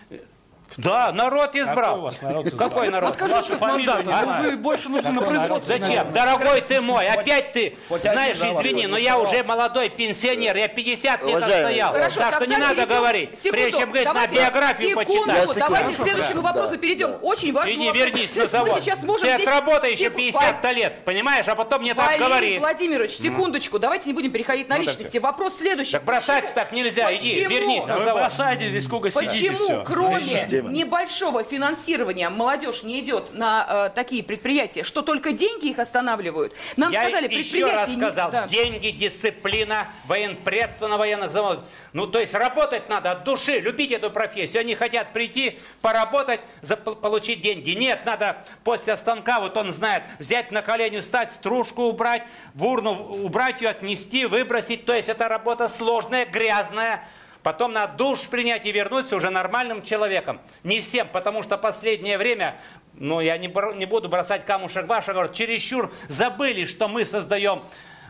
Да, 0.77 1.13
народ 1.13 1.55
избрал. 1.57 1.95
Какой 1.95 2.01
вас 2.03 2.23
народ 2.23 2.47
избрал? 2.47 2.69
Какой 2.71 2.89
народ? 2.89 3.11
Откажитесь 3.11 3.51
от 3.51 3.61
мандата, 3.61 3.99
не 4.03 4.05
знаю. 4.05 4.51
вы 4.51 4.57
больше 4.57 4.89
нужно 4.89 5.11
на 5.13 5.21
производство. 5.23 5.79
Зачем? 5.79 6.11
Дорогой 6.13 6.61
ты 6.61 6.81
мой, 6.81 7.07
опять 7.09 7.53
ты, 7.53 7.75
хоть 7.89 8.03
знаешь, 8.03 8.37
извини, 8.37 8.87
но 8.87 8.97
я 8.97 9.19
уже 9.19 9.43
молодой 9.45 9.89
пенсионер, 9.89 10.57
я 10.57 10.69
50 10.69 11.25
лет 11.25 11.43
отстоял. 11.43 11.93
Хорошо, 11.93 12.21
так 12.21 12.35
что 12.35 12.47
не 12.47 12.57
надо 12.57 12.87
говорить, 12.87 13.31
секунду, 13.39 13.51
прежде 13.53 13.79
чем 13.79 13.91
говорить, 13.91 14.13
на 14.13 14.27
биографию 14.27 14.97
почитать. 14.97 15.15
секунду. 15.25 15.55
Давайте 15.59 15.93
к 15.93 16.03
следующему 16.03 16.41
вопросу 16.43 16.79
перейдем. 16.79 17.17
Очень 17.23 17.53
важный 17.53 17.75
Иди, 17.75 17.87
вопрос. 17.89 18.05
вернись 18.05 18.37
на 18.37 18.47
завод. 18.47 18.83
Ты 19.21 19.31
отработай 19.33 19.93
еще 19.93 20.05
Сек- 20.05 20.17
50 20.17 20.73
лет, 20.73 21.05
понимаешь, 21.05 21.47
а 21.49 21.55
потом 21.55 21.83
мне 21.83 21.95
так 21.95 22.19
говори. 22.19 22.59
Владимирович, 22.59 23.13
секундочку, 23.17 23.79
давайте 23.79 24.07
не 24.09 24.13
будем 24.15 24.31
переходить 24.31 24.69
на 24.69 24.77
Ну, 24.77 24.83
личности. 24.83 25.19
Вопрос 25.19 25.59
следующий. 25.59 25.93
Так 25.93 26.05
бросать 26.05 26.53
так 26.55 26.73
нельзя, 26.73 27.15
иди, 27.17 27.45
вернись 27.45 27.85
на 27.87 27.97
вы 27.97 28.05
завод. 28.05 28.23
бросайте 28.23 28.69
здесь 28.69 28.85
сколько 28.85 29.11
сидите, 29.11 29.51
Почему, 29.53 29.65
все. 29.67 29.85
кроме 29.85 30.47
Тема. 30.63 30.73
небольшого 30.73 31.45
финансирования, 31.45 32.29
молодежь 32.29 32.83
не 32.83 33.01
идет 33.01 33.33
на 33.35 33.87
э, 33.89 33.91
такие 33.95 34.23
предприятия, 34.23 34.83
что 34.85 35.03
только 35.03 35.33
деньги 35.33 35.69
их 35.69 35.79
останавливают? 35.79 36.55
Нам 36.77 36.93
Я 36.93 37.03
сказали, 37.03 37.33
еще 37.33 37.67
раз 37.67 37.89
не- 37.89 37.97
сказал, 37.97 38.31
Да. 38.31 38.49
деньги, 38.49 38.91
дисциплина, 38.91 39.89
военпредство 40.07 40.87
на 40.89 40.97
военных 40.97 41.31
заводах. 41.31 41.65
Ну, 41.93 42.07
то 42.07 42.19
есть 42.21 42.35
работать 42.35 42.89
надо 42.89 43.13
от 43.13 43.25
души, 43.25 43.59
любить 43.61 43.93
эту 43.93 44.11
профессию. 44.11 44.61
Они 44.61 44.75
хотят 44.75 45.13
прийти, 45.13 45.59
поработать, 45.81 46.41
за- 46.63 46.77
получить 46.77 47.43
деньги. 47.43 47.71
Нет, 47.71 48.01
надо 48.05 48.45
после 48.65 48.97
станка, 48.97 49.41
вот 49.41 49.57
он 49.57 49.73
знает, 49.73 50.03
взять 50.19 50.51
на 50.53 50.63
колени, 50.63 50.99
встать, 51.01 51.33
стружку 51.33 51.83
убрать, 51.85 52.23
в 52.55 52.65
урну 52.67 52.93
убрать 53.25 53.61
ее, 53.61 53.71
отнести, 53.71 54.27
выбросить. 54.27 54.85
То 54.87 54.93
есть 54.95 55.09
это 55.09 55.29
работа 55.29 55.69
сложная, 55.69 56.25
грязная. 56.27 57.05
Потом 57.43 57.73
надо 57.73 57.97
душ 57.97 58.29
принять 58.29 58.67
и 58.67 58.73
вернуться 58.73 59.17
уже 59.17 59.31
нормальным 59.31 59.83
человеком. 59.83 60.41
Не 60.63 60.81
всем, 60.81 61.09
потому 61.09 61.43
что 61.43 61.57
последнее 61.57 62.19
время, 62.19 62.59
ну, 62.95 63.21
я 63.21 63.39
не, 63.39 63.49
не 63.77 63.87
буду 63.87 64.09
бросать 64.09 64.45
камушек 64.45 64.85
в 64.85 64.89
ваш 64.89 65.09
огород, 65.09 65.33
чересчур 65.33 65.93
забыли, 66.09 66.67
что 66.67 66.89
мы 66.89 67.05
создаем 67.05 67.63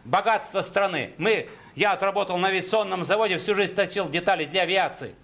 богатство 0.04 0.60
страны. 0.62 1.12
Мы, 1.18 1.48
я 1.76 1.92
отработал 1.92 2.38
на 2.38 2.48
авиационном 2.48 3.04
заводе, 3.04 3.38
всю 3.38 3.54
жизнь 3.54 3.74
точил 3.74 4.08
детали 4.08 4.44
для 4.44 4.62
авиации. 4.62 5.14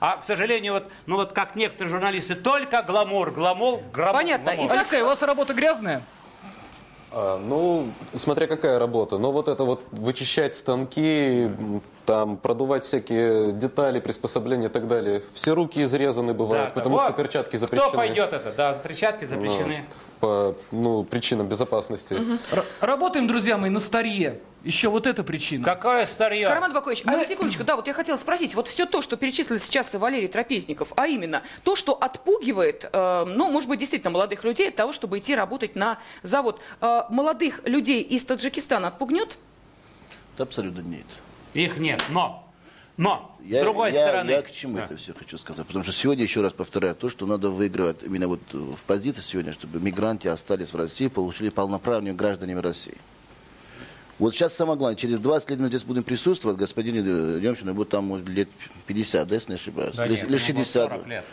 А, 0.00 0.18
к 0.18 0.24
сожалению, 0.24 0.74
вот, 0.74 0.84
ну 1.06 1.16
вот 1.16 1.32
как 1.32 1.56
некоторые 1.56 1.90
журналисты, 1.90 2.36
только 2.36 2.82
гламур, 2.82 3.32
гламур, 3.32 3.80
гламур. 3.92 4.14
Понятно. 4.14 4.54
гламур. 4.54 4.66
Итак, 4.66 4.78
Алексей, 4.78 5.02
у 5.02 5.06
вас 5.06 5.20
работа 5.22 5.54
грязная? 5.54 6.02
А, 7.10 7.38
ну, 7.38 7.90
смотря 8.14 8.46
какая 8.46 8.78
работа. 8.78 9.18
Но 9.18 9.32
вот 9.32 9.48
это 9.48 9.64
вот 9.64 9.82
вычищать 9.90 10.54
станки, 10.54 11.50
там, 12.08 12.38
продувать 12.38 12.86
всякие 12.86 13.52
детали, 13.52 14.00
приспособления 14.00 14.68
и 14.68 14.70
так 14.70 14.88
далее. 14.88 15.22
Все 15.34 15.54
руки 15.54 15.82
изрезаны 15.82 16.32
бывают, 16.32 16.68
Да, 16.68 16.72
потому 16.80 16.96
вот. 16.96 17.04
что 17.04 17.12
перчатки 17.12 17.58
запрещены. 17.58 17.88
Кто 17.90 17.98
пойдет 17.98 18.32
это? 18.32 18.50
Да, 18.52 18.72
перчатки 18.72 19.24
Ну, 19.24 19.28
запрещены. 19.28 19.84
по 20.18 20.54
ну, 20.70 21.04
причинам 21.04 21.48
безопасности. 21.48 22.14
Р- 22.50 22.64
работаем, 22.80 23.28
друзья 23.28 23.58
мои, 23.58 23.68
на 23.68 23.78
старье. 23.78 24.40
Еще 24.64 24.88
вот 24.88 25.06
эта 25.06 25.22
причина. 25.22 25.62
Какое 25.66 26.06
старье? 26.06 26.48
Роман 26.48 26.72
Бакович, 26.72 27.02
а 27.04 27.10
на 27.10 27.26
секундочку, 27.26 27.62
да, 27.62 27.76
вот 27.76 27.86
я 27.86 27.92
хотела 27.92 28.16
спросить, 28.16 28.54
вот 28.54 28.68
все 28.68 28.86
то, 28.86 29.02
что 29.02 29.18
перечислил 29.18 29.58
сейчас 29.60 29.92
Валерий 29.92 30.28
Трапезников, 30.28 30.94
а 30.96 31.06
именно 31.08 31.42
то, 31.62 31.76
что 31.76 31.92
отпугивает, 31.92 32.88
э, 32.90 33.24
ну, 33.26 33.50
может 33.50 33.68
быть, 33.68 33.80
действительно 33.80 34.10
молодых 34.12 34.44
людей 34.44 34.70
от 34.70 34.76
того, 34.76 34.94
чтобы 34.94 35.18
идти 35.18 35.34
работать 35.34 35.76
на 35.76 35.98
завод, 36.22 36.58
э, 36.80 37.02
молодых 37.10 37.60
людей 37.66 38.00
из 38.00 38.24
Таджикистана 38.24 38.88
отпугнет? 38.88 39.36
Это 40.36 40.44
абсолютно 40.44 40.80
нет. 40.80 41.04
Их 41.54 41.78
нет, 41.78 42.02
но, 42.10 42.46
но, 42.96 43.36
Я, 43.44 43.60
с 43.60 43.64
другой 43.64 43.92
я- 43.92 44.00
стороны... 44.00 44.30
Я 44.30 44.42
к 44.42 44.50
чему 44.52 44.76
Да. 44.76 44.84
это 44.84 44.96
все 44.96 45.14
хочу 45.14 45.38
сказать? 45.38 45.66
Потому 45.66 45.82
что 45.84 45.92
сегодня, 45.92 46.24
еще 46.24 46.40
раз 46.40 46.52
повторяю, 46.52 46.94
то, 46.94 47.08
что 47.08 47.26
надо 47.26 47.50
выигрывать 47.50 48.02
именно 48.02 48.28
вот 48.28 48.40
в 48.52 48.82
позиции 48.86 49.22
сегодня, 49.22 49.52
чтобы 49.52 49.80
мигранты 49.80 50.28
остались 50.28 50.72
в 50.72 50.76
России, 50.76 51.08
получили 51.08 51.48
полноправными 51.48 52.14
гражданами 52.14 52.60
России. 52.60 52.96
Вот 54.18 54.34
сейчас 54.34 54.52
самое 54.54 54.76
главное, 54.76 54.96
через 54.96 55.20
20 55.20 55.50
лет 55.50 55.58
мы 55.60 55.68
здесь 55.68 55.84
будем 55.84 56.02
присутствовать, 56.02 56.58
господин 56.58 56.96
э, 56.96 57.40
Демчина 57.40 57.72
будет 57.72 57.90
там 57.90 58.16
лет 58.26 58.48
50, 58.86 59.28
да, 59.28 59.34
если 59.36 59.50
не 59.52 59.54
ошибаюсь? 59.54 59.94
Да 59.94 60.06
или, 60.06 60.14
нет, 60.14 60.22
ему 60.28 60.38
60. 60.38 60.90
40 60.90 61.06
лет. 61.06 61.24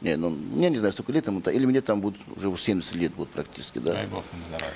Не, 0.00 0.16
ну, 0.16 0.36
я 0.56 0.70
не 0.70 0.78
знаю, 0.78 0.92
сколько 0.92 1.12
лет 1.12 1.26
ему, 1.26 1.40
или 1.40 1.66
мне 1.66 1.82
там 1.82 2.00
будет 2.00 2.20
уже 2.34 2.56
70 2.56 2.94
лет 2.94 3.12
будет 3.14 3.28
практически, 3.28 3.78
да. 3.78 3.92
Дай 3.92 4.06
бог 4.06 4.24
ему 4.32 4.42
здоровья. 4.48 4.72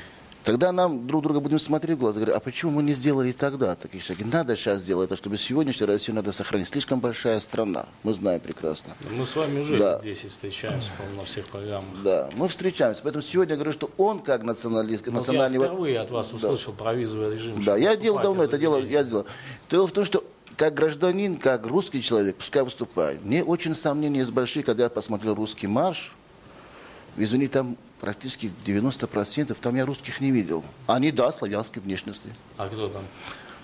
Тогда 0.47 0.71
нам 0.71 1.09
друг 1.09 1.25
друга 1.25 1.41
будем 1.41 1.59
смотреть 1.59 1.97
в 1.97 2.01
глаза 2.01 2.21
и 2.21 2.23
говорить, 2.23 2.37
а 2.37 2.39
почему 2.41 2.71
мы 2.71 2.85
не 2.85 2.93
сделали 2.93 3.33
тогда 3.33 3.75
такие 3.75 4.01
шаги? 4.01 4.23
Надо 4.23 4.55
сейчас 4.55 4.81
сделать 4.81 5.09
это, 5.09 5.17
чтобы 5.17 5.39
сегодняшнюю 5.39 5.89
Россию 5.89 6.15
надо 6.15 6.31
сохранить. 6.31 6.69
Слишком 6.69 7.01
большая 7.01 7.41
страна, 7.41 7.87
мы 8.05 8.15
знаем 8.15 8.39
прекрасно. 8.39 8.95
Мы 9.11 9.27
с 9.27 9.35
вами 9.35 9.59
уже 9.59 9.77
Да. 9.77 9.95
лет 9.95 10.03
10 10.05 10.31
встречаемся, 10.31 10.93
по-моему, 10.97 11.23
на 11.23 11.27
всех 11.27 11.49
программах. 11.49 12.01
Да, 12.05 12.31
мы 12.37 12.47
встречаемся. 12.47 13.01
Поэтому 13.03 13.23
сегодня 13.23 13.55
я 13.55 13.57
говорю, 13.57 13.73
что 13.73 13.91
он 13.97 14.21
как 14.21 14.45
националист, 14.45 15.05
Вот 15.05 15.13
я 15.15 15.19
национальный... 15.19 15.59
впервые 15.59 15.99
от 15.99 16.13
вас 16.13 16.33
услышал 16.33 16.73
про 16.73 16.95
визовый 16.95 17.35
режим. 17.35 17.61
Да, 17.65 17.77
я 17.77 17.97
делал 17.97 18.21
давно 18.21 18.45
это 18.45 18.57
дело, 18.57 18.79
я 18.79 19.03
сделал. 19.03 19.27
Дело 19.69 19.89
в 19.89 19.93
том, 19.93 20.05
что 20.05 20.23
как 20.57 20.75
гражданин, 20.75 21.35
как 21.35 21.67
русский 21.67 22.01
человек, 22.01 22.37
пускай 22.37 22.63
выступаю, 22.63 23.19
мне 23.25 23.43
очень 23.43 23.75
сомнения 23.75 24.21
есть 24.21 24.31
большие, 24.31 24.63
когда 24.63 24.85
я 24.85 24.91
посмотрел 24.91 25.35
русский 25.35 25.67
марш, 25.67 26.15
извини, 27.17 27.49
там 27.49 27.77
практически 28.01 28.51
90%, 28.67 29.57
там 29.61 29.75
я 29.77 29.87
русских 29.87 30.21
не 30.21 30.31
видел. 30.31 30.65
Они, 30.87 31.11
да, 31.11 31.33
славянской 31.33 31.83
внешности. 31.83 32.31
А 32.57 32.69
кто 32.69 32.89
там? 32.89 33.03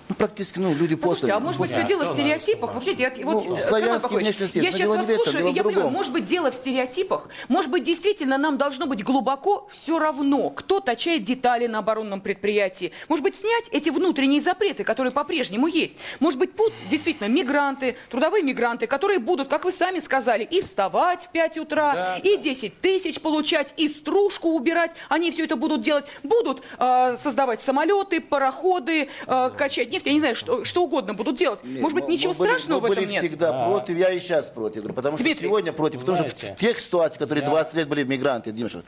Ну, 0.08 0.14
практически, 0.14 0.58
ну, 0.58 0.74
люди 0.74 0.94
Послушайте, 0.94 1.32
после... 1.32 1.34
а 1.34 1.40
может 1.40 1.60
быть, 1.60 1.70
Да, 1.70 1.76
все 1.78 1.86
дело 1.86 2.04
в 2.04 2.12
стереотипах? 2.12 2.74
Вот, 2.74 2.84
видите, 2.84 3.12
я, 3.16 3.26
вот, 3.26 3.44
Ну, 3.46 3.56
э, 3.56 3.70
Роман 3.70 4.00
Бакович, 4.00 4.22
внешности 4.22 4.58
я 4.58 4.64
но 4.64 4.70
сейчас 4.70 4.80
дело 4.80 4.96
вас 4.96 5.00
не 5.00 5.06
в 5.06 5.10
этом, 5.10 5.24
слушаю, 5.24 5.38
дело 5.38 5.48
и 5.48 5.52
в 5.52 5.56
я 5.56 5.62
понимаю, 5.62 5.82
другом. 5.82 5.92
может 5.92 6.12
быть, 6.12 6.24
дело 6.24 6.50
в 6.50 6.54
стереотипах, 6.54 7.28
может 7.48 7.70
быть, 7.70 7.84
действительно 7.84 8.38
нам 8.38 8.58
должно 8.58 8.86
быть 8.86 9.04
глубоко 9.04 9.68
все 9.70 9.98
равно, 9.98 10.50
кто 10.50 10.80
точает 10.80 11.24
детали 11.24 11.66
на 11.66 11.78
оборонном 11.78 12.20
предприятии. 12.20 12.92
Может 13.08 13.22
быть, 13.22 13.36
снять 13.36 13.68
эти 13.70 13.90
внутренние 13.90 14.40
запреты, 14.40 14.84
которые 14.84 15.12
по-прежнему 15.12 15.66
есть. 15.66 15.94
Может 16.20 16.38
быть, 16.38 16.52
будут 16.52 16.74
действительно 16.90 17.28
мигранты, 17.28 17.96
трудовые 18.10 18.42
мигранты, 18.42 18.86
которые 18.86 19.18
будут, 19.20 19.48
как 19.48 19.64
вы 19.64 19.72
сами 19.72 20.00
сказали, 20.00 20.44
и 20.44 20.60
вставать 20.60 21.24
в 21.26 21.28
5 21.28 21.58
утра, 21.58 21.94
Да, 21.94 22.16
и 22.16 22.36
10 22.36 22.80
тысяч 22.80 23.20
получать, 23.20 23.72
и 23.76 23.88
стружку 23.88 24.50
убирать. 24.50 24.92
Они 25.08 25.30
все 25.30 25.44
это 25.44 25.56
будут 25.56 25.80
делать. 25.80 26.04
Будут 26.22 26.62
э, 26.78 27.16
создавать 27.22 27.62
самолеты, 27.62 28.20
пароходы, 28.20 29.08
э, 29.26 29.50
качать 29.56 29.91
нефть. 29.92 30.06
Я 30.06 30.12
не 30.12 30.20
знаю, 30.20 30.34
что, 30.34 30.64
что 30.64 30.82
угодно 30.82 31.14
будут 31.14 31.36
делать. 31.36 31.62
Нет, 31.62 31.80
Может 31.80 31.94
быть, 31.94 32.04
мы- 32.06 32.12
ничего 32.12 32.32
мы 32.32 32.38
были- 32.38 32.48
страшного 32.50 32.80
мы 32.80 32.88
в 32.88 32.92
этом 32.92 33.04
были 33.04 33.12
нет? 33.12 33.22
всегда 33.24 33.66
против, 33.68 33.96
я 33.96 34.12
и 34.12 34.18
сейчас 34.20 34.50
против. 34.50 34.82
Потому 34.94 35.16
что 35.16 35.24
Дмитрий, 35.24 35.46
сегодня 35.46 35.72
против, 35.72 36.00
потому 36.00 36.16
что 36.16 36.24
знаете, 36.26 36.54
в 36.54 36.60
тех 36.60 36.80
ситуациях, 36.80 37.18
которые 37.20 37.44
я- 37.44 37.50
20 37.50 37.74
лет 37.76 37.88
были 37.88 38.04
мигранты, 38.04 38.50
Димаша, 38.52 38.82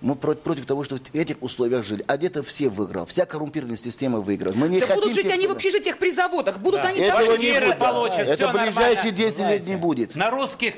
мы 0.00 0.16
против, 0.16 0.42
против 0.42 0.66
того, 0.66 0.82
что 0.82 0.96
в 0.96 1.14
этих 1.14 1.36
условиях 1.40 1.84
жили. 1.84 2.04
А 2.08 2.16
где-то 2.16 2.42
все 2.42 2.68
выиграл, 2.68 3.06
вся 3.06 3.24
коррумпированная 3.24 3.76
система 3.76 4.20
выиграла. 4.20 4.52
Мы 4.54 4.68
не 4.68 4.80
Да 4.80 4.86
хотим 4.86 5.02
будут 5.02 5.14
жить 5.16 5.30
они 5.30 5.46
в 5.46 5.52
общежитиях 5.52 5.98
при 5.98 6.10
заводах, 6.10 6.58
будут 6.58 6.82
Да. 6.82 6.88
они 6.88 6.98
Этого 7.00 7.36
не 7.36 7.52
жить. 7.52 7.64
будет. 7.64 7.78
получат, 7.78 8.18
Это 8.28 8.48
ближайшие 8.48 8.74
нормально. 8.74 9.10
10 9.12 9.18
лет 9.20 9.34
Знаете, 9.34 9.70
не 9.70 9.76
будет. 9.76 10.14
На 10.16 10.30
русских 10.30 10.74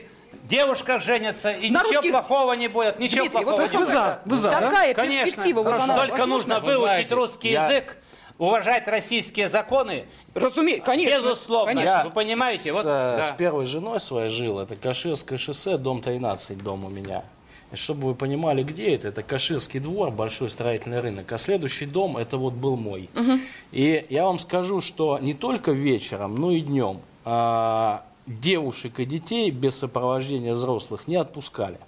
девушках 0.47 1.03
женятся, 1.03 1.53
и 1.53 1.71
На 1.71 1.79
ничего 1.81 1.95
русских- 1.95 2.11
плохого 2.11 2.53
не 2.53 2.69
будет. 2.69 2.99
Ничего 2.99 3.23
Дмитрий, 3.25 3.45
вот 3.45 3.57
плохого 3.57 3.63
вы 3.63 3.69
не 3.73 3.79
Вы 3.79 3.85
будет. 3.85 3.93
за, 3.95 4.21
вы 4.27 4.37
за, 4.37 4.51
да? 4.51 4.61
Такая 4.61 4.95
Конечно. 4.95 5.25
перспектива, 5.25 5.59
вот 5.63 5.67
Хорошо. 5.67 5.85
она 5.85 5.97
Только 5.97 6.11
возможна? 6.19 6.35
нужно 6.35 6.61
Вы 6.61 6.67
выучить 6.67 6.83
знаете, 6.83 7.15
русский 7.15 7.51
я- 7.51 7.67
язык, 7.71 7.97
уважать 8.39 8.89
российские 8.89 9.49
законы. 9.49 10.07
Разумеется, 10.35 10.85
конечно. 10.85 11.19
Безусловно. 11.19 11.75
конечно. 11.75 12.05
Вы 12.05 12.11
понимаете? 12.11 12.73
С, 12.73 12.75
Вот, 12.75 12.85
э, 12.85 13.17
да. 13.19 13.23
с 13.23 13.37
первой 13.37 13.67
женой 13.67 14.01
своей 14.01 14.31
жил. 14.31 14.59
Это 14.59 14.77
Каширское 14.77 15.39
шоссе, 15.39 15.77
дом 15.77 16.01
13, 16.01 16.59
дом 16.59 16.85
у 16.85 16.89
меня. 16.89 17.25
И 17.73 17.77
чтобы 17.77 18.09
вы 18.09 18.15
понимали, 18.15 18.63
где 18.63 18.95
это, 18.95 19.09
это 19.09 19.23
Каширский 19.23 19.81
двор, 19.81 20.11
большой 20.11 20.51
строительный 20.51 21.01
рынок. 21.01 21.31
А 21.33 21.39
следующий 21.39 21.87
дом, 21.87 22.17
это 22.17 22.37
вот 22.37 22.55
был 22.55 22.77
мой. 22.77 23.09
И 23.73 24.07
я 24.11 24.25
вам 24.25 24.39
скажу, 24.39 24.81
что 24.81 25.19
не 25.19 25.35
только 25.35 25.73
вечером, 25.73 26.35
но 26.35 26.51
и 26.53 26.61
днем 26.61 27.01
а, 27.25 28.05
девушек 28.27 29.01
и 29.01 29.05
детей 29.05 29.51
без 29.51 29.77
сопровождения 29.79 30.55
взрослых 30.55 31.09
не 31.09 31.17
отпускали. 31.17 31.79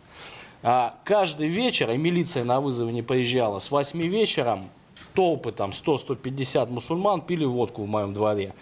А 0.62 0.96
каждый 1.04 1.48
вечер, 1.48 1.90
и 1.90 1.96
милиция 1.96 2.42
на 2.42 2.60
вызовы 2.60 2.90
не 2.92 3.02
приезжала, 3.02 3.58
с 3.58 3.70
8 3.70 4.00
вечером 4.00 4.68
толпы, 5.16 5.50
там 5.50 5.70
100-150 5.70 6.70
мусульман 6.70 7.22
пили 7.22 7.44
водку 7.44 7.82
в 7.82 7.88
моем 7.88 8.14
дворе. 8.14 8.54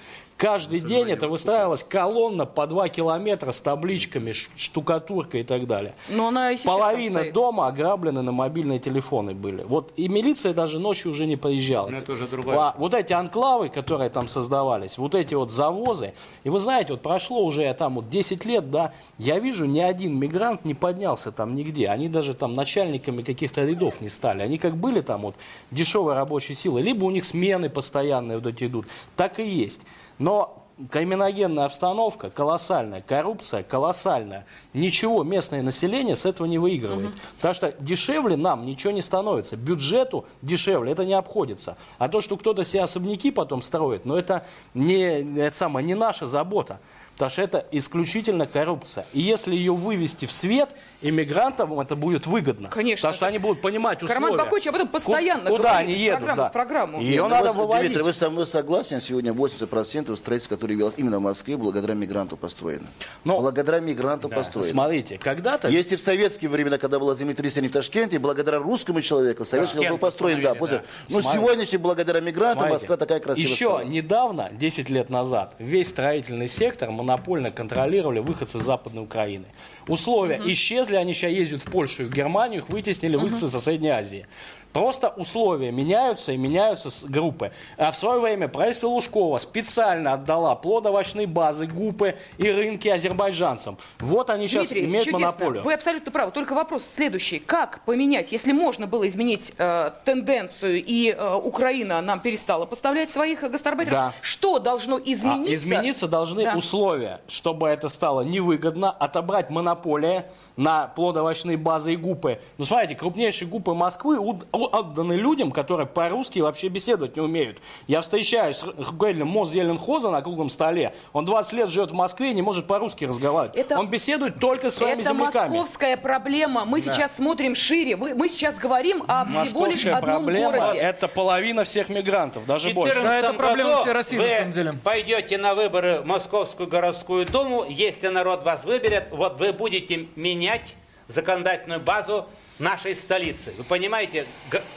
Каждый 0.45 0.81
день 0.81 1.11
это 1.11 1.27
выстраивалась 1.27 1.83
колонна 1.83 2.45
по 2.45 2.67
2 2.67 2.91
километра 2.91 3.51
с 3.51 3.63
табличками, 3.63 4.33
штукатуркой 4.33 5.41
и 5.41 5.43
так 5.43 5.67
далее. 5.67 5.95
Но 6.11 6.29
она 6.29 6.53
и 6.53 6.59
сейчас 6.59 6.67
там 6.67 6.81
Половина 6.81 7.21
стоит. 7.21 7.33
дома 7.33 7.67
ограблены 7.69 8.21
на 8.21 8.31
мобильные 8.31 8.79
телефоны 8.79 9.33
были. 9.33 9.63
Вот 9.63 9.95
и 9.97 10.07
милиция 10.07 10.53
даже 10.53 10.79
ночью 10.79 11.13
уже 11.13 11.25
не 11.25 11.37
приезжала. 11.37 11.89
Ну, 11.89 11.97
это 11.97 12.13
уже 12.13 12.27
другое. 12.27 12.59
А 12.59 12.75
вот 12.77 12.93
эти 12.93 13.15
анклавы, 13.15 13.71
которые 13.71 14.11
там 14.11 14.29
создавались, 14.29 14.99
вот 14.99 15.15
эти 15.15 15.33
вот 15.33 15.51
завозы, 15.51 16.13
и 16.43 16.51
вы 16.51 16.61
знаете, 16.61 16.93
вот 16.93 17.01
прошло 17.01 17.43
уже 17.43 17.73
там 17.73 17.95
вот 17.95 18.11
10 18.11 18.45
лет, 18.45 18.71
да, 18.71 18.93
я 19.17 19.39
вижу, 19.39 19.65
ни 19.65 19.81
один 19.81 20.19
мигрант 20.19 20.67
не 20.67 20.75
поднялся 20.75 21.33
там 21.33 21.55
нигде. 21.55 21.89
Они 21.89 22.11
даже 22.11 22.35
там 22.35 22.53
начальниками 22.53 23.23
каких-то 23.23 23.65
рядов 23.65 24.03
не 24.03 24.11
стали. 24.11 24.43
Они 24.43 24.59
как 24.59 24.77
были 24.77 25.01
там 25.01 25.23
вот 25.23 25.37
дешевой 25.71 26.13
рабочей 26.13 26.53
силы, 26.53 26.83
либо 26.83 27.07
у 27.07 27.11
них 27.11 27.25
смены 27.25 27.71
постоянные 27.71 28.37
вот 28.37 28.47
эти 28.47 28.65
идут, 28.65 28.85
так 29.17 29.41
и 29.41 29.49
есть. 29.49 29.87
Но 30.19 30.65
криминогенная 30.91 31.67
обстановка 31.67 32.31
колоссальная, 32.31 33.01
коррупция 33.01 33.63
колоссальная. 33.63 34.45
Ничего 34.73 35.23
местное 35.23 35.63
население 35.63 36.17
с 36.17 36.27
этого 36.27 36.47
не 36.47 36.59
выигрывает. 36.59 37.15
Потому 37.37 37.55
что 37.55 37.75
дешевле 37.79 38.37
нам 38.37 38.67
ничего 38.67 38.93
не 38.93 39.03
становится. 39.03 39.57
Бюджету 39.57 40.27
дешевле 40.43 40.93
это 40.93 41.05
не 41.05 41.15
обходится. 41.15 41.77
А 41.99 42.09
то, 42.09 42.21
что 42.21 42.37
кто-то 42.37 42.65
себе 42.65 42.83
особняки 42.83 43.31
потом 43.31 43.63
строит, 43.63 44.05
но 44.05 44.19
это 44.19 44.45
не, 44.75 45.39
это 45.39 45.57
самое, 45.57 45.87
не 45.87 45.95
наша 45.95 46.27
забота. 46.27 46.81
Потому 47.15 47.31
что 47.31 47.43
это 47.43 47.67
исключительно 47.71 48.47
коррупция. 48.47 49.07
И 49.13 49.21
если 49.21 49.55
ее 49.55 49.73
вывести 49.73 50.27
в 50.27 50.33
свет, 50.33 50.75
иммигрантам 51.09 51.79
это 51.81 51.97
будет 51.97 52.27
выгодно. 52.27 52.69
Конечно. 52.69 53.03
Потому 53.09 53.15
что 53.15 53.27
они 53.27 53.39
будут 53.39 53.61
понимать 53.61 54.03
условия. 54.03 54.21
Карман 54.21 54.39
Бакучи 54.39 54.69
об 54.69 54.75
этом 54.75 54.89
постоянно 54.89 55.51
Ку- 55.51 55.57
Куда 55.57 55.71
говорит 55.71 55.89
они 55.89 55.99
едут, 55.99 56.19
программы 56.19 56.43
да. 56.43 56.49
в 56.49 56.53
программу. 56.53 57.01
Ее 57.03 57.23
Ну, 57.23 57.29
надо 57.29 57.53
вы, 57.53 57.59
выводить. 57.63 57.87
Дмитрий, 57.89 58.03
вы 58.05 58.13
со 58.13 58.31
мной 58.31 58.47
согласен? 58.47 59.01
Сегодня 59.01 59.33
80% 59.33 60.17
строительства, 60.17 60.55
которое 60.57 60.75
велось 60.75 60.95
именно 60.97 61.19
в 61.19 61.23
Москве, 61.23 61.57
благодаря 61.57 61.95
мигранту 61.95 62.37
построено. 62.37 62.87
Но- 63.25 63.39
благодаря 63.41 63.81
мигранту 63.81 64.29
Да. 64.29 64.37
построено. 64.37 64.69
Смотрите, 64.71 65.19
когда-то... 65.19 65.69
Если 65.69 65.97
в 65.97 66.01
советские 66.01 66.49
времена, 66.51 66.79
когда 66.79 66.99
было 66.99 67.15
землетрясение 67.15 67.69
в 67.69 67.73
Ташкенте, 67.73 68.19
благодаря 68.19 68.59
русскому 68.59 69.03
человеку, 69.03 69.45
советский 69.45 69.77
Ташкент 69.77 69.93
был 69.93 69.99
построен, 69.99 70.43
да, 70.43 70.55
после... 70.55 70.79
да. 70.79 70.85
Но 71.11 71.21
Смотрите. 71.21 71.35
сегодня, 71.45 71.67
же 71.67 71.79
благодаря 71.79 72.21
мигрантам, 72.21 72.59
Смотрите, 72.69 72.73
Москва 72.75 72.97
такая 72.97 73.21
красивая 73.21 73.49
Еще 73.51 73.65
стала. 73.67 73.81
недавно, 73.85 74.49
10 74.53 74.89
лет 74.91 75.11
назад, 75.11 75.55
весь 75.59 75.89
строительный 75.89 76.49
сектор 76.49 76.91
монопольно 76.91 77.51
контролировали 77.51 78.21
выходцы 78.21 78.59
из 78.59 78.63
Западной 78.63 79.03
Украины. 79.03 79.45
Условия. 79.89 80.41
Исчезли, 80.47 80.97
они 80.97 81.13
сейчас 81.15 81.33
ездят 81.33 81.63
в 81.63 81.71
Польшу 81.71 82.03
и 82.03 82.07
в 82.07 82.13
Германию, 82.13 82.61
их 82.61 82.69
вытеснили 82.69 83.17
выходцы 83.17 83.47
из 83.47 83.51
соседней 83.51 83.91
Азии. 83.91 84.27
Просто 84.75 85.11
условия 85.11 85.71
меняются 85.71 86.33
и 86.33 86.37
меняются 86.37 86.91
с 86.91 87.05
группы. 87.05 87.53
А 87.79 87.93
в 87.93 87.97
свое 87.97 88.19
время 88.21 88.49
правительство 88.49 88.89
Лужкова 88.89 89.39
специально 89.39 90.15
отдала 90.15 90.57
плодовочные 90.57 91.29
базы, 91.29 91.69
гупы 91.69 92.17
и 92.39 92.51
рынки 92.51 92.89
азербайджанцам. 92.89 93.79
Вот 94.01 94.31
они 94.31 94.49
сейчас 94.49 94.71
Дмитрий, 94.71 94.87
имеют 94.87 95.05
чудесно. 95.05 95.27
монополию. 95.27 95.63
Вы 95.63 95.75
абсолютно 95.75 96.11
правы. 96.11 96.33
Только 96.33 96.55
вопрос 96.55 96.85
следующий. 96.93 97.39
Как 97.39 97.85
поменять, 97.85 98.33
если 98.33 98.51
можно 98.51 98.89
было 98.89 99.07
изменить 99.07 99.53
э, 99.59 99.93
тенденцию, 100.05 100.83
и 100.85 101.15
э, 101.17 101.35
Украина 101.37 102.01
нам 102.01 102.19
перестала 102.19 102.67
поставлять 102.67 103.11
своих 103.11 103.43
гастарбайтеров, 103.49 103.97
Да. 103.97 104.13
что 104.23 104.59
должно 104.59 104.99
измениться? 104.99 105.53
А 105.53 105.55
измениться 105.55 106.09
должны 106.09 106.43
Да. 106.47 106.57
условия, 106.57 107.21
чтобы 107.29 107.69
это 107.69 107.89
стало 107.89 108.23
невыгодно, 108.23 108.91
отобрать 108.91 109.51
монополия 109.51 110.27
на 110.57 110.87
плодовочные 110.89 111.57
базы 111.57 111.95
и 111.95 111.97
гупы. 111.97 112.39
Ну, 112.59 112.65
смотрите, 112.65 112.95
крупнейшие 112.95 113.49
гупы 113.49 113.75
Москвы 113.75 114.19
отданы 114.53 115.15
людям, 115.15 115.51
которые 115.51 115.87
по-русски 115.87 116.39
вообще 116.41 116.69
беседовать 116.69 117.17
не 117.17 117.23
умеют. 117.23 117.59
Я 117.87 118.01
встречаюсь 118.01 118.57
с 118.59 118.63
руководителем 118.65 119.29
Мосзеленхоза 119.29 120.11
на 120.11 120.23
круглом 120.23 120.51
столе. 120.51 120.95
Он 121.13 121.25
20 121.25 121.53
лет 121.55 121.69
живет 121.71 121.91
в 121.91 121.95
Москве 121.95 122.31
и 122.31 122.35
не 122.35 122.43
может 122.43 122.67
по-русски 122.67 123.05
разговаривать. 123.05 123.57
Это- 123.57 123.79
Он 123.79 123.89
беседует 123.89 124.39
только 124.39 124.71
со 124.71 124.79
своими 124.79 125.01
Это 125.01 125.11
земляками. 125.11 125.49
московская 125.49 125.97
проблема. 125.97 126.65
Мы 126.65 126.81
Да. 126.81 126.93
сейчас 126.93 127.17
смотрим 127.17 127.55
шире. 127.55 127.97
Вы- 127.97 128.15
мы 128.15 128.29
сейчас 128.29 128.57
говорим 128.57 129.03
о 129.09 129.25
всего 129.25 129.67
лишь 129.67 129.75
Московская 129.85 129.97
одном 129.97 130.25
проблема 130.25 130.59
городе.– 130.59 130.79
это 130.81 131.09
половина 131.09 131.65
всех 131.65 131.89
мигрантов, 131.89 132.47
даже 132.47 132.71
больше. 132.71 132.95
14 132.95 133.25
это 133.25 133.35
проблема 133.35 133.71
году 133.71 133.83
всей 133.83 133.93
России, 133.93 134.17
вы 134.19 134.25
на 134.29 134.37
самом 134.37 134.53
деле. 134.53 134.73
пойдете 134.85 135.39
на 135.39 135.55
выборы 135.55 136.01
в 136.01 136.07
Московскую 136.07 136.69
городскую 136.69 137.27
думу, 137.27 137.65
если 137.69 138.09
народ 138.09 138.45
вас 138.45 138.65
выберет, 138.65 139.09
вот 139.11 139.39
вы 139.41 139.53
будете 139.53 140.07
менять 140.45 140.77
законодательную 141.09 141.81
базу 141.81 142.27
нашей 142.59 142.95
столицы. 142.95 143.53
Вы 143.59 143.65
понимаете, 143.65 144.27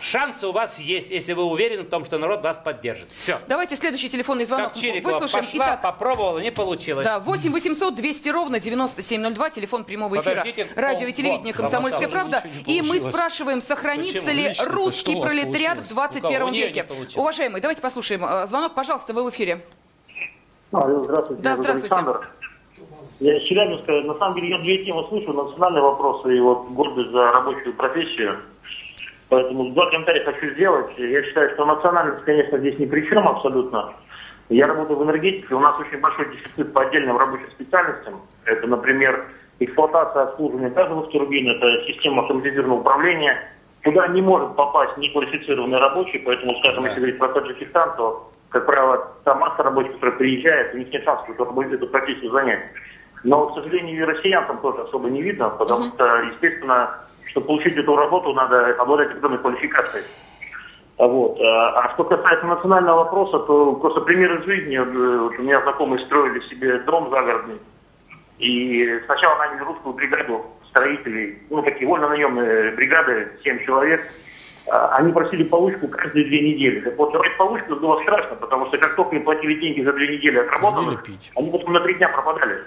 шансы 0.01 0.47
у 0.47 0.51
вас 0.51 0.79
есть, 0.79 1.11
если 1.11 1.33
вы 1.33 1.43
уверены 1.43 1.83
в 1.83 1.89
том, 1.89 2.05
что 2.05 2.17
народ 2.17 2.41
вас 2.41 2.57
поддержит. 2.57 3.07
Все. 3.21 3.39
Давайте 3.47 3.75
следующий 3.75 4.09
телефонный 4.09 4.45
звонок 4.45 4.73
Как 4.73 4.81
Чирикова 4.81 5.13
выслушаем. 5.13 5.45
пошла, 5.45 5.65
Итак, 5.65 5.81
попробовала, 5.83 6.39
не 6.39 6.51
получилось. 6.51 7.05
Да, 7.05 7.19
8 7.19 7.51
800 7.51 7.95
200 7.95 8.29
ровно 8.29 8.59
9702, 8.59 9.49
телефон 9.51 9.83
прямого 9.83 10.15
эфира. 10.15 10.37
Подождите, 10.37 10.67
Радио 10.75 11.07
и 11.07 11.13
телевидение 11.13 11.53
вот, 11.53 11.61
«Комсомольская 11.61 12.09
правда». 12.09 12.43
И 12.65 12.81
мы 12.81 12.99
спрашиваем, 12.99 13.61
сохранится 13.61 14.13
Почему? 14.19 14.33
ли 14.35 14.47
Лично-то 14.49 14.71
русский 14.71 15.21
пролетариат 15.21 15.77
в 15.79 15.95
получилось? 15.95 16.21
21 16.21 16.25
У 16.25 16.33
кого? 16.33 16.49
У 16.49 16.51
нее 16.51 16.67
не 16.67 16.73
веке. 16.73 16.85
Уважаемые, 17.15 17.61
давайте 17.61 17.81
послушаем 17.81 18.25
э, 18.25 18.47
звонок. 18.47 18.73
Пожалуйста, 18.73 19.13
вы 19.13 19.23
в 19.23 19.29
эфире. 19.29 19.63
Алло, 20.71 21.03
здравствуйте. 21.03 21.41
Да, 21.41 21.55
здравствуйте. 21.55 21.95
Александр. 21.95 22.27
Я 23.19 23.37
из 23.37 23.43
Челябинска. 23.43 24.01
На 24.03 24.13
самом 24.15 24.35
деле 24.35 24.49
я 24.49 24.59
две 24.59 24.85
темы 24.85 25.03
слушаю. 25.09 25.33
Национальные 25.33 25.81
вопросы 25.81 26.35
и 26.35 26.39
вот 26.39 26.67
гордость 26.69 27.09
за 27.11 27.31
рабочую 27.31 27.73
профессию. 27.73 28.29
Поэтому 29.29 29.71
два 29.71 29.89
комментария 29.89 30.23
хочу 30.23 30.53
сделать. 30.53 30.91
Я 30.97 31.23
считаю, 31.23 31.49
что 31.53 31.65
национальность, 31.65 32.23
конечно, 32.23 32.59
здесь 32.59 32.77
ни 32.77 32.85
при 32.85 33.07
чем 33.07 33.27
абсолютно. 33.27 33.93
Я 34.49 34.67
работаю 34.67 34.99
в 34.99 35.03
энергетике, 35.03 35.55
у 35.55 35.59
нас 35.59 35.77
очень 35.79 35.99
большой 35.99 36.31
дефицит 36.31 36.71
по 36.73 36.83
отдельным 36.83 37.17
рабочим 37.17 37.49
специальностям. 37.51 38.21
Это, 38.45 38.65
например, 38.67 39.25
эксплуатация 39.59 40.23
обслуживания 40.23 40.69
газовых 40.69 41.09
турбин, 41.09 41.49
это 41.49 41.85
система 41.87 42.21
автоматизированного 42.21 42.79
управления. 42.79 43.37
Туда 43.81 44.07
не 44.07 44.21
может 44.21 44.55
попасть 44.55 44.95
неквалифицированный 44.97 45.79
рабочий, 45.79 46.19
поэтому, 46.19 46.55
скажем, 46.59 46.85
если 46.85 46.97
говорить 46.97 47.17
про 47.17 47.27
Таджикистан, 47.29 47.97
то, 47.97 48.31
как 48.49 48.65
правило, 48.65 49.11
та 49.25 49.35
масса 49.35 49.63
рабочих, 49.63 49.93
которая 49.93 50.17
приезжает, 50.17 50.73
у 50.73 50.77
них 50.77 50.93
нет 50.93 51.03
шансов 51.03 51.29
эту, 51.29 51.61
эту 51.61 51.87
профессию 51.87 52.31
занять. 52.31 52.61
Но, 53.27 53.47
к 53.47 53.55
сожалению, 53.55 53.97
и 53.97 54.05
россиян 54.05 54.47
там 54.47 54.61
тоже 54.61 54.83
особо 54.83 55.09
не 55.09 55.21
видно, 55.21 55.49
потому 55.49 55.89
что, 55.89 56.05
естественно, 56.21 56.97
чтобы 57.25 57.47
получить 57.47 57.75
эту 57.75 57.93
работу, 57.93 58.31
надо 58.33 58.73
обладать 58.79 59.09
определенной 59.09 59.39
квалификацией. 59.39 60.05
А 60.97 61.07
Вот. 61.07 61.37
А 61.41 61.81
а 61.81 61.93
что 61.93 62.05
касается 62.05 62.45
национального 62.45 63.03
вопроса, 63.03 63.39
то 63.39 63.73
просто 63.73 63.99
пример 64.01 64.39
из 64.39 64.45
жизни. 64.45 64.77
Э, 64.77 65.17
вот 65.19 65.37
у 65.37 65.41
меня 65.41 65.61
знакомые 65.61 65.99
строили 66.05 66.39
себе 66.47 66.79
дом 66.79 67.09
загородный. 67.09 67.59
И 68.39 69.01
сначала 69.07 69.37
наняли 69.39 69.65
русскую 69.65 69.93
бригаду 69.93 70.45
строителей, 70.69 71.39
ну, 71.49 71.61
такие 71.63 71.85
вольно-наемные 71.85 72.71
бригады, 72.77 73.33
7 73.43 73.65
человек. 73.65 74.07
А, 74.69 74.95
Они 74.97 75.13
просили 75.13 75.43
получку 75.43 75.87
каждые 75.87 76.25
две 76.25 76.41
недели. 76.41 76.81
Так 76.81 76.97
вот, 76.97 77.11
давать 77.13 77.37
получку 77.37 77.75
было 77.75 78.01
страшно, 78.03 78.35
потому 78.35 78.67
что 78.67 78.77
как 78.77 78.95
только 78.95 79.15
им 79.15 79.23
платили 79.23 79.59
деньги 79.59 79.81
за 79.81 79.93
две 79.93 80.17
недели 80.17 80.39
отработанных, 80.39 81.03
они 81.35 81.51
потом 81.51 81.73
на 81.73 81.79
три 81.81 81.93
дня 81.95 82.09
пропадали. 82.09 82.63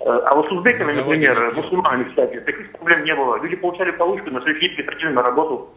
Э, 0.00 0.10
А 0.26 0.34
вот 0.34 0.46
с 0.48 0.52
узбеками, 0.52 0.92
например, 1.04 1.52
мусульманами, 1.62 2.04
кстати, 2.04 2.40
таких 2.40 2.70
проблем 2.72 3.04
не 3.04 3.14
было. 3.14 3.36
Люди 3.42 3.56
получали 3.56 3.90
получку, 3.90 4.30
на 4.30 4.40
следующий 4.42 4.68
день 4.68 4.76
приходили 4.76 5.08
на 5.10 5.22
работу, 5.22 5.68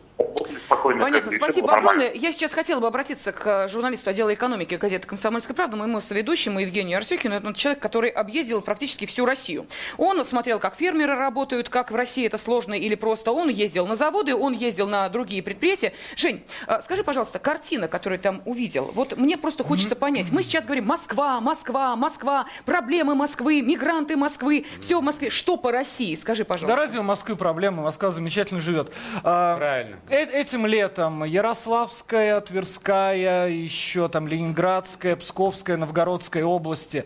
спокойно. 0.66 1.04
Понятно, 1.04 1.32
спасибо 1.32 1.76
огромное. 1.76 2.12
Я 2.14 2.32
сейчас 2.32 2.54
хотела 2.54 2.80
бы 2.80 2.88
обратиться 2.88 3.32
к 3.32 3.46
э, 3.66 3.68
журналисту 3.70 4.10
отдела 4.10 4.34
экономики 4.34 4.76
газеты 4.76 5.08
«Комсомольская 5.08 5.56
правда», 5.56 5.78
моему 5.78 6.02
соведущему 6.02 6.60
Евгению 6.60 6.98
Арсюхину. 6.98 7.36
Это 7.36 7.54
человек, 7.54 7.82
который 7.82 8.10
объездил 8.10 8.62
практически 8.62 9.06
всю 9.06 9.26
Россию. 9.26 9.68
Он 9.98 10.24
смотрел, 10.26 10.60
как 10.60 10.76
фермеры 10.76 11.16
работают, 11.16 11.70
как 11.70 11.92
в 11.92 11.96
России 11.96 12.26
это 12.26 12.38
сложно 12.38 12.74
или 12.74 12.96
просто. 12.96 13.32
Он 13.32 13.50
ездил 13.50 13.88
на 13.88 13.96
заводы, 13.96 14.36
он 14.36 14.54
ездил 14.54 14.88
на 14.88 15.08
другие 15.10 15.42
предприятия. 15.42 15.94
Жень, 16.16 16.44
э, 16.68 16.80
скажи, 16.82 17.04
пожалуйста, 17.04 17.40
картина, 17.40 17.88
которую 17.88 18.20
там 18.20 18.42
увидел, 18.46 18.92
вот 18.94 19.18
мне 19.18 19.38
просто 19.38 19.64
хочется 19.64 19.96
понять. 19.96 20.32
Мы 20.32 20.44
сейчас 20.44 20.66
говорим 20.66 20.86
«Москва, 20.86 21.40
Москва, 21.42 21.96
Москва», 21.96 22.46
проблемы 22.66 23.16
Москвы, 23.16 23.62
мигранты 23.62 24.16
Москвы, 24.16 24.66
все 24.82 25.00
в 25.00 25.04
Москве. 25.04 25.30
Что 25.30 25.58
по 25.58 25.72
России? 25.72 26.16
Скажи, 26.16 26.44
Да 26.44 26.50
пожалуйста. 26.50 26.76
разве 26.76 27.00
у 27.00 27.04
Москвы 27.04 27.36
проблемы? 27.36 27.84
Москва 27.84 28.12
замечательно 28.12 28.62
живет. 28.62 28.92
А, 29.24 29.58
Правильно. 29.58 29.98
Э- 30.10 30.42
этим 30.42 30.66
летом 30.66 31.24
Ярославская, 31.24 32.40
Тверская, 32.42 33.50
еще 33.50 34.08
там 34.10 34.28
Ленинградская, 34.28 35.16
Псковская, 35.16 35.78
Новгородская 35.78 36.44
области. 36.44 37.06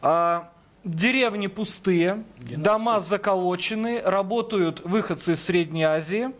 а, 0.00 0.50
деревни 0.84 1.46
пустые, 1.46 2.24
дома 2.36 3.00
заколочены, 3.00 4.00
работают 4.02 4.80
выходцы 4.84 5.32
из 5.32 5.44
Средней 5.44 5.84
Азии. 5.84 6.30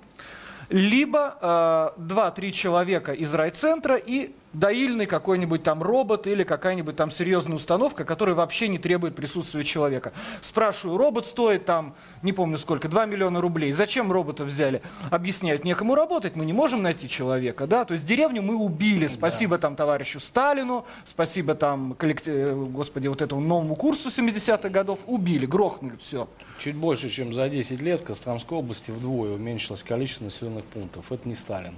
Либо 0.69 1.93
э, 1.99 2.01
2-3 2.01 2.51
человека 2.51 3.13
из 3.13 3.35
райцентра 3.35 3.97
и 3.97 4.33
доильный 4.53 5.07
какой-нибудь 5.07 5.63
там 5.63 5.83
робот 5.83 6.27
или 6.27 6.45
какая-нибудь 6.45 6.97
там 6.97 7.11
серьезная 7.11 7.57
установка, 7.57 8.05
которая 8.05 8.35
вообще 8.35 8.69
не 8.69 8.79
требует 8.79 9.15
присутствия 9.15 9.65
человека. 9.65 10.13
Спрашиваю, 10.41 10.99
робот 10.99 11.27
стоит 11.27 11.65
там, 11.65 11.95
не 12.23 12.33
помню 12.33 12.59
сколько, 12.59 12.89
2 12.89 13.07
миллиона 13.07 13.41
рублей. 13.41 13.73
Зачем 13.73 14.13
робота 14.13 14.45
взяли? 14.45 14.83
Объясняют, 15.11 15.65
некому 15.65 15.95
работать, 15.95 16.37
мы 16.37 16.45
не 16.45 16.53
можем 16.53 16.83
найти 16.83 17.09
человека. 17.09 17.67
Да? 17.67 17.85
То 17.85 17.95
есть 17.95 18.07
деревню 18.07 18.43
мы 18.43 18.57
убили. 18.57 19.07
Спасибо 19.07 19.59
там 19.59 19.77
товарищу 19.77 20.21
Сталину, 20.21 20.85
спасибо 21.05 21.55
там, 21.55 21.95
коллектив, 21.95 22.35
э, 22.35 22.55
господи, 22.55 23.09
вот 23.09 23.23
этому 23.23 23.41
новому 23.41 23.77
курсу 23.77 24.09
70-х 24.09 24.69
годов. 24.69 24.99
Убили, 25.07 25.47
грохнули, 25.47 25.97
все. 25.97 26.29
Чуть 26.59 26.77
больше, 26.77 27.09
чем 27.09 27.33
за 27.33 27.49
10 27.49 27.81
лет 27.81 28.01
в 28.01 28.05
Костромской 28.05 28.59
области 28.59 28.91
вдвое 28.91 29.33
уменьшилось 29.33 29.83
количество 29.83 30.25
населенных 30.25 30.65
пунктов. 30.65 31.11
Это 31.11 31.29
не 31.29 31.35
Сталин. 31.35 31.77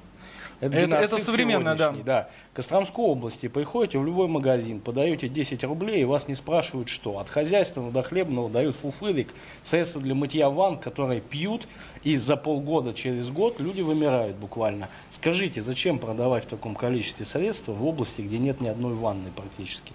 Это- 0.67 0.97
это 0.97 1.19
современное, 1.25 1.75
да. 1.77 1.93
да. 2.05 2.29
Костромской 2.53 3.05
области 3.05 3.49
приходите 3.49 3.99
в 3.99 4.05
любой 4.07 4.29
магазин, 4.29 4.81
подаете 4.81 5.29
10 5.29 5.65
рублей, 5.65 6.03
и 6.03 6.05
вас 6.05 6.29
не 6.29 6.35
спрашивают, 6.35 6.89
что. 6.89 7.19
От 7.19 7.29
хозяйственного 7.29 7.91
до 7.93 8.03
хлебного 8.03 8.49
дают 8.49 8.77
фуфырик, 8.77 9.35
средства 9.63 10.01
для 10.01 10.15
мытья 10.15 10.51
ванн, 10.51 10.79
которые 10.79 11.21
пьют, 11.21 11.67
и 12.03 12.17
за 12.17 12.37
полгода, 12.37 12.95
через 12.95 13.31
год 13.31 13.61
люди 13.61 13.81
вымирают 13.81 14.37
буквально. 14.37 14.89
Скажите, 15.11 15.61
зачем 15.61 15.99
продавать 15.99 16.45
в 16.45 16.49
таком 16.49 16.75
количестве 16.75 17.27
средства 17.27 17.73
в 17.73 17.85
области, 17.87 18.23
где 18.23 18.39
нет 18.39 18.61
ни 18.61 18.69
одной 18.69 18.95
ванны 18.95 19.31
практически? 19.35 19.93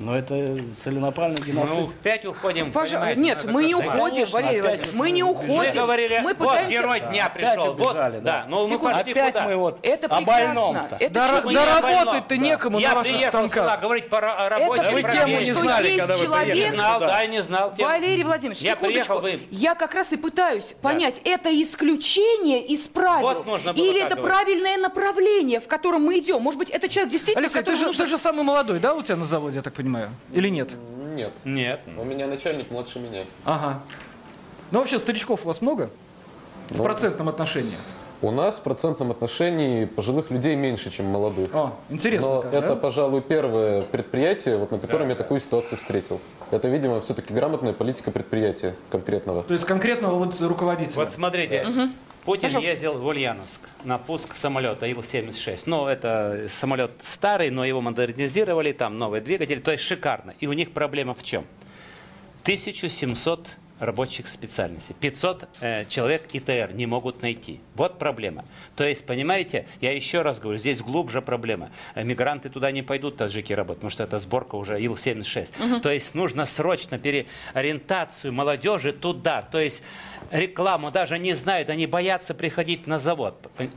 Но 0.00 0.18
это 0.18 0.58
целенаправленный 0.76 1.46
геноцид. 1.46 1.78
Мы 1.78 1.84
опять 1.86 2.24
уходим. 2.24 2.72
Пожалуйста, 2.72 3.14
понимаете, 3.14 3.20
нет, 3.20 3.44
мы 3.44 3.64
не 3.64 3.74
уходим, 3.76 4.26
Валерий 4.26 4.60
Владимирович, 4.60 4.92
мы 4.92 5.10
не 5.12 5.22
уходим. 5.22 5.54
Мы 5.56 5.70
говорили, 5.72 6.18
мы 6.18 6.34
вот 6.34 6.38
пытаемся... 6.38 6.72
герой 6.72 7.00
дня 7.00 7.28
пришел. 7.30 7.70
убежали, 7.70 8.14
вот, 8.16 8.24
да. 8.24 8.42
да. 8.42 8.46
Но 8.48 8.66
мы 8.66 8.78
пошли 8.78 9.12
Опять 9.12 9.34
куда? 9.34 9.44
мы 9.44 9.56
вот 9.56 9.78
Это 9.82 10.06
о 10.08 10.20
больном-то. 10.20 10.96
Это 10.98 11.14
Да, 11.14 11.42
да 11.42 11.50
я- 11.50 11.80
работать-то 11.80 12.36
некому 12.36 12.80
Я 12.80 12.88
на 12.88 12.94
ваших 12.96 13.12
приехал 13.12 13.38
сюда 13.42 13.48
станках. 13.48 13.80
говорить 13.80 14.08
по 14.08 14.16
ра- 14.16 14.48
Это 14.58 14.92
вы 14.92 15.02
тему 15.02 15.40
не 15.40 15.52
знали, 15.52 15.98
когда 15.98 16.16
вы 16.16 16.24
приехали 16.26 16.70
Не 16.70 16.76
знал, 16.76 17.00
да, 17.00 17.26
не 17.26 17.42
знал. 17.42 17.74
Валерий 17.78 18.24
Владимирович, 18.24 18.62
Я 18.62 18.74
секундочку. 18.74 19.20
приехал, 19.20 19.20
вы... 19.20 19.46
Я 19.52 19.74
как 19.76 19.94
раз 19.94 20.12
и 20.12 20.16
пытаюсь 20.16 20.74
понять, 20.82 21.20
это 21.24 21.50
исключение 21.62 22.66
из 22.66 22.80
правил 22.88 23.44
Вот 23.44 23.76
или 23.76 24.02
это 24.02 24.16
правильное 24.16 24.76
направление, 24.76 25.60
в 25.60 25.68
котором 25.68 26.02
мы 26.02 26.18
идем? 26.18 26.42
Может 26.42 26.58
быть, 26.58 26.70
это 26.70 26.88
человек 26.88 27.12
действительно, 27.12 27.46
Алексей, 27.46 27.62
ты 27.62 28.06
же 28.06 28.18
самый 28.18 28.42
молодой, 28.42 28.80
да, 28.80 28.94
у 28.94 29.02
тебя 29.02 29.16
на 29.16 29.24
заводе, 29.24 29.56
я 29.56 29.62
так 29.62 29.72
понимаю? 29.74 29.83
Или 30.32 30.48
нет? 30.48 30.70
Нет. 31.14 31.32
Нет. 31.44 31.80
У 31.96 32.04
меня 32.04 32.26
начальник 32.26 32.70
младше 32.70 32.98
меня. 32.98 33.24
Ага. 33.44 33.80
Ну, 34.70 34.78
вообще, 34.80 34.98
старичков 34.98 35.44
у 35.44 35.48
вас 35.48 35.60
много? 35.60 35.90
В 36.70 36.78
Ну, 36.78 36.82
процентном 36.84 37.28
отношении? 37.28 37.76
У 38.22 38.30
нас 38.30 38.56
в 38.56 38.62
процентном 38.62 39.10
отношении 39.10 39.84
пожилых 39.84 40.30
людей 40.30 40.56
меньше, 40.56 40.90
чем 40.90 41.06
молодых. 41.06 41.54
О, 41.54 41.76
интересно. 41.90 42.28
Но 42.36 42.42
как, 42.42 42.54
это, 42.54 42.68
да? 42.70 42.76
пожалуй, 42.76 43.20
первое 43.20 43.82
предприятие, 43.82 44.56
вот, 44.56 44.70
на 44.70 44.78
котором 44.78 45.10
я 45.10 45.14
такую 45.14 45.40
ситуацию 45.40 45.76
встретил. 45.78 46.20
Это, 46.50 46.68
видимо, 46.68 47.02
все-таки 47.02 47.34
грамотная 47.34 47.74
политика 47.74 48.10
предприятия 48.10 48.76
конкретного. 48.90 49.42
То 49.42 49.52
есть 49.52 49.66
конкретного 49.66 50.14
вот 50.18 50.40
руководителя. 50.40 50.96
Вот 50.96 51.10
смотрите, 51.10 51.66
Путин 52.24 52.42
Пожалуйста. 52.44 52.70
ездил 52.70 52.94
в 52.94 53.06
Ульяновск 53.06 53.60
на 53.84 53.98
пуск 53.98 54.34
самолета 54.34 54.86
Ил-76. 54.86 55.64
Ну, 55.66 55.86
это 55.86 56.46
самолет 56.48 56.90
старый, 57.02 57.50
но 57.50 57.66
его 57.66 57.82
модернизировали, 57.82 58.72
там 58.72 58.98
новый 58.98 59.20
двигатель, 59.20 59.60
то 59.60 59.72
есть 59.72 59.84
шикарно. 59.84 60.34
И 60.40 60.46
у 60.46 60.54
них 60.54 60.72
проблема 60.72 61.14
в 61.14 61.22
чем? 61.22 61.44
1700 62.42 63.46
рабочих 63.80 64.28
специальностей. 64.28 64.94
500 65.00 65.48
э, 65.60 65.84
человек 65.86 66.22
ИТР 66.32 66.70
не 66.74 66.86
могут 66.86 67.22
найти. 67.22 67.60
Вот 67.74 67.98
проблема. 67.98 68.44
То 68.76 68.84
есть, 68.84 69.04
понимаете, 69.04 69.66
я 69.80 69.92
еще 69.92 70.22
раз 70.22 70.38
говорю, 70.38 70.58
здесь 70.58 70.80
глубже 70.80 71.20
проблема. 71.20 71.70
Э, 71.94 72.04
Мигранты 72.04 72.48
туда 72.50 72.70
не 72.70 72.82
пойдут, 72.82 73.16
таджики 73.16 73.52
работать, 73.52 73.80
потому 73.80 73.90
что 73.90 74.04
это 74.04 74.18
сборка 74.18 74.54
уже 74.54 74.80
Ил-76. 74.80 75.80
То 75.80 75.90
есть 75.90 76.14
нужно 76.14 76.46
срочно 76.46 76.98
переориентацию 76.98 78.32
молодежи 78.32 78.92
туда. 78.92 79.42
То 79.42 79.60
есть 79.60 79.82
рекламу 80.30 80.90
даже 80.90 81.18
не 81.18 81.34
знают, 81.34 81.68
они 81.68 81.86
боятся 81.86 82.34
приходить 82.34 82.86
на 82.86 82.98
завод. 82.98 83.50
Пон- 83.58 83.72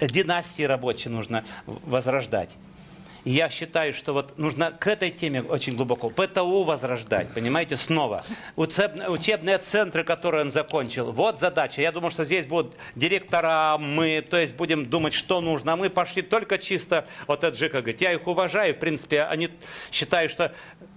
Династии 0.00 0.62
рабочие 0.62 1.12
нужно 1.12 1.44
возрождать. 1.66 2.50
Я 3.24 3.48
считаю, 3.48 3.94
что 3.94 4.12
вот 4.12 4.38
нужно 4.38 4.70
к 4.70 4.86
этой 4.86 5.10
теме 5.10 5.40
очень 5.40 5.74
глубоко 5.74 6.10
ПТУ 6.10 6.62
возрождать, 6.62 7.28
понимаете, 7.32 7.76
снова. 7.76 8.20
Учебные, 8.54 9.08
учебные 9.08 9.56
центры, 9.58 10.04
которые 10.04 10.42
он 10.42 10.50
закончил. 10.50 11.10
Вот 11.10 11.38
задача. 11.38 11.80
Я 11.80 11.90
думаю, 11.90 12.10
что 12.10 12.24
здесь 12.24 12.44
будут 12.44 12.74
директора, 12.94 13.78
мы, 13.78 14.20
то 14.28 14.36
есть 14.36 14.54
будем 14.54 14.84
думать, 14.84 15.14
что 15.14 15.40
нужно. 15.40 15.72
А 15.72 15.76
мы 15.76 15.88
пошли 15.88 16.20
только 16.20 16.58
чисто 16.58 17.06
от 17.26 17.44
Аджика. 17.44 17.80
Говорит, 17.80 18.02
я 18.02 18.12
их 18.12 18.26
уважаю, 18.26 18.74
в 18.74 18.78
принципе, 18.78 19.22
они 19.22 19.48
считаю, 19.90 20.28
что 20.28 20.52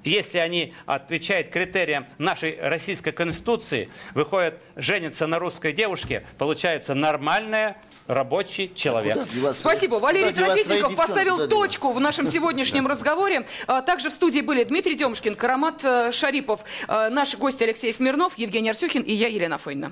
если 0.08 0.38
они 0.40 0.74
отвечают 0.86 1.50
критериям 1.50 2.06
нашей 2.18 2.58
российской 2.62 3.12
конституции, 3.12 3.90
выходят, 4.14 4.60
женятся 4.76 5.28
на 5.28 5.40
русской 5.40 5.74
девушке, 5.74 6.24
получается 6.38 6.94
нормальная 6.94 7.78
рабочий 8.08 8.72
человек. 8.74 9.18
Куда 9.18 9.28
девать 9.34 9.58
Спасибо. 9.58 9.96
Валерий 9.96 10.34
Трапезников 10.34 10.90
девчонки? 10.90 10.96
поставил 10.96 11.36
Куда 11.36 11.48
точку 11.48 11.92
в 11.92 12.00
нашем 12.00 12.28
сегодняшнем 12.28 12.88
разговоре. 12.88 13.46
А, 13.68 13.82
Также 13.82 14.10
в 14.10 14.14
студии 14.14 14.42
были 14.42 14.64
Дмитрий 14.64 14.96
Демушкин, 14.96 15.36
Карамат 15.36 15.84
э, 15.84 16.12
Шарипов, 16.12 16.62
э, 16.88 17.10
наши 17.10 17.38
гости 17.38 17.64
Алексей 17.64 17.92
Смирнов, 17.92 18.38
Евгений 18.38 18.70
Арсюхин 18.70 19.02
и 19.02 19.14
я, 19.14 19.28
Елена 19.28 19.58
Фойна. 19.58 19.92